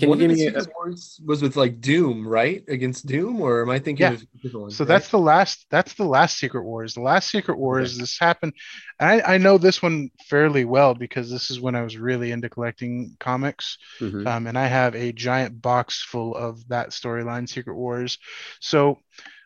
[0.00, 2.64] Can you give me a- Secret Wars was with like Doom, right?
[2.66, 4.14] Against Doom, or am I thinking Yeah.
[4.14, 4.70] of a one?
[4.70, 4.88] So right?
[4.88, 6.94] that's the last that's the last Secret Wars.
[6.94, 8.54] The last Secret Wars this happened
[8.98, 12.32] and I, I know this one fairly well because this is when I was really
[12.32, 13.78] into collecting comics.
[14.00, 14.26] Mhm.
[14.26, 18.18] um, and I have a giant box full of that storyline, Secret Wars.
[18.60, 18.98] So,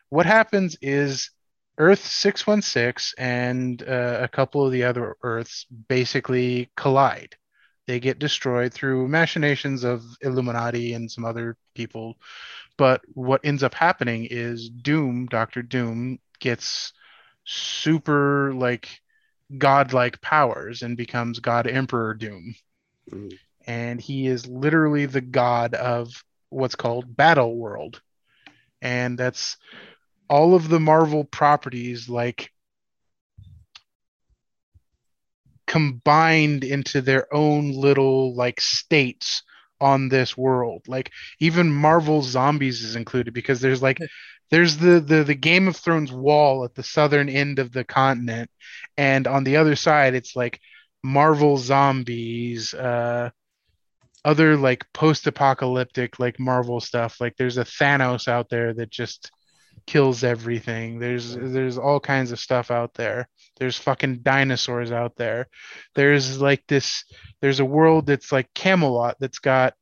[0.09, 1.29] what happens is
[1.81, 7.35] Earth 616 and uh, a couple of the other Earths basically collide.
[7.87, 12.17] They get destroyed through machinations of Illuminati and some other people.
[12.77, 16.93] But what ends up happening is Doom, Doctor Doom, gets
[17.45, 19.01] super like
[19.57, 22.55] godlike powers and becomes God Emperor Doom
[23.11, 23.37] Mhm.
[23.65, 28.01] and he is literally the god of what's called Battle World.
[28.81, 29.57] And that's
[30.31, 32.51] all of the Marvel properties like
[35.67, 39.43] combined into their own little like states
[39.81, 40.87] on this world.
[40.87, 43.99] Like even Marvel Zombies is included because there's like
[44.51, 48.49] there's the the the Game of Thrones wall at the southern end of the continent
[48.97, 50.61] and on the other side it's like
[51.03, 53.31] Marvel Zombies uh
[54.23, 57.19] other like post-apocalyptic like Marvel stuff.
[57.19, 59.29] Like there's a Thanos out there that just
[59.85, 60.99] kills everything.
[60.99, 63.27] There's there's all kinds of stuff out there.
[63.59, 65.47] There's fucking dinosaurs out there.
[65.95, 67.03] There's like this
[67.41, 69.73] there's a world that's like Camelot that's got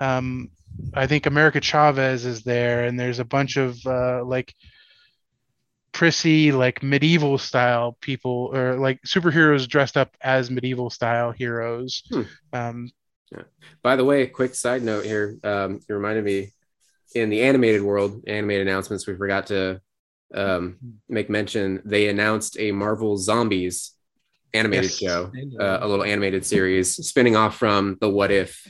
[0.00, 0.50] um
[0.94, 4.54] I think America Chavez is there and there's a bunch of uh like
[5.92, 12.02] prissy like medieval style people or like superheroes dressed up as medieval style heroes.
[12.10, 12.22] Hmm.
[12.52, 12.90] Um
[13.82, 15.36] By the way, a quick side note here.
[15.42, 16.52] Um, you reminded me
[17.16, 19.80] in the animated world, animated announcements, we forgot to
[20.34, 20.76] um,
[21.08, 21.82] make mention.
[21.84, 23.92] They announced a Marvel Zombies
[24.54, 24.98] animated Yes.
[24.98, 28.66] show, uh, a little animated series spinning off from the What If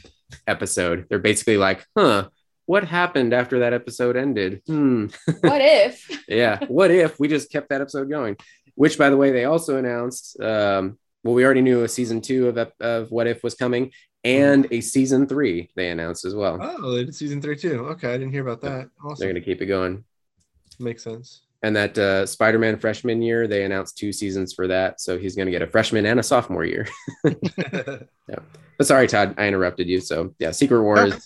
[0.47, 1.07] episode.
[1.09, 2.29] They're basically like, huh,
[2.67, 4.63] what happened after that episode ended?
[4.67, 5.07] Hmm.
[5.41, 6.25] What if?
[6.29, 6.59] yeah.
[6.67, 8.37] What if we just kept that episode going?
[8.75, 10.39] Which, by the way, they also announced.
[10.41, 13.93] Um, well, we already knew a season two of, of What If was coming,
[14.25, 16.59] and a season three they announced as well.
[16.61, 17.87] Oh, they did season three too.
[17.91, 18.89] Okay, I didn't hear about that.
[19.05, 19.17] Awesome.
[19.19, 20.05] They're going to keep it going.
[20.79, 21.43] Makes sense.
[21.63, 25.47] And that uh, Spider-Man freshman year, they announced two seasons for that, so he's going
[25.47, 26.87] to get a freshman and a sophomore year.
[28.29, 28.41] Yeah,
[28.77, 30.01] but sorry, Todd, I interrupted you.
[30.01, 31.13] So yeah, Secret Wars.
[31.13, 31.21] Okay.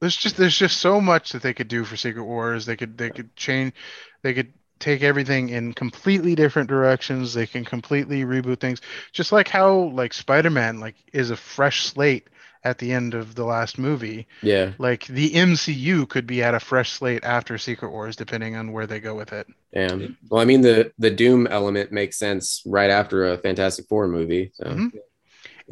[0.00, 2.66] there's just there's just so much that they could do for Secret Wars.
[2.66, 3.74] They could they could change
[4.22, 4.52] they could
[4.84, 7.34] take everything in completely different directions.
[7.34, 8.80] They can completely reboot things.
[9.12, 12.28] Just like how like Spider-Man like is a fresh slate
[12.64, 14.26] at the end of the last movie.
[14.42, 14.72] Yeah.
[14.78, 18.86] Like the MCU could be at a fresh slate after Secret Wars, depending on where
[18.86, 19.46] they go with it.
[19.72, 19.96] Yeah.
[20.30, 24.50] Well, I mean, the the Doom element makes sense right after a Fantastic Four movie.
[24.54, 24.92] So Mhm.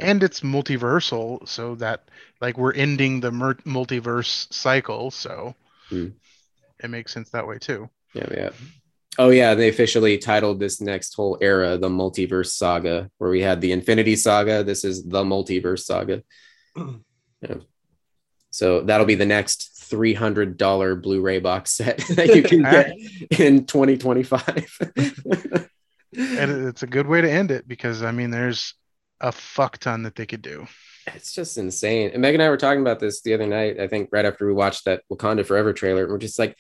[0.01, 2.09] And it's multiversal, so that
[2.41, 5.55] like we're ending the mer- multiverse cycle, so
[5.89, 6.09] Hmm.
[6.83, 7.89] it makes sense that way too.
[8.15, 8.51] yeah, yeah.
[9.19, 13.61] Oh yeah, they officially titled this next whole era the Multiverse Saga, where we had
[13.61, 14.63] the Infinity Saga.
[14.65, 16.23] This is the Multiverse Saga.
[17.43, 17.57] Yeah.
[18.53, 22.93] So that'll be the next three hundred dollar Blu-ray box set that you can get
[23.41, 24.79] in twenty twenty five.
[26.15, 28.75] And it's a good way to end it because I mean, there's
[29.21, 30.67] a fuck ton that they could do.
[31.07, 32.11] it's just insane.
[32.13, 33.81] And Meg and I were talking about this the other night.
[33.81, 36.55] I think right after we watched that Wakanda Forever trailer, we're just like,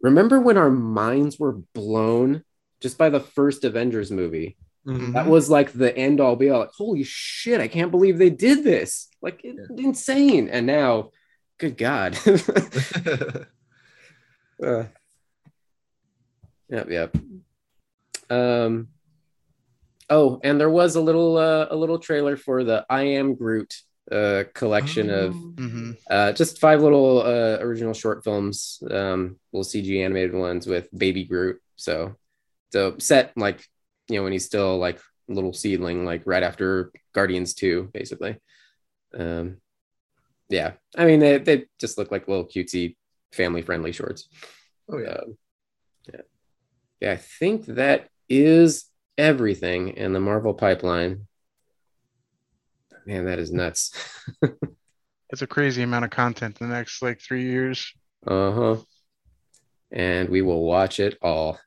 [0.00, 2.44] remember when our minds were blown
[2.80, 4.56] just by the first Avengers movie?
[4.86, 5.14] Mhm.
[5.14, 6.60] That was like the end all be all.
[6.60, 7.60] Like, holy shit!
[7.60, 9.08] I can't believe they did this.
[9.20, 10.48] Like, it, insane.
[10.48, 11.10] And now,
[11.58, 12.16] good God.
[14.62, 14.84] uh,
[16.68, 17.16] yep, yep.
[18.30, 18.88] Um.
[20.08, 23.74] Oh, and there was a little uh, a little trailer for the I Am Groot
[24.10, 30.04] uh, collection of hmm uh, just five little uh, original short films, um, little CG
[30.04, 31.60] animated ones with Baby Groot.
[31.76, 32.14] So,
[32.72, 33.64] so set like
[34.08, 38.38] you know when he's still like little seedling, like right after Guardians Two, basically.
[39.14, 39.56] Um,
[40.48, 42.96] yeah, I mean they they just look like little cutesy
[43.32, 44.28] family friendly shorts.
[44.88, 45.08] oh yeah.
[45.08, 45.38] Um,
[46.12, 46.20] yeah,
[47.00, 48.84] yeah, I think that is
[49.18, 51.26] everything in the Marvel pipeline.
[53.06, 53.92] Man, that is nuts.
[55.30, 57.92] It's a crazy amount of content in the next like three years.
[58.24, 58.76] Uh huh.
[59.90, 61.58] And we will watch it all,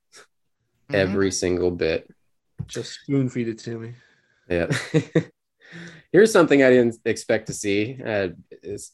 [0.90, 0.96] Mhm.
[0.96, 2.10] every single bit.
[2.68, 3.96] Just spoon feed it to me.
[4.50, 4.68] Yeah.
[6.14, 8.00] Here's something I didn't expect to see.
[8.02, 8.30] Uh,
[8.64, 8.94] this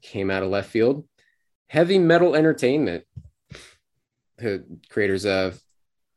[0.00, 1.06] came out of left field.
[1.68, 3.04] Heavy Metal Entertainment,
[4.40, 5.60] who creators of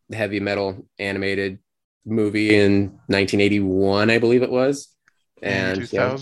[0.08, 1.60] the heavy metal animated
[2.06, 4.88] movie in 1981, I believe it was,
[5.42, 6.18] and yeah,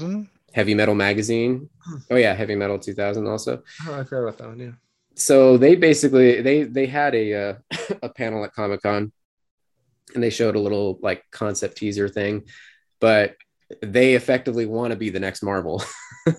[0.53, 1.69] Heavy Metal Magazine.
[2.09, 3.61] Oh yeah, Heavy Metal 2000 also.
[3.87, 4.59] Oh, I forgot about that one.
[4.59, 4.71] Yeah.
[5.15, 7.53] so they basically they they had a uh,
[8.03, 9.11] a panel at Comic Con,
[10.13, 12.43] and they showed a little like concept teaser thing,
[12.99, 13.35] but
[13.81, 15.83] they effectively want to be the next Marvel,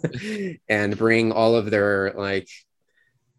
[0.69, 2.49] and bring all of their like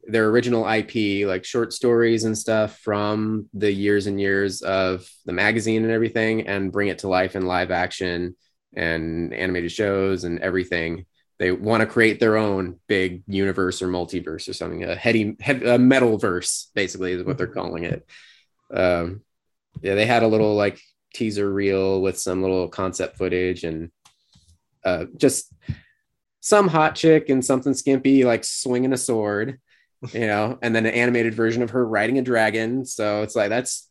[0.06, 5.34] their original IP, like short stories and stuff from the years and years of the
[5.34, 8.36] magazine and everything, and bring it to life in live action
[8.76, 11.06] and animated shows and everything
[11.40, 15.66] they want to create their own big universe or multiverse or something a heady, heavy,
[15.70, 18.06] a metal verse basically is what they're calling it.
[18.74, 19.22] Um
[19.82, 20.80] yeah they had a little like
[21.14, 23.90] teaser reel with some little concept footage and
[24.84, 25.52] uh just
[26.42, 29.60] some hot chick and something skimpy like swinging a sword
[30.14, 32.86] you know and then an animated version of her riding a dragon.
[32.86, 33.90] So it's like that's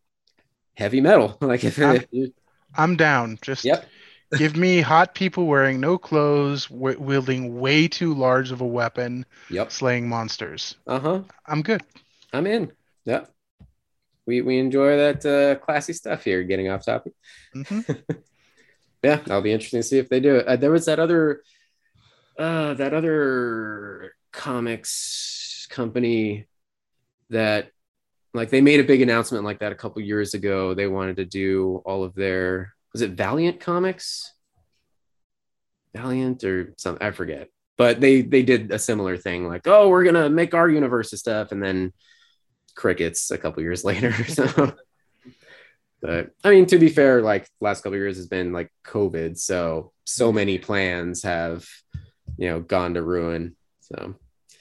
[0.76, 1.36] heavy metal.
[1.42, 2.32] Like if, I'm-
[2.74, 3.38] I'm down.
[3.42, 3.86] Just yep
[4.36, 9.24] give me hot people wearing no clothes, w- wielding way too large of a weapon,
[9.50, 10.76] yep slaying monsters.
[10.86, 11.82] uh-huh I'm good.
[12.32, 12.72] I'm in.
[13.04, 13.24] Yeah.
[14.26, 16.42] We we enjoy that uh, classy stuff here.
[16.42, 17.14] Getting off topic.
[17.52, 17.80] hmm
[19.02, 20.46] Yeah, that'll be interesting to see if they do it.
[20.46, 21.42] Uh, there was that other,
[22.36, 26.48] uh, that other comics company
[27.30, 27.70] that,
[28.34, 30.74] like, they made a big announcement like that a couple years ago.
[30.74, 34.32] They wanted to do all of their was it Valiant Comics,
[35.94, 37.48] Valiant or something I forget.
[37.76, 41.20] But they they did a similar thing, like, oh, we're gonna make our universe of
[41.20, 41.92] stuff, and then
[42.74, 44.12] crickets a couple years later.
[44.24, 44.72] So,
[46.02, 49.92] but I mean, to be fair, like last couple years has been like COVID, so
[50.04, 51.68] so many plans have
[52.36, 53.54] you know gone to ruin.
[53.82, 54.16] So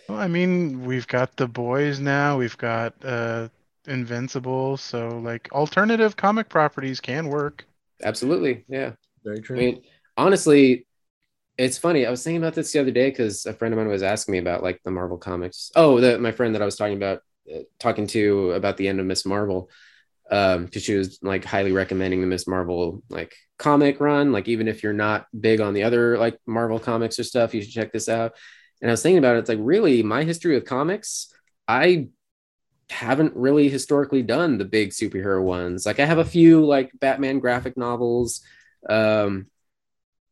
[0.08, 2.38] Well, I mean, we've got the boys now.
[2.38, 3.48] We've got uh,
[3.88, 4.78] Invincible.
[4.78, 7.66] So like alternative comic properties can work.
[8.04, 8.94] Absolutely, yeah.
[9.24, 9.58] Very true.
[9.58, 9.82] I mean,
[10.16, 10.88] honestly,
[11.58, 12.06] it's funny.
[12.06, 14.34] I was thinking about this the other day because a friend of mine was asking
[14.34, 15.72] me about like the Marvel comics.
[15.76, 17.22] Oh, the, my friend that I was talking about,
[17.54, 19.70] uh, talking to about the end of Miss Marvel,
[20.30, 24.32] um, because she was like highly recommending the Miss Marvel like comic run.
[24.32, 27.62] Like even if you're not big on the other like Marvel comics or stuff, you
[27.62, 28.34] should check this out.
[28.82, 29.40] And I was thinking about it.
[29.40, 31.34] It's like really my history with comics.
[31.68, 32.10] I
[32.90, 35.86] haven't really historically done the big superhero ones.
[35.86, 38.42] Like I have a few like Batman graphic novels.
[38.90, 39.48] Um,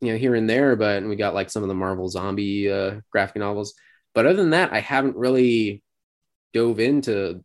[0.02, 2.72] you know, here and there, but and we got like some of the Marvel zombie
[2.72, 3.74] uh, graphic novels.
[4.14, 5.84] But other than that, I haven't really
[6.54, 7.44] dove into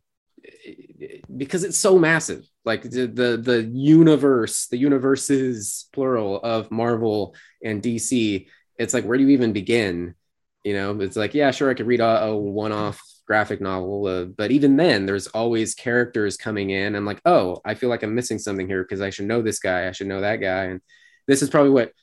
[1.35, 2.47] because it's so massive.
[2.63, 8.47] Like the the, the universe, the universes plural of Marvel and DC.
[8.77, 10.15] It's like where do you even begin?
[10.63, 13.01] You know, it's like, yeah, sure, I could read a, a one-off
[13.31, 16.97] graphic novel, uh, but even then, there's always characters coming in.
[16.97, 19.59] I'm like, oh, I feel like I'm missing something here because I should know this
[19.59, 20.81] guy, I should know that guy, and
[21.27, 21.93] this is probably what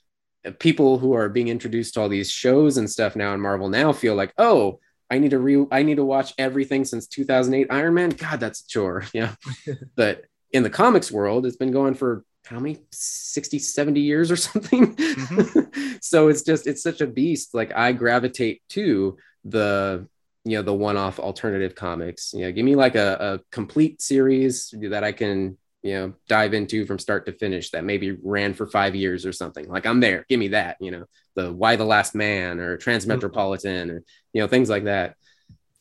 [0.47, 3.69] uh, people who are being introduced to all these shows and stuff now in Marvel
[3.69, 4.81] now feel like, oh,
[5.11, 8.09] I need to re I need to watch everything since 2008 Iron Man.
[8.09, 9.05] God, that's a chore.
[9.13, 9.35] Yeah.
[9.97, 14.37] but in the comics world, it's been going for how many 60 70 years or
[14.49, 15.97] something mm-hmm.
[16.01, 20.09] so it's just it's such a beast like i gravitate to the
[20.49, 22.33] you know the one-off alternative comics.
[22.33, 26.55] You know give me like a, a complete series that i can you know dive
[26.55, 29.69] into from start to finish that maybe ran for five years or something.
[29.69, 30.25] Like i'm there.
[30.29, 31.05] Give me that you know
[31.35, 34.03] the Y the last man or transmetropolitan or
[34.33, 35.17] you know things like that.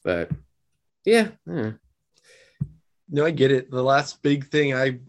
[0.04, 0.32] But
[1.06, 1.72] yeah, yeah.
[3.10, 3.72] No i get it.
[3.72, 5.00] The last big thing i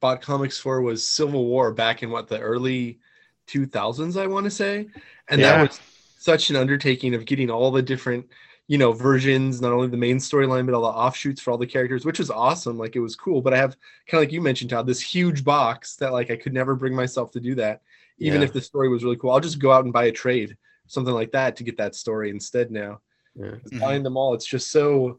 [0.00, 2.98] bought comics for was Civil War back in what the early
[3.46, 4.86] 2000s, I want to say,
[5.28, 5.56] and yeah.
[5.56, 5.80] that was
[6.18, 8.26] such an undertaking of getting all the different
[8.66, 11.66] you know versions not only the main storyline but all the offshoots for all the
[11.66, 13.76] characters which was awesome like it was cool but i have
[14.08, 16.94] kind of like you mentioned todd this huge box that like i could never bring
[16.94, 17.82] myself to do that
[18.18, 18.46] even yeah.
[18.46, 21.14] if the story was really cool i'll just go out and buy a trade something
[21.14, 23.00] like that to get that story instead now
[23.36, 23.46] yeah.
[23.46, 23.78] mm-hmm.
[23.80, 25.18] buying them all it's just so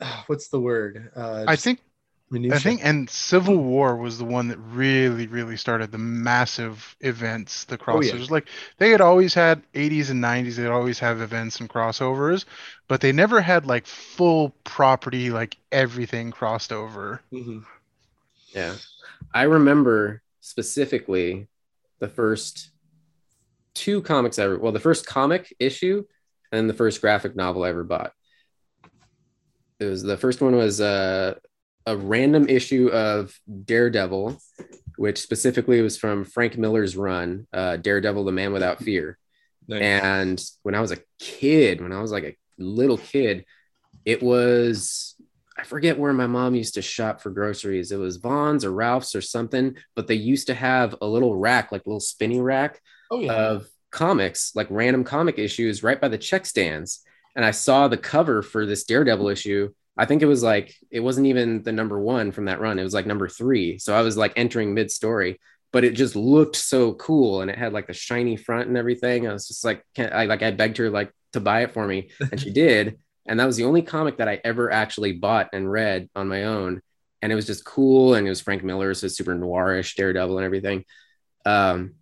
[0.00, 1.80] uh, what's the word uh, i think
[2.30, 2.56] Minutia.
[2.56, 7.64] I think, and Civil War was the one that really, really started the massive events,
[7.64, 8.12] the crossovers.
[8.12, 8.26] Oh, yeah.
[8.30, 8.48] Like
[8.78, 12.44] they had always had 80s and 90s, they'd always have events and crossovers,
[12.88, 17.20] but they never had like full property, like everything crossed over.
[17.32, 17.60] Mm-hmm.
[18.48, 18.74] Yeah,
[19.32, 21.46] I remember specifically
[22.00, 22.70] the first
[23.74, 24.58] two comics I ever.
[24.58, 26.04] Well, the first comic issue
[26.50, 28.12] and the first graphic novel I ever bought.
[29.78, 31.34] It was the first one was uh
[31.86, 34.38] a random issue of Daredevil,
[34.96, 39.18] which specifically was from Frank Miller's run, uh, Daredevil, the Man Without Fear.
[39.68, 39.82] Nice.
[39.82, 43.44] And when I was a kid, when I was like a little kid,
[44.04, 45.14] it was
[45.58, 47.90] I forget where my mom used to shop for groceries.
[47.90, 51.72] It was Vons or Ralph's or something, but they used to have a little rack,
[51.72, 52.80] like a little spinny rack
[53.10, 53.32] oh, yeah.
[53.32, 57.00] of comics, like random comic issues right by the check stands.
[57.34, 61.00] And I saw the cover for this Daredevil issue I think it was like it
[61.00, 62.78] wasn't even the number one from that run.
[62.78, 63.78] It was like number three.
[63.78, 65.40] So I was like entering mid story,
[65.72, 69.26] but it just looked so cool, and it had like the shiny front and everything.
[69.26, 72.10] I was just like, I like I begged her like to buy it for me,
[72.30, 72.98] and she did.
[73.28, 76.44] And that was the only comic that I ever actually bought and read on my
[76.44, 76.80] own.
[77.22, 80.44] And it was just cool, and it was Frank Miller's so super noirish Daredevil and
[80.44, 80.84] everything.
[81.44, 81.94] Um,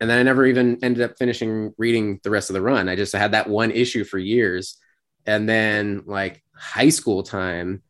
[0.00, 2.88] and then I never even ended up finishing reading the rest of the run.
[2.88, 4.78] I just had that one issue for years
[5.26, 7.82] and then like high school time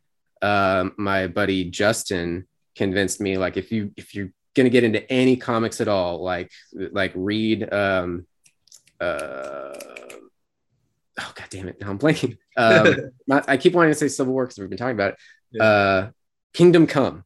[0.42, 5.36] uh, my buddy justin convinced me like if you if you're gonna get into any
[5.36, 8.26] comics at all like like read um
[9.00, 9.74] uh
[11.20, 14.32] oh god damn it now i'm blanking um not, i keep wanting to say civil
[14.32, 15.18] war because we've been talking about it
[15.52, 15.62] yeah.
[15.62, 16.10] uh
[16.52, 17.24] kingdom come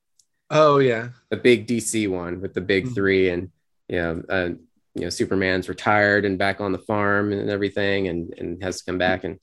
[0.50, 2.94] oh yeah the big dc one with the big mm-hmm.
[2.94, 3.50] three and
[3.88, 4.48] you know uh,
[4.94, 8.84] you know superman's retired and back on the farm and everything and and has to
[8.84, 9.38] come back and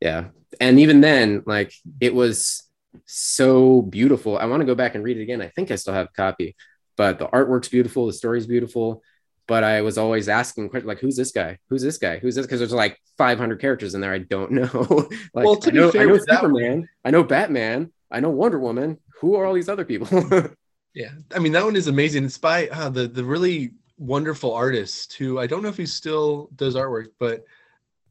[0.00, 0.26] yeah.
[0.60, 2.64] And even then like it was
[3.04, 4.38] so beautiful.
[4.38, 5.42] I want to go back and read it again.
[5.42, 6.56] I think i still have a copy
[6.96, 9.02] but the artwork's beautiful the story's beautiful.
[9.46, 11.58] But i was always asking questions like who's this guy?
[11.70, 12.18] Who's this guy?
[12.18, 12.44] Who's this?
[12.44, 15.08] Because there's like 500 characters in there i don't know.
[15.32, 16.78] Like well, to I know, fair, I know superman.
[16.80, 16.88] one...
[17.04, 17.92] i know batman.
[18.10, 18.98] I know wonder woman.
[19.20, 20.08] Who are all these other people?
[20.94, 21.10] Yeah.
[21.32, 22.24] I mean that one is amazing.
[22.24, 26.48] It's by uh, the the really wonderful artist who i don't know if he still
[26.54, 27.44] does artwork but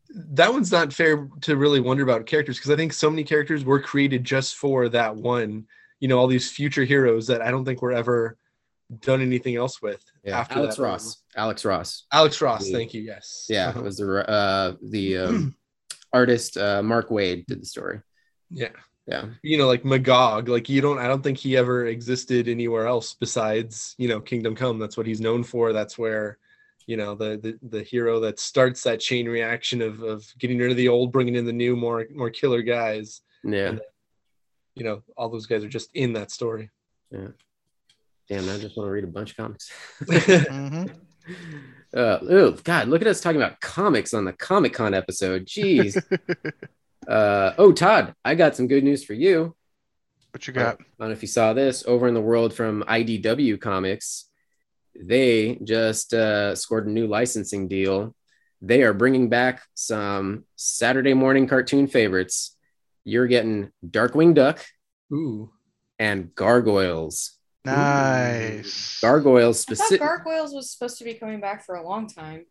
[0.09, 3.65] that one's not fair to really wonder about characters because I think so many characters
[3.65, 5.67] were created just for that one.
[5.99, 8.37] You know, all these future heroes that I don't think were ever
[8.99, 10.03] done anything else with.
[10.23, 11.17] Yeah, after Alex Ross.
[11.33, 11.43] One.
[11.43, 12.05] Alex Ross.
[12.11, 12.65] Alex Ross.
[12.65, 13.01] The, thank you.
[13.01, 13.47] Yes.
[13.49, 15.55] Yeah, it was the uh, the um,
[16.13, 18.01] artist uh, Mark Waid did the story.
[18.49, 18.69] Yeah.
[19.07, 19.25] Yeah.
[19.41, 20.49] You know, like Magog.
[20.49, 20.99] Like you don't.
[20.99, 24.79] I don't think he ever existed anywhere else besides you know Kingdom Come.
[24.79, 25.73] That's what he's known for.
[25.73, 26.37] That's where
[26.87, 30.71] you know the, the the hero that starts that chain reaction of of getting rid
[30.71, 33.21] of the old bringing in the new more more killer guys.
[33.43, 33.67] Yeah.
[33.67, 33.81] And,
[34.73, 36.71] you know all those guys are just in that story.
[37.11, 37.27] Yeah.
[38.29, 39.71] Damn i just want to read a bunch of comics.
[41.27, 41.57] Mm-hmm.
[41.93, 45.45] uh, oh god look at us talking about comics on the comic con episode.
[45.45, 46.01] Jeez.
[47.07, 49.55] Uh, oh todd i got some good news for you.
[50.31, 50.75] What you got?
[50.75, 51.85] I don't know if you saw this.
[51.87, 54.27] Over in the world from idw comics
[54.99, 58.15] they just uh, scored a new licensing deal.
[58.61, 62.55] They are bringing back some Saturday morning cartoon favorites.
[63.03, 64.65] You're getting Darkwing Duck,
[65.13, 65.51] ooh,
[65.99, 67.33] and Gargoyles.
[67.63, 68.99] Nice.
[69.01, 69.99] Gargoyles specific.
[69.99, 72.45] Gargoyles was supposed to be coming back for a long time.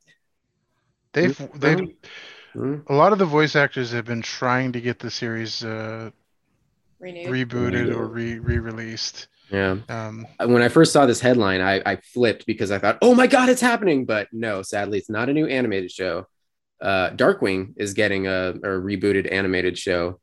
[1.13, 1.81] They've they've
[2.53, 2.77] Hmm?
[2.87, 6.11] a lot of the voice actors have been trying to get the series uh,
[6.99, 7.27] Renewed.
[7.29, 9.29] rebooted or re re-released.
[9.51, 9.77] Yeah.
[9.89, 13.27] Um, When I first saw this headline, I, I flipped because I thought, oh my
[13.27, 14.05] God, it's happening.
[14.05, 16.27] But no, sadly, it's not a new animated show.
[16.81, 20.21] Uh, Darkwing is getting a, a rebooted animated show.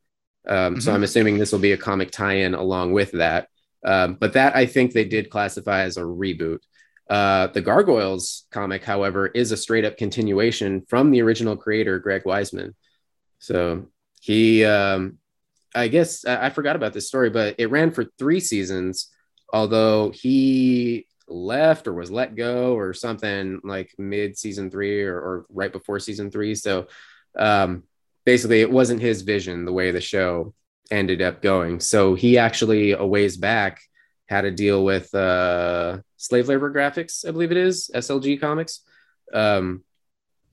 [0.47, 0.95] Um, So Mhm.
[0.95, 3.47] I'm assuming this will be a comic tie in along with that.
[3.85, 6.59] Um, but that I think they did classify as a reboot.
[7.09, 12.23] Uh, the Gargoyles comic, however, is a straight up continuation from the original creator, Greg
[12.23, 12.73] Weisman.
[13.39, 13.87] So
[14.21, 15.17] he, um,
[15.75, 19.09] I guess I, forgot about this story, but it ran for three seasons,
[19.51, 25.45] although he left or was let go or something like mid season three or, or
[25.49, 26.55] right before season three.
[26.55, 26.87] So
[27.37, 27.83] um,
[28.25, 30.53] basically, it wasn't his vision the way the show
[30.91, 31.79] ended up going.
[31.79, 33.81] So he actually, a ways back,
[34.27, 38.81] had a deal with uh, Slave Labor Graphics, I believe it is, SLG Comics.
[39.33, 39.83] Um,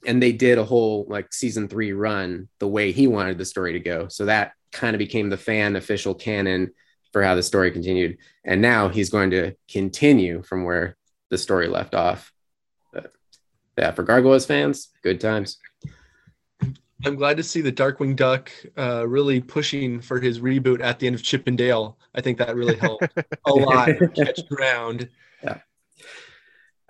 [0.07, 3.75] and they did a whole like season three run the way he wanted the story
[3.75, 4.09] to go.
[4.09, 6.73] So that kind of became the fan official canon
[7.13, 8.19] for how the story continued.
[8.45, 10.97] And now he's going to continue from where
[11.31, 12.33] the story left off.
[12.93, 13.13] But
[13.77, 15.59] yeah, for Gargoyles fans, good times.
[17.05, 21.07] I'm glad to see the Darkwing Duck uh, really pushing for his reboot at the
[21.07, 21.99] end of Chip and Dale.
[22.15, 23.09] I think that really helped
[23.47, 25.09] a lot catch ground.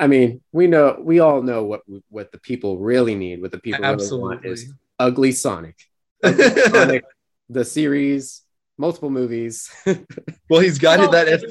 [0.01, 3.43] I mean, we know we all know what what the people really need.
[3.43, 5.77] What the people really want is ugly Sonic.
[6.24, 7.05] Sonic,
[7.51, 8.43] the series,
[8.79, 9.71] multiple movies.
[10.49, 11.43] well, he's got it that F-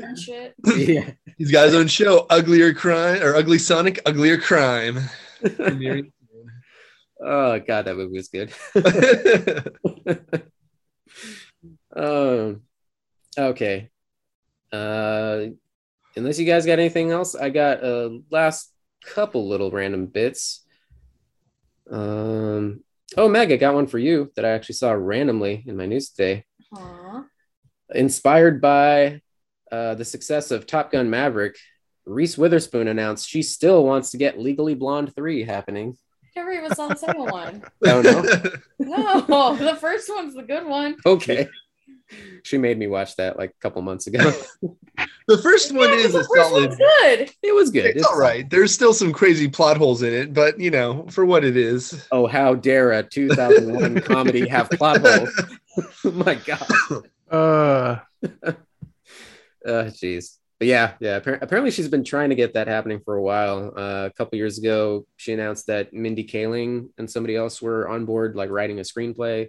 [0.77, 1.11] yeah.
[1.37, 4.99] he's got his own show, Uglier Crime or Ugly Sonic, Uglier Crime.
[5.43, 6.03] oh
[7.59, 8.51] god, that movie was good.
[11.95, 12.61] um,
[13.37, 13.89] okay.
[14.71, 15.45] Uh,
[16.15, 18.71] unless you guys got anything else, I got a last
[19.03, 20.63] couple little random bits.
[21.91, 22.83] Um,
[23.17, 26.09] oh, Meg, I got one for you that I actually saw randomly in my news
[26.09, 26.45] today.
[26.75, 27.25] Aw.
[27.93, 29.21] Inspired by
[29.71, 31.57] uh, the success of Top Gun Maverick,
[32.05, 35.97] Reese Witherspoon announced she still wants to get Legally Blonde 3 happening.
[36.35, 37.63] Never even saw the second one.
[37.85, 38.21] Oh, no?
[39.27, 40.95] No, the first one's the good one.
[41.05, 41.47] Okay.
[42.43, 44.19] She made me watch that like a couple months ago.
[45.27, 46.69] the first one Yeah, is the first solid.
[46.69, 47.31] one's good.
[47.43, 47.97] it was good.
[47.97, 48.49] It's all right.
[48.49, 52.07] There's still some crazy plot holes in it, but you know, for what it is.
[52.11, 55.29] Oh, how dare a 2001 comedy have plot holes?
[56.05, 57.03] oh my God.
[57.31, 57.99] uh,
[59.65, 60.37] Uh, jeez.
[60.57, 61.15] But yeah, yeah.
[61.17, 63.73] apparently, she's been trying to get that happening for a while.
[63.77, 68.05] Uh, a couple years ago, she announced that Mindy Kaling and somebody else were on
[68.05, 69.47] board, like writing a screenplay.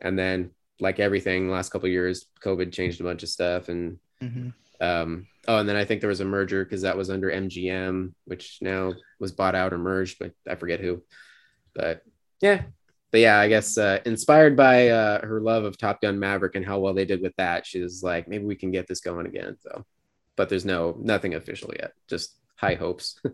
[0.00, 0.50] And then,
[0.80, 3.68] like everything, last couple years, COVID changed a bunch of stuff.
[3.68, 4.52] And mhm.
[4.80, 8.14] um, oh, and then I think there was a merger because that was under MGM,
[8.24, 11.02] which now was bought out or merged, but I forget who.
[11.74, 12.02] But
[12.40, 12.62] yeah,
[13.10, 16.64] but yeah, I guess uh, inspired by uh, her love of Top Gun Maverick and
[16.64, 19.26] how well they did with that, she was like, maybe we can get this going
[19.26, 19.56] again.
[19.60, 19.84] So,
[20.36, 23.20] but there's no nothing official yet, just high hopes.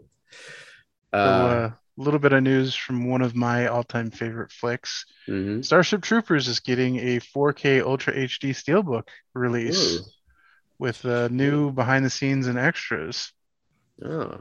[1.23, 5.07] So, uh, uh, a little bit of news from one of my all-time favorite flicks.
[5.29, 5.65] mhm.
[5.65, 10.05] Starship Troopers is getting a 4K Ultra HD Steelbook release Ooh.
[10.79, 13.33] with uh, new behind-the-scenes and extras.
[14.05, 14.41] Oh,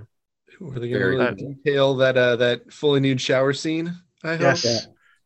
[0.60, 3.95] Were they going to really detail that uh, that fully nude shower scene?
[4.23, 4.41] I hope.
[4.41, 4.80] Yes, Yeah.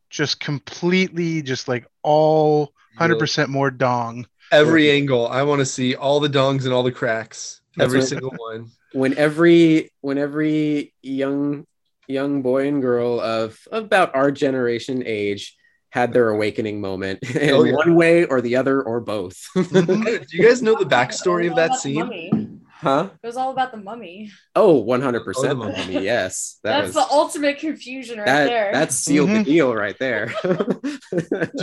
[0.10, 4.28] just completely, just like all 100% more dong.
[4.52, 5.28] Every angle.
[5.28, 7.62] I want to see all the dongs and all the cracks.
[7.80, 8.08] That's Every right.
[8.10, 8.68] single one.
[8.94, 11.66] when every when every young
[12.08, 15.56] young boy and girl of about our generation age
[15.92, 17.74] had their awakening moment in Oh, yeah.
[17.76, 19.38] one way or the other or both.
[19.56, 22.62] Do you guys know the backstory of It was all that scene?
[22.72, 23.10] huh?
[23.24, 24.32] It was all about the mummy.
[24.56, 25.78] Oh, 100% Oh, the the mummy.
[25.78, 26.04] mummy.
[26.04, 26.60] Yes.
[26.64, 28.72] That That's was the ultimate confusion right that there.
[28.74, 29.38] that sealed Mhm.
[29.46, 30.34] the deal right there.
[30.44, 31.00] Do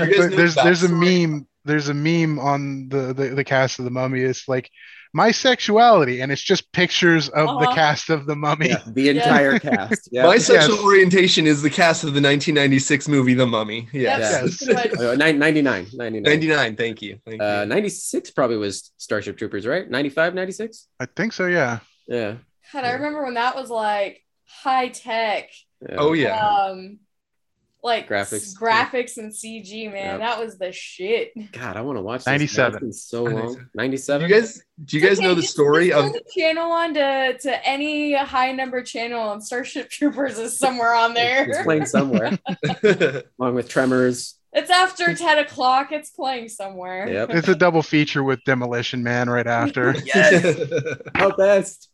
[0.04, 3.44] you guys know there's the there's a meme there's a meme on the, the the
[3.44, 4.70] cast of the mummy it's like
[5.16, 7.74] my sexuality and it's just pictures of the Uh-huh.
[7.74, 10.08] cast of the mummy Yeah, the entire cast.
[10.12, 10.26] Yeah.
[10.26, 10.84] My sexual Yes.
[10.84, 13.88] orientation is the cast of the 1996 movie The Mummy.
[13.92, 14.20] Yes.
[14.42, 16.22] That's pretty much- Uh, 99, 99.
[16.22, 16.76] 99.
[16.76, 17.18] Thank you.
[17.26, 17.40] Thank.
[17.40, 19.88] Uh, 96 probably was Starship Troopers, right?
[19.90, 20.86] 95, 96?
[21.00, 22.34] i think so yeah Yeah.
[22.72, 25.48] God, I remember when that was like high tech.
[25.88, 25.96] yeah.
[25.98, 26.36] oh yeah.
[26.38, 26.98] Um,
[27.86, 28.34] like Graphics.
[28.34, 30.18] s- graphics and CG, man.
[30.18, 30.20] Yep.
[30.20, 31.32] That was the shit.
[31.52, 32.26] God, I want to watch this.
[32.26, 32.74] 97.
[32.74, 33.68] It's been so long.
[33.74, 34.28] 97.
[34.28, 37.38] do you guys do you guys know the story just of the channel on to,
[37.38, 41.48] to any high number channel and Starship Troopers is somewhere on there.
[41.48, 42.38] It's playing somewhere,
[43.40, 44.34] along with Tremors.
[44.52, 45.92] It's after 10 o'clock.
[45.92, 47.08] It's playing somewhere.
[47.08, 47.30] Yep.
[47.30, 50.42] it's a double feature with demolition man right after Yes.
[51.14, 51.90] How oh, best.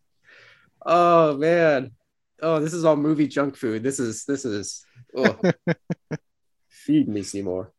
[0.84, 1.92] Oh man.
[2.40, 3.82] Oh, this is all movie junk food.
[3.84, 4.84] This is this is
[5.16, 5.54] Ugh.
[6.68, 7.72] Feed me, Seymour.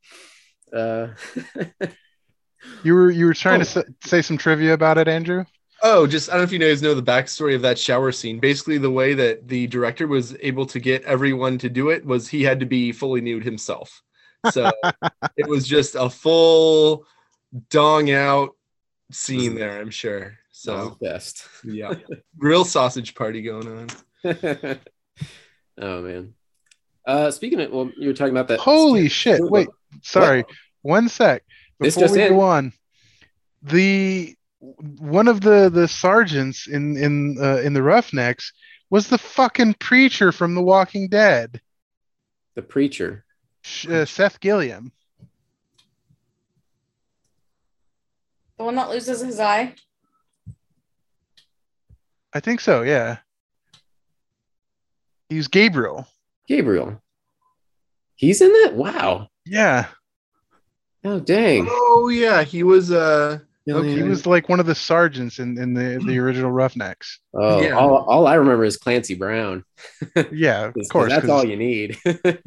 [0.72, 1.08] Uh,
[2.84, 3.66] You were you were trying Oh.
[3.66, 5.44] to say some trivia about it, Andrew.
[5.82, 8.40] Oh, just I don't know if you guys know the backstory of that shower scene.
[8.40, 12.30] Basically, the way that the director was able to get everyone to do it was
[12.30, 14.02] he had to be fully nude himself.
[14.52, 14.72] So
[15.38, 17.06] it was just a full
[17.70, 18.52] dong out
[19.12, 20.38] scene there, I'm sure.
[20.54, 21.46] so So best.
[21.66, 21.96] yeah,
[22.38, 24.80] real sausage party going on.
[25.82, 26.34] oh man.
[27.06, 28.60] Uh, speaking of, well, you were talking about that.
[28.60, 29.42] Holy shit!
[29.42, 29.68] Wait,
[30.02, 30.46] sorry,
[30.82, 31.44] one sec.
[31.80, 32.30] This Before just we in.
[32.34, 32.74] go on,
[33.62, 38.54] the one of the the sergeants in in uh, in the Roughnecks
[38.90, 41.60] was the fucking preacher from The Walking Dead,
[42.56, 43.26] The preacher.
[43.90, 44.92] Uh, Seth Gilliam.
[48.58, 49.74] The one that loses his eye.
[52.34, 52.82] I think so.
[52.84, 53.18] Yeah,
[55.30, 56.08] he's Gabriel.
[56.58, 57.02] Gabriel.
[58.16, 58.76] He's in that?
[58.76, 59.28] Wow.
[59.46, 59.88] Yeah,
[61.04, 61.66] Oh dang.
[61.68, 63.40] Oh yeah, he was uh
[63.70, 63.96] Okay.
[63.96, 67.20] he was like one of the sergeants in in the the original Roughnecks.
[67.34, 67.76] Oh, Yeah.
[67.76, 69.64] all, all I remember is Clancy Brown.
[70.32, 71.12] Yeah, of 'Cause course.
[71.12, 71.98] That's all you need.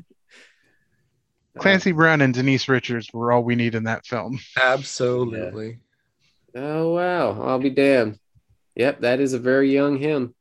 [1.58, 4.38] Clancy Brown and Denise Richards were all we need in that film.
[4.62, 5.80] absolutely.
[6.54, 8.18] Oh wow, I'll be damned.
[8.76, 10.34] Yep, that is a very young him.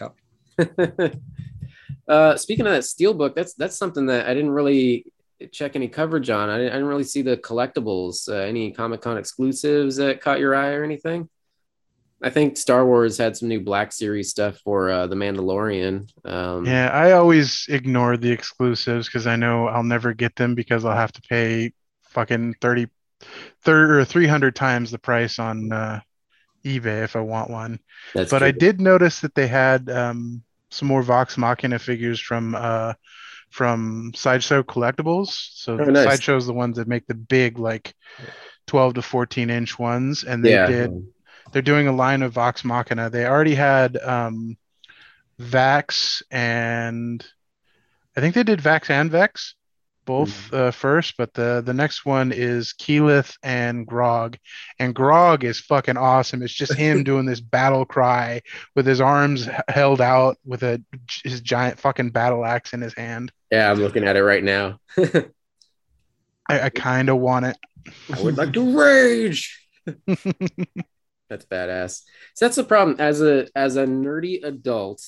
[0.00, 0.14] Yep.
[2.08, 5.06] uh, speaking of that steelbook, that's that's something that I didn't really
[5.52, 6.48] check any coverage on.
[6.48, 10.40] I didn't, I didn't really see the collectibles, uh, any Comic Con exclusives that caught
[10.40, 11.28] your eye or anything.
[12.22, 16.08] I think Star Wars had some new Black Series stuff for uh, the Mandalorian.
[16.24, 20.84] Um, Yeah, I always ignore the exclusives because I know I'll never get them because
[20.84, 21.72] I'll have to pay
[22.04, 22.86] fucking 30,
[23.62, 26.00] 30 or 300 times the price on uh,
[26.64, 27.78] eBay if I want one.
[28.14, 30.42] but I did notice that they had um,
[30.74, 32.94] some more Vox Machina figures from uh,
[33.50, 35.28] from Sideshow Collectibles.
[35.54, 36.04] So Oh, nice.
[36.04, 37.94] Sideshow's the ones that make the big like
[38.66, 40.66] 12 to 14 inch ones, and they yeah.
[40.66, 41.06] did
[41.52, 43.10] they're doing a line of Vox Machina.
[43.10, 44.56] They already had um,
[45.40, 47.24] Vax and
[48.16, 49.54] I think they did Vax and Vex
[50.04, 54.36] both uh, first, but the the next one is Keyleth and Grog,
[54.78, 56.42] and Grog is fucking awesome.
[56.42, 58.42] It's just him doing this battle cry
[58.74, 60.82] with his arms held out with a
[61.22, 63.32] his giant fucking battle axe in his hand.
[63.50, 64.80] Yeah, I'm looking at it right now.
[66.48, 67.56] I, I kind of want it.
[68.12, 69.66] I would like to rage.
[71.28, 72.02] That's badass.
[72.34, 75.02] So that's the problem as a as a nerdy adult.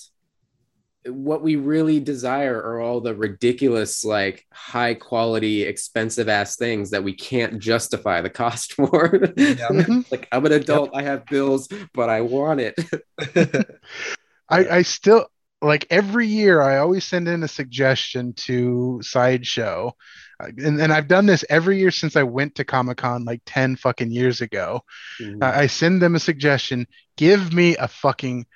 [1.08, 7.04] What we really desire are all the ridiculous, like high quality, expensive ass things that
[7.04, 9.10] we can't justify the cost for.
[9.10, 10.10] Mhm.
[10.10, 12.74] like I'm an adult, I have bills, but I want it.
[14.48, 15.26] I, I still
[15.62, 19.92] like every year I always send in a suggestion to Sideshow.
[20.38, 23.40] Uh, And, and I've done this every year since I went to Comic Con like
[23.46, 24.82] 10 fucking years ago.
[25.42, 26.86] I I send them a suggestion.
[27.16, 28.46] Give me a fucking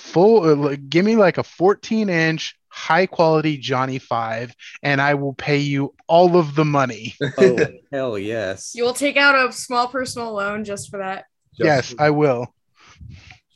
[0.00, 5.14] full, uh, like, give me like a 14 inch high quality Johnny Five, and I
[5.14, 7.14] will pay you all of the money.
[7.38, 7.58] oh
[7.92, 8.72] hell yes.
[8.74, 11.26] You will take out a small personal loan just for that.
[11.58, 12.54] yes, I will.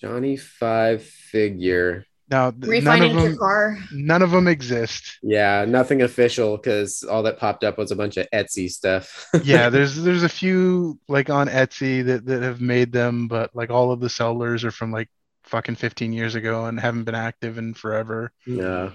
[0.01, 2.05] Johnny Five figure.
[2.31, 3.79] Now, th- none of your them, car.
[3.93, 5.19] none of them exist.
[5.23, 9.29] Yeah, nothing official because all that popped up was a bunch of Etsy stuff.
[9.45, 13.71] yeah there's there's a few like on etsy that, that have made them but like
[13.71, 15.09] all of the sellers are from like
[15.55, 18.91] fucking 15 years ago and haven't been active in forever yeah.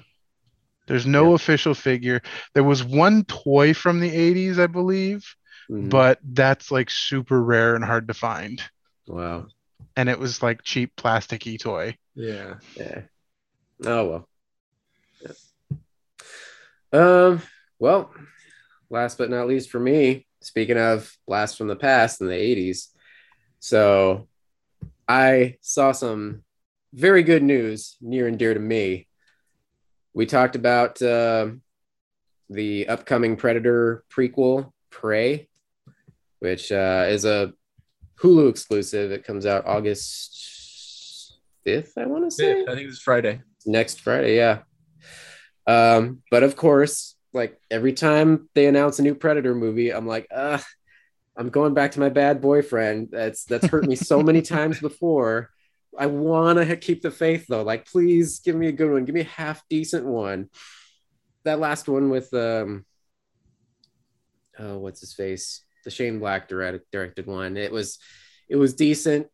[0.87, 1.35] there's no Yeah.
[1.35, 2.21] official figure
[2.53, 5.23] there was one toy from the 80s i believe
[5.69, 5.89] Mhm.
[5.89, 8.61] but that's like super rare and hard to find
[9.07, 9.45] wow.
[9.95, 12.55] and it was like cheap plasticky toy yeah.
[12.75, 13.01] Yeah.
[13.85, 14.27] Oh well.
[15.21, 15.31] Yeah.
[16.91, 17.41] Um.
[17.77, 18.11] Well,
[18.89, 22.87] last but not least for me, speaking of blast from the past in the '80s,
[23.59, 24.27] so
[25.07, 26.43] I saw some
[26.93, 29.07] very good news near and dear to me.
[30.13, 31.51] We talked about uh,
[32.49, 35.47] the upcoming Predator prequel, Prey,
[36.39, 37.53] which uh, is a
[38.21, 39.11] Hulu exclusive.
[39.11, 43.41] It comes out August 5th, I want to say I think it's Friday.
[43.65, 44.59] next Friday, yeah.
[45.67, 50.27] Um, but of course, like every time they announce a new Predator movie, I'm like,
[50.33, 50.59] uh,
[51.37, 53.09] I'm going back to my bad boyfriend.
[53.11, 55.51] That's that's hurt me so many times before.
[55.97, 57.63] I want to keep the faith though.
[57.63, 59.05] Like, please give me a good one.
[59.05, 60.49] Give me a half decent one.
[61.45, 62.85] That last one with um,
[64.59, 65.61] oh, what's his face?
[65.83, 67.57] The Shane Black direct, directed one.
[67.57, 67.97] It was,
[68.47, 69.27] it was decent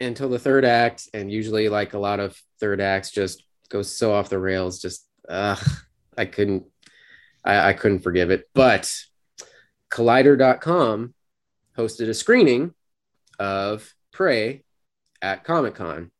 [0.00, 4.12] until the third act, and usually like a lot of third acts just goes so
[4.12, 4.80] off the rails.
[4.80, 5.56] Just, uh,
[6.16, 6.64] I couldn't,
[7.44, 8.48] I, I couldn't forgive it.
[8.54, 8.92] But
[9.90, 11.14] Collider.com
[11.76, 12.74] hosted a screening
[13.38, 14.64] of Prey
[15.22, 16.10] at Comic Con.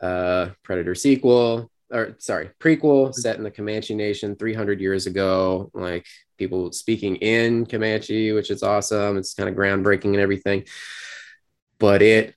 [0.00, 5.70] Uh, Predator sequel, or sorry, prequel set in the Comanche Nation 300 years ago.
[5.74, 6.06] Like
[6.38, 9.18] people speaking in Comanche, which is awesome.
[9.18, 10.64] It's kind of groundbreaking and everything.
[11.78, 12.34] But it,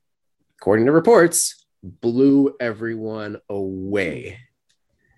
[0.60, 4.40] according to reports, blew everyone away.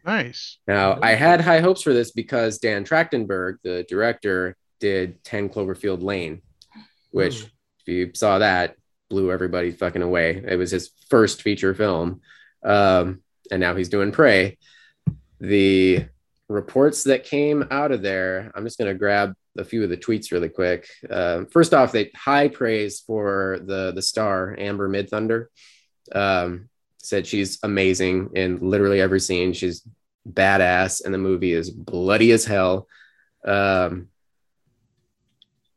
[0.06, 0.60] Nice.
[0.68, 6.04] Now, I had high hopes for this because Dan Trachtenberg, the director, did 10 Cloverfield
[6.04, 6.42] Lane,
[7.10, 7.48] which, Hmm.
[7.80, 8.76] if you saw that,
[9.16, 10.44] blew everybody fucking away.
[10.46, 12.20] It was his first feature film.
[12.66, 14.58] Um, and now he's doing Prey.
[15.40, 16.08] The
[16.50, 19.96] reports that came out of there, I'm just going to grab a few of the
[19.96, 20.90] tweets really quick.
[21.10, 25.46] Um, first off, they high praise for the the star Amber Midthunder.
[26.12, 26.68] Um,
[26.98, 29.54] said she's amazing in literally every scene.
[29.54, 29.82] She's
[30.30, 32.90] badass, and the movie is bloody as hell.
[33.46, 34.10] Um,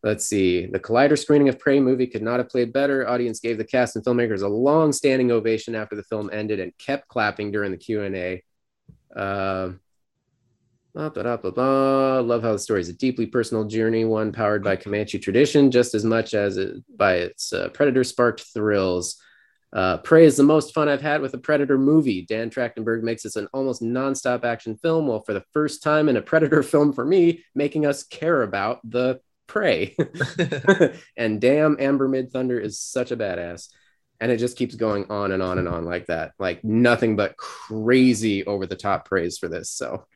[0.02, 0.66] let's see.
[0.66, 3.08] The Collider screening of Prey movie could not have played better.
[3.08, 6.76] Audience gave the cast and filmmakers a long standing ovation after the film ended and
[6.78, 8.42] kept clapping during the Q and A.
[9.16, 9.80] Um,
[10.94, 12.20] blah, blah, blah.
[12.20, 15.94] Love how the story is a deeply personal journey, one powered by Comanche tradition just
[15.94, 19.20] as much as it, by its uh, predator sparked thrills.
[19.70, 22.22] Uh, Prey is the most fun I've had with a Predator movie.
[22.22, 26.16] Dan Trachtenberg makes this an almost nonstop action film, while for the first time in
[26.16, 29.96] a Predator film for me, making us care about the prey.
[31.16, 33.68] and damn, Amber Midthunder is such a badass.
[34.20, 36.32] And it just keeps going on and on and on like that.
[36.38, 39.70] Like nothing but crazy over the top praise for this.
[39.70, 40.06] So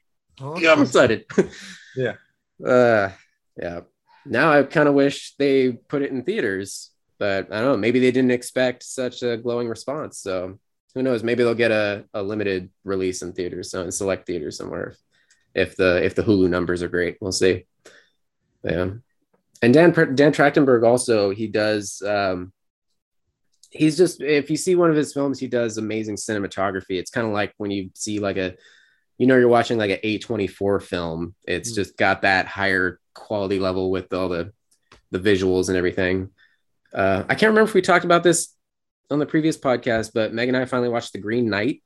[0.40, 1.26] yeah, I'm excited.
[1.94, 2.14] Yeah.
[2.66, 3.10] Uh,
[3.54, 3.80] yeah.
[4.24, 7.76] Now I kind of wish they put it in theaters, but I don't know.
[7.76, 10.18] Maybe they didn't expect such a glowing response.
[10.18, 10.58] So
[10.94, 11.22] who knows?
[11.22, 14.96] Maybe they'll get a, a limited release in theaters, so in select theaters somewhere.
[15.54, 17.66] If the if the Hulu numbers are great, we'll see.
[18.64, 18.92] Yeah.
[19.62, 22.02] And Dan Dan Trachtenberg also he does.
[22.02, 22.52] Um,
[23.70, 26.98] he's just if you see one of his films, he does amazing cinematography.
[26.98, 28.56] It's kind of like when you see like a
[29.18, 31.34] you know you're watching like an A24 film.
[31.46, 31.76] It's Mm.
[31.76, 34.52] just got that higher quality level with all the
[35.12, 36.30] the visuals and everything.
[36.92, 38.54] Uh, I can't remember if we talked about this
[39.10, 41.82] on the previous podcast, but Meg and I finally watched The Green Knight.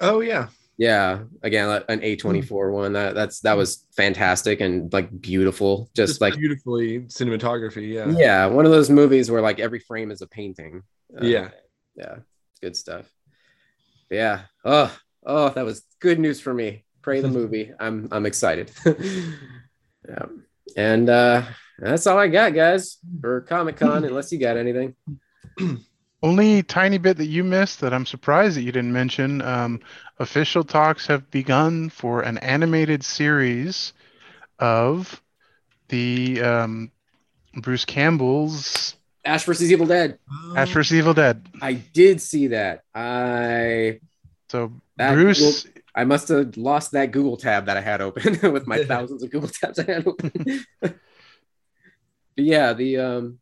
[0.00, 0.48] Oh yeah.
[0.80, 2.94] Yeah, again, an A24 one.
[2.94, 5.90] That that's that was fantastic and like beautiful.
[5.94, 7.92] Just, Just like beautifully cinematography.
[7.92, 8.06] Yeah.
[8.16, 10.82] yeah, one of those movies where like every frame is a painting.
[11.14, 11.50] Uh, Yeah.
[11.96, 12.14] yeah,
[12.62, 13.12] good stuff.
[14.08, 14.44] Yeah.
[14.64, 14.90] Oh,
[15.26, 16.84] oh, that was good news for me.
[17.02, 17.74] Prey the movie.
[17.78, 18.70] I'm I'm excited.
[18.86, 20.24] yeah.
[20.78, 21.42] And uh
[21.78, 24.94] that's all I got, guys, for Comic Con, unless you got anything.
[26.22, 29.40] Only tiny bit that you missed that I'm surprised that you didn't mention.
[29.40, 29.80] Um,
[30.18, 33.94] official talks have begun for an animated series
[34.58, 35.22] of
[35.88, 36.90] the um,
[37.54, 40.18] Bruce Campbell's Ash versus Evil Dead.
[40.56, 40.94] Ash vs.
[40.94, 41.46] Evil Dead.
[41.60, 42.84] I did see that.
[42.94, 44.00] I
[44.48, 48.66] So That Bruce, I must have lost that Google tab that I had open with
[48.66, 50.64] my thousands of Google tabs I had open.
[50.80, 50.94] but
[52.36, 53.38] yeah, the um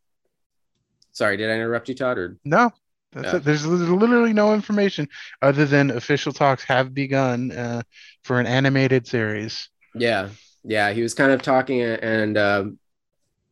[1.19, 2.16] sorry, did I interrupt you, Todd?
[2.19, 2.70] Or no,
[3.12, 3.36] that's Yeah.
[3.39, 3.45] it.
[3.45, 5.09] There's literally no information
[5.43, 7.82] other than official talks have begun uh,
[8.24, 9.69] for an animated series.
[9.95, 10.28] yeah,
[10.65, 12.78] yeah, he was kind of talking and um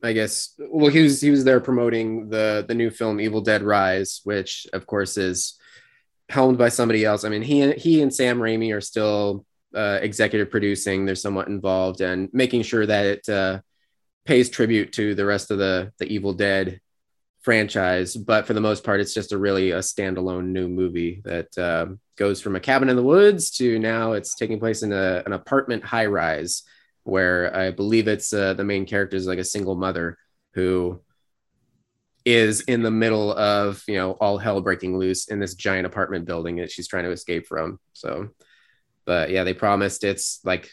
[0.02, 3.62] I guess well he was he was there promoting the the new film Evil Dead
[3.62, 5.58] Rise, which of course is
[6.28, 7.24] helmed by somebody else.
[7.24, 9.44] I mean, he he and Sam Raimi are still
[9.74, 10.98] uh, executive producing.
[11.06, 13.60] They're somewhat involved and making sure that it uh,
[14.24, 16.80] pays tribute to the rest of the the Evil Dead
[17.46, 18.16] franchise.
[18.16, 21.86] But for the most part, it's just a really a standalone new movie that uh,
[22.16, 25.32] goes from a cabin in the woods to now it's taking place in a, an
[25.32, 26.64] apartment high rise
[27.04, 30.18] where I believe it's uh, the main character is like a single mother
[30.54, 31.00] who
[32.24, 36.24] is in the middle of you know all hell breaking loose in this giant apartment
[36.24, 37.78] building that she's trying to escape from.
[37.92, 38.30] So,
[39.04, 40.72] but yeah, they promised it's like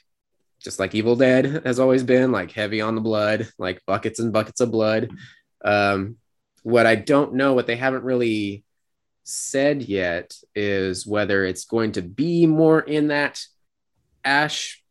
[0.60, 4.34] just like Evil Dead has always been, like heavy on the blood, like buckets and
[4.34, 5.12] buckets of blood.
[5.64, 6.18] Um,
[6.64, 8.64] what I don't know, what they haven't really
[9.24, 13.42] said yet, is whether it's going to be more in that
[14.26, 14.82] Ash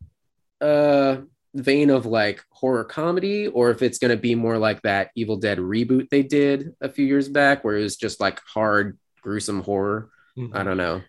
[0.61, 1.17] uh
[1.55, 5.37] vein of like horror comedy or if it's going to be more like that Evil
[5.37, 9.61] Dead reboot they did a few years back where it was just like hard gruesome
[9.61, 10.09] horror.
[10.37, 10.55] Mhm.
[10.55, 11.01] I don't know.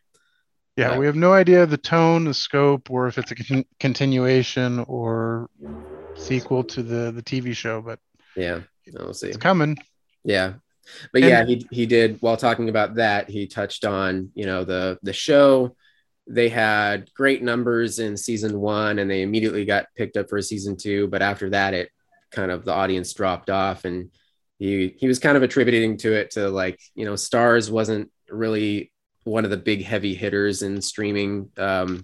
[0.76, 3.64] Yeah, Uh, we have no idea the tone, the scope, or if it's a con-
[3.80, 5.48] continuation or
[6.16, 7.98] sequel to the the TV show, but
[8.36, 8.60] Yeah,
[8.92, 9.28] we'll see.
[9.28, 9.76] it's coming.
[10.24, 10.54] Yeah.
[11.12, 14.64] But And- yeah, he he did while talking about that, he touched on, you know,
[14.64, 15.76] the the show
[16.26, 20.76] they had great numbers in season one and they immediately got picked up for season
[20.76, 21.06] two.
[21.08, 21.90] But after that, it
[22.30, 24.10] kind of the audience dropped off and
[24.58, 28.90] he he was kind of attributing to it to like, you know, Starz wasn't really
[29.24, 32.02] one of the big heavy hitters in streaming um,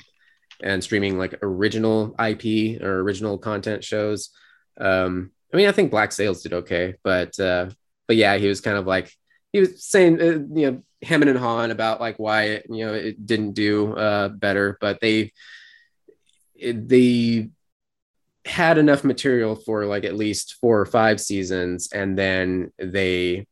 [0.62, 4.30] and streaming like original IP or original content shows.
[4.78, 7.70] Um, I mean, I think Black Sails did okay, but uh,
[8.10, 9.16] but yeah, he was kind of like
[9.52, 12.92] he was saying, uh, you know, hemming and hawing about like why it, you know
[12.92, 15.32] it didn't do uh, better, but they
[16.56, 17.50] it, they
[18.44, 23.46] had enough material for like at least four or five seasons, and then they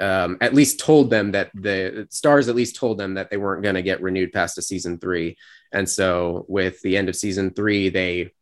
[0.00, 3.62] um, at least told them that the Starz at least told them that they weren't
[3.62, 5.36] going to get renewed past a season three,
[5.70, 8.32] and so with the end of season three, they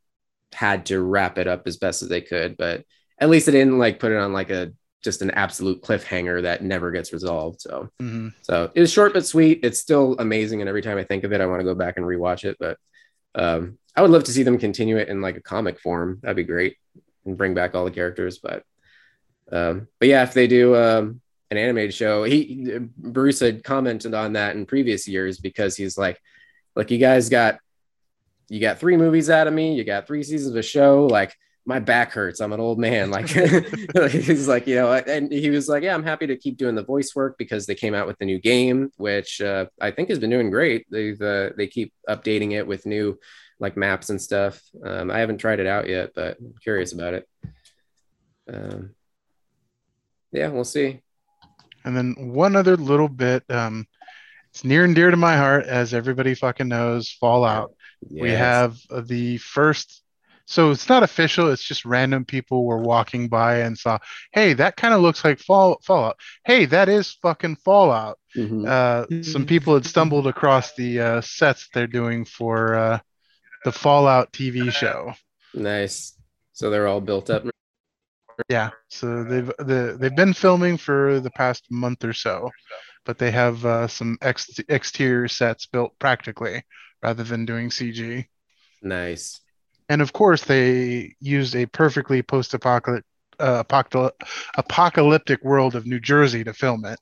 [0.53, 2.85] had to wrap it up as best as they could, but
[3.19, 4.73] at least they didn't like put it on like a
[5.03, 7.61] just an absolute cliffhanger that never gets resolved.
[7.61, 9.61] So, hmm so it was short but sweet.
[9.63, 11.97] It's still amazing, and every time I think of it, I want to go back
[11.97, 12.57] and rewatch it.
[12.59, 12.79] But
[13.35, 16.21] um, I would love to see them continue it in like a comic form.
[16.23, 16.77] That'd be great,
[17.25, 18.39] and bring back all the characters.
[18.39, 18.65] But
[19.51, 21.21] um, but yeah, if they do um,
[21.51, 26.21] an animated show, he Bruce had commented on that in previous years because he's like,
[26.77, 27.59] look, you guys got
[28.49, 31.35] you got three movies out of me, you got three seasons of a show, like
[31.67, 32.41] my back hurts.
[32.41, 33.11] I'm an old man.
[33.11, 33.29] Like
[34.11, 36.83] he's like, you know, and he was like, yeah, I'm happy to keep doing the
[36.83, 40.19] voice work because they came out with the new game, which uh, I think has
[40.19, 40.87] been doing great.
[40.91, 43.19] They've uh, they keep updating it with new
[43.59, 44.61] like maps and stuff.
[44.85, 47.29] Um, I haven't tried it out yet, but I'm curious about it.
[48.53, 48.95] Um,
[50.33, 51.01] yeah, we'll see.
[51.85, 53.87] And then one other little bit, um,
[54.51, 57.73] it's near and dear to my heart, as everybody fucking knows, Fallout.
[58.09, 60.03] We have the first.
[60.51, 61.53] So it's not official.
[61.53, 63.99] It's just random people were walking by and saw,
[64.33, 66.19] hey, that kind of looks like Fall Fallout.
[66.45, 68.19] Hey, that is fucking Fallout.
[68.37, 68.67] Mhm.
[68.67, 72.99] Uh, some people had stumbled across the uh, sets they're doing for uh,
[73.65, 75.13] the Fallout TV show.
[75.55, 76.19] nice.
[76.53, 77.45] So they're all built up.
[78.49, 82.51] Yeah, so they've the, they've been filming for the past month or so,
[83.05, 86.65] but they have uh, some ex- exterior sets built practically
[87.05, 88.27] rather than doing CG.
[88.83, 89.41] Nice.
[89.91, 93.05] And of course, they used a perfectly post-apocalyptic
[93.41, 94.23] uh, apocalyp-
[94.57, 96.99] apocalyptic world of New Jersey to film it.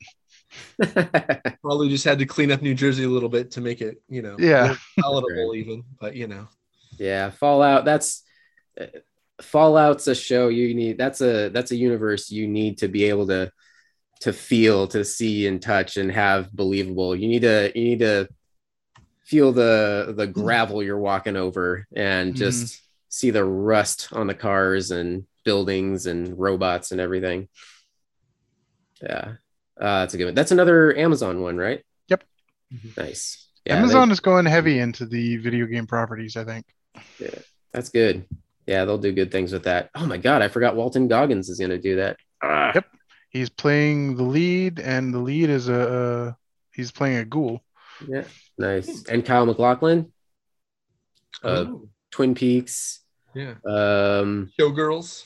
[1.63, 4.23] Probably just had to clean up New Jersey a little bit to make it, you
[4.23, 4.69] know, Yeah.
[4.69, 5.83] more palatable even.
[6.01, 6.49] But you know,
[6.99, 7.85] yeah, Fallout.
[7.85, 8.23] That's
[8.81, 8.87] uh,
[9.43, 10.97] Fallout's a show you need.
[10.97, 13.53] That's a that's a universe you need to be able to
[14.21, 17.15] to feel, to see, and touch, and have believable.
[17.15, 18.29] You need to you need to
[19.29, 22.81] feel the the gravel you're walking over, and just
[23.11, 27.49] see the rust on the cars and buildings and robots and everything.
[29.03, 29.35] Yeah,
[29.81, 30.35] uh, that's a good one.
[30.35, 31.85] That's another Amazon one, right?
[32.09, 32.25] Yep.
[32.97, 33.47] Nice.
[33.65, 36.65] Yeah, they- Amazon is going heavy into the video game properties, I think.
[37.21, 37.39] Yeah,
[37.73, 38.25] That's good.
[38.67, 39.91] Yeah, they'll do good things with that.
[39.95, 42.17] Oh my god, I forgot Walton Goggins is going to do that.
[42.43, 42.87] Ah, Yep.
[43.31, 45.81] He's playing the lead, and the lead is a
[46.29, 46.33] uh,
[46.73, 47.61] he's playing a ghoul.
[48.09, 48.25] Yeah,
[48.59, 49.05] nice.
[49.09, 50.13] And Kyle MacLachlan,
[51.45, 53.01] uh, Oh, Twin Peaks.
[53.35, 55.25] yeah, Um, Showgirls.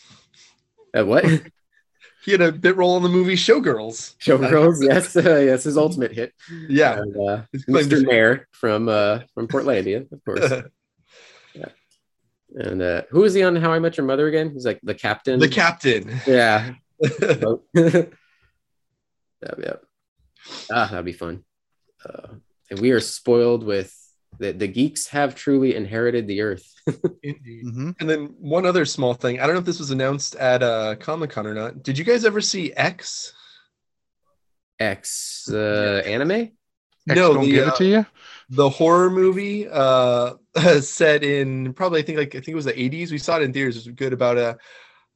[0.97, 1.25] uh, what?
[2.25, 4.15] He had a bit role in the movie Showgirls.
[4.19, 4.77] Showgirls.
[4.89, 6.33] yes, uh, yes, his ultimate hit.
[6.69, 7.99] Yeah, And, uh, his claim to Mr.
[7.99, 8.07] fame.
[8.07, 10.49] Mayor from uh, from Portlandia, of course.
[11.53, 11.65] Yeah.
[12.55, 14.53] And uh, who is he on How I Met Your Mother again?
[14.53, 15.41] He's like the captain.
[15.41, 16.17] the captain.
[16.25, 16.75] Yeah.
[17.01, 18.05] yeah,
[19.59, 19.77] yeah.
[20.71, 21.43] Ah, that'd be fun.
[22.09, 22.41] Uh, and
[22.81, 23.97] we are spoiled with
[24.39, 26.67] the, the geeks have truly inherited the earth.
[27.23, 27.63] Indeed.
[27.63, 29.41] hmm And then one other small thing.
[29.41, 31.83] I don't know if this was announced at uh, Comic Con or not.
[31.83, 33.33] Did you guys ever see X?
[34.81, 36.31] X uh, anime?
[36.33, 36.51] X
[37.07, 38.07] No, don't the, give uh, it to you.
[38.51, 40.35] the horror movie uh
[40.81, 43.11] set in probably I think like I think it was the 80s.
[43.11, 43.77] We saw it in theaters.
[43.77, 44.55] It was good about uh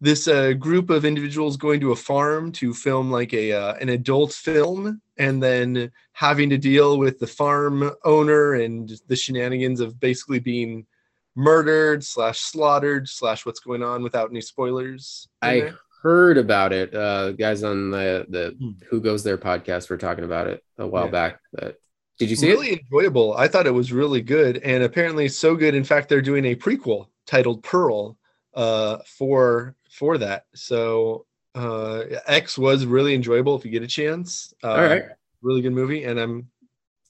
[0.00, 3.88] this uh, group of individuals going to a farm to film like a uh, an
[3.88, 9.98] adult film and then having to deal with the farm owner and the shenanigans of
[9.98, 10.86] basically being
[11.34, 15.74] murdered slash slaughtered slash what's going on without any spoilers I there.
[16.02, 16.94] heard about it.
[16.94, 18.70] Uh, guys on the the Hmm.
[18.88, 21.10] Who Goes There podcast were talking about it a while Yeah.
[21.10, 21.40] back.
[21.52, 21.78] But
[22.18, 22.70] did you see really it?
[22.70, 23.34] Was really enjoyable.
[23.36, 25.74] I thought it was really good, and apparently so good.
[25.74, 28.16] In fact, they're doing a prequel titled Pearl
[28.54, 30.44] uh, for for that.
[30.54, 34.52] So uh, X was really enjoyable if you get a chance.
[34.62, 35.04] Uh, All right.
[35.42, 36.50] really good movie, and I'm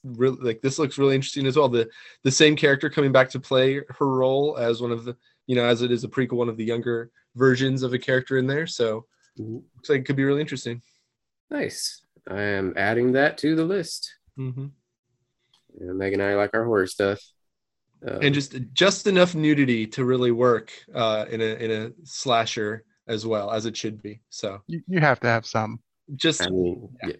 [0.03, 1.67] really like this looks really interesting as well.
[1.67, 1.89] The
[2.23, 5.65] the same character coming back to play her role as one of the you know
[5.65, 8.67] as it is a prequel, one of the younger versions of a character in there.
[8.67, 9.05] So
[9.37, 10.81] looks like it could be really interesting.
[11.51, 12.01] Nice.
[12.29, 14.15] I am adding that to the list.
[14.37, 14.67] Mm-hmm.
[15.79, 17.19] Yeah, Meg and I like our horror stuff.
[18.05, 22.83] Uh, and just just enough nudity to really work uh, in a in a slasher
[23.07, 24.19] as well as it should be.
[24.29, 25.79] So You, you have to have some.
[26.15, 27.13] just I mean, yeah.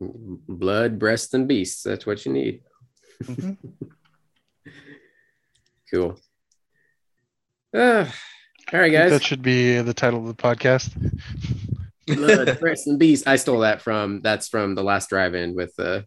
[0.00, 1.82] blood, breasts, and beasts.
[1.82, 2.60] That's what you need.
[3.24, 3.56] Mhm.
[5.92, 6.18] Cool.
[7.72, 8.06] Uh,
[8.72, 9.10] all right, guys.
[9.10, 10.90] That should be the title of the podcast.
[12.06, 13.26] Blood, breasts, and beasts.
[13.26, 14.20] I stole that from.
[14.20, 16.02] That's from the last drive-in with uh,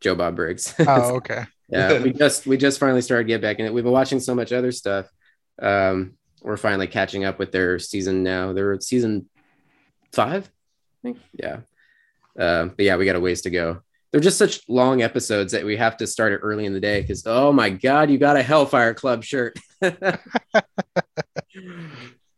[0.00, 0.74] Joe Bob Briggs.
[0.80, 1.44] Oh, okay.
[1.68, 3.72] Yeah, we just we just finally started get back in it.
[3.72, 5.06] We've been watching so much other stuff.
[5.60, 8.52] Um, we're finally catching up with their season now.
[8.52, 9.28] They're season
[10.12, 11.18] five, I think.
[11.32, 11.60] Yeah.
[12.38, 13.82] Um, but yeah, we got a ways to go.
[14.10, 17.02] They're just such long episodes that we have to start it early in the day
[17.02, 19.58] because oh my god, you got a Hellfire Club shirt.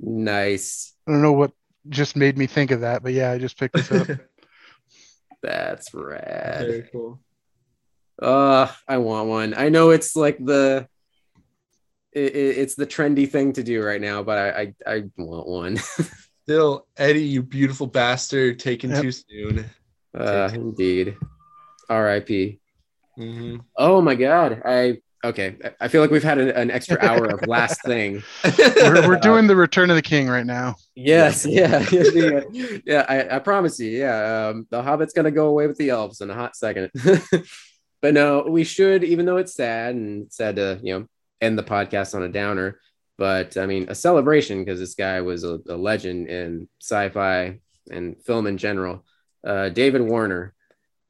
[0.01, 0.95] nice.
[1.07, 1.53] I don't know what
[1.89, 4.09] just made me think of that, but yeah, I just picked this up.
[5.43, 6.67] That's rad.
[6.67, 7.21] very cool.
[8.21, 9.55] Uh, I want one.
[9.55, 10.87] I know it's like the
[12.13, 15.47] it, it- it's the trendy thing to do right now, but I I, I want
[15.49, 15.77] one.
[16.45, 19.03] Still, Eddie, you beautiful bastard, taken Yep.
[19.03, 19.71] too soon.
[20.19, 21.17] uh, indeed.
[21.89, 22.59] R.I.P.
[23.17, 24.61] hmm Oh my God.
[24.65, 25.57] I okay.
[25.65, 28.23] I- I feel like we've had an, an extra hour of last thing.
[28.59, 30.77] we're, we're doing the Return of the King right now.
[30.97, 32.41] Yes, yeah, yeah.
[32.85, 33.91] yeah, I, I promise you.
[33.91, 36.91] Yeah, um, the Hobbit's gonna go away with the elves in a hot second.
[38.03, 41.07] But no, we should, even though it's sad and sad to you know
[41.41, 42.81] end the podcast on a downer.
[43.19, 47.61] But I mean, a celebration because this guy was a, a legend in sci-fi
[47.91, 49.05] and film in general.
[49.45, 50.55] Uh, David Warner.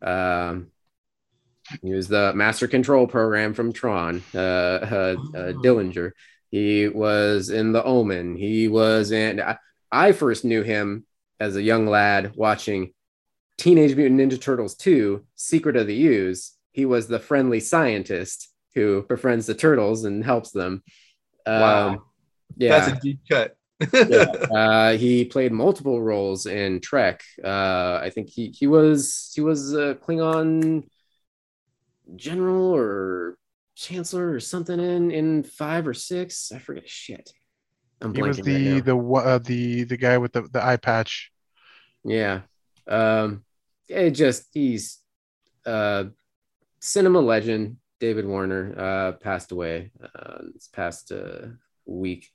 [0.03, 0.73] Um,
[1.83, 6.13] he was the master control program from Tron, uh, uh, uh, Dillinger.
[6.51, 8.37] He was in The Omen.
[8.37, 9.41] He was in.
[9.41, 9.59] I,
[9.93, 11.07] I first knew him
[11.39, 12.93] as a young lad watching
[13.57, 16.53] Teenage Mutant Ninja Turtles 2 Secret of the Ooze.
[16.81, 20.83] He was the friendly scientist who befriends the turtles and helps them.
[21.45, 22.03] Um, Wow.
[22.57, 22.79] Yeah.
[22.79, 23.55] That's a deep cut.
[24.51, 27.23] uh, he played multiple roles in Trek.
[27.45, 30.89] Uh, I think he he was he was a Klingon
[32.17, 33.37] general or
[33.75, 36.51] chancellor or something in in five or six.
[36.51, 37.31] I forget shit.
[38.01, 41.31] I'm He was the right the uh, the the guy with the, the eye patch.
[42.05, 42.41] Yeah.
[42.89, 43.45] Um,
[43.87, 44.99] it just he's
[45.67, 46.05] uh
[46.81, 51.49] cinema legend David Warner uh passed away uh this past uh
[51.87, 52.29] week.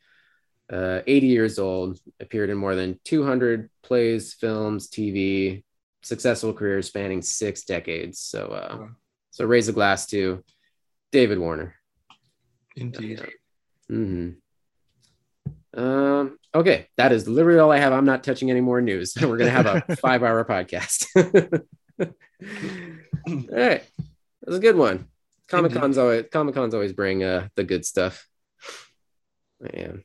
[0.72, 5.63] Uh 80 years old, appeared in more than 200 plays, films, TV,
[6.01, 8.19] successful career spanning 6 decades.
[8.19, 8.88] So uh
[9.31, 10.43] so raise a glass to
[11.11, 11.76] David Warner.
[12.76, 13.22] Indeed.
[13.89, 14.31] hmm
[15.73, 17.93] Um, okay, that is literally all I have.
[17.93, 19.15] I'm not touching any more news.
[19.22, 21.07] We're gonna have a five hour podcast.
[23.27, 23.84] all right.
[24.45, 25.07] That was a good one.
[25.47, 28.27] Comic Con's always Comic Con's always bring uh the good stuff.
[29.59, 30.03] Man.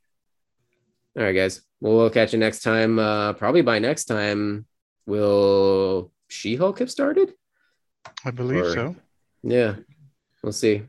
[1.16, 1.62] All right, guys.
[1.80, 2.98] Well, we'll catch you next time.
[2.98, 4.66] Uh probably by next time,
[5.06, 7.34] will She-Hulk have started?
[8.24, 8.96] I believe Or- so.
[9.42, 9.76] Yeah,
[10.42, 10.82] we'll see.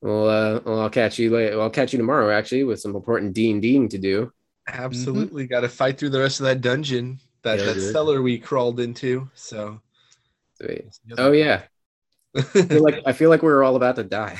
[0.00, 1.60] Well, uh, well, I'll catch you later.
[1.60, 4.32] I'll catch you tomorrow, actually, with some important D and Ding to do.
[4.68, 5.48] Absolutely.
[5.48, 7.92] Got to fight through the rest of that dungeon, that, Yeah, that dude.
[7.92, 9.28] cellar we crawled into.
[9.34, 9.80] So,
[10.60, 10.86] Sweet.
[11.16, 11.62] Oh yeah,
[12.36, 14.38] I feel like I feel like we're all about to die.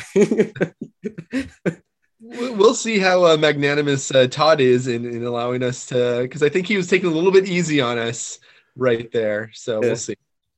[2.20, 6.42] We- we'll see how uh, magnanimous uh, Todd is in, in allowing us to, because
[6.42, 8.40] I think he was taking a little bit easy on us
[8.74, 9.50] right there.
[9.54, 9.86] So Yeah.
[9.86, 10.16] we'll see.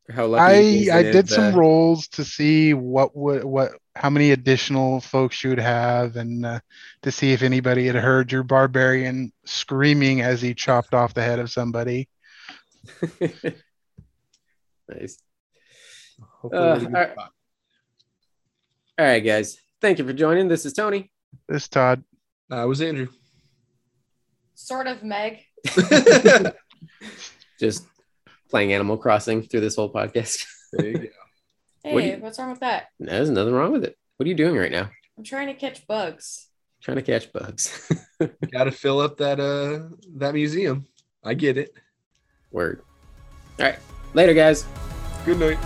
[0.08, 4.32] How lucky I I did is, some rolls to see what would what how many
[4.32, 6.60] additional folks you would have and uh,
[7.02, 11.38] to see if anybody had heard your barbarian screaming as he chopped off the head
[11.38, 12.08] of somebody.
[14.88, 15.18] nice.
[16.20, 17.16] Hopefully Uh, all, right.
[17.18, 17.28] all
[18.98, 19.58] right, guys.
[19.80, 20.48] Thank you for joining.
[20.48, 21.10] This is Tony.
[21.48, 22.02] This is Todd.
[22.52, 23.08] Uh, it was Andrew.
[24.54, 25.40] Sort of Meg.
[27.58, 27.86] Just
[28.50, 30.46] playing Animal Crossing through this whole podcast.
[30.72, 31.06] There you go.
[31.82, 32.88] Hey, What you- what's wrong with that?
[32.98, 33.96] There's nothing wrong with it.
[34.16, 34.90] What are you doing right now?
[35.16, 36.48] I'm trying to catch bugs.
[36.82, 37.90] Trying to catch bugs.
[38.52, 40.86] Got to fill up that uh that museum.
[41.24, 41.74] I get it.
[42.50, 42.82] Word.
[43.58, 43.78] All right.
[44.14, 44.64] Later, guys.
[45.26, 45.58] Good night.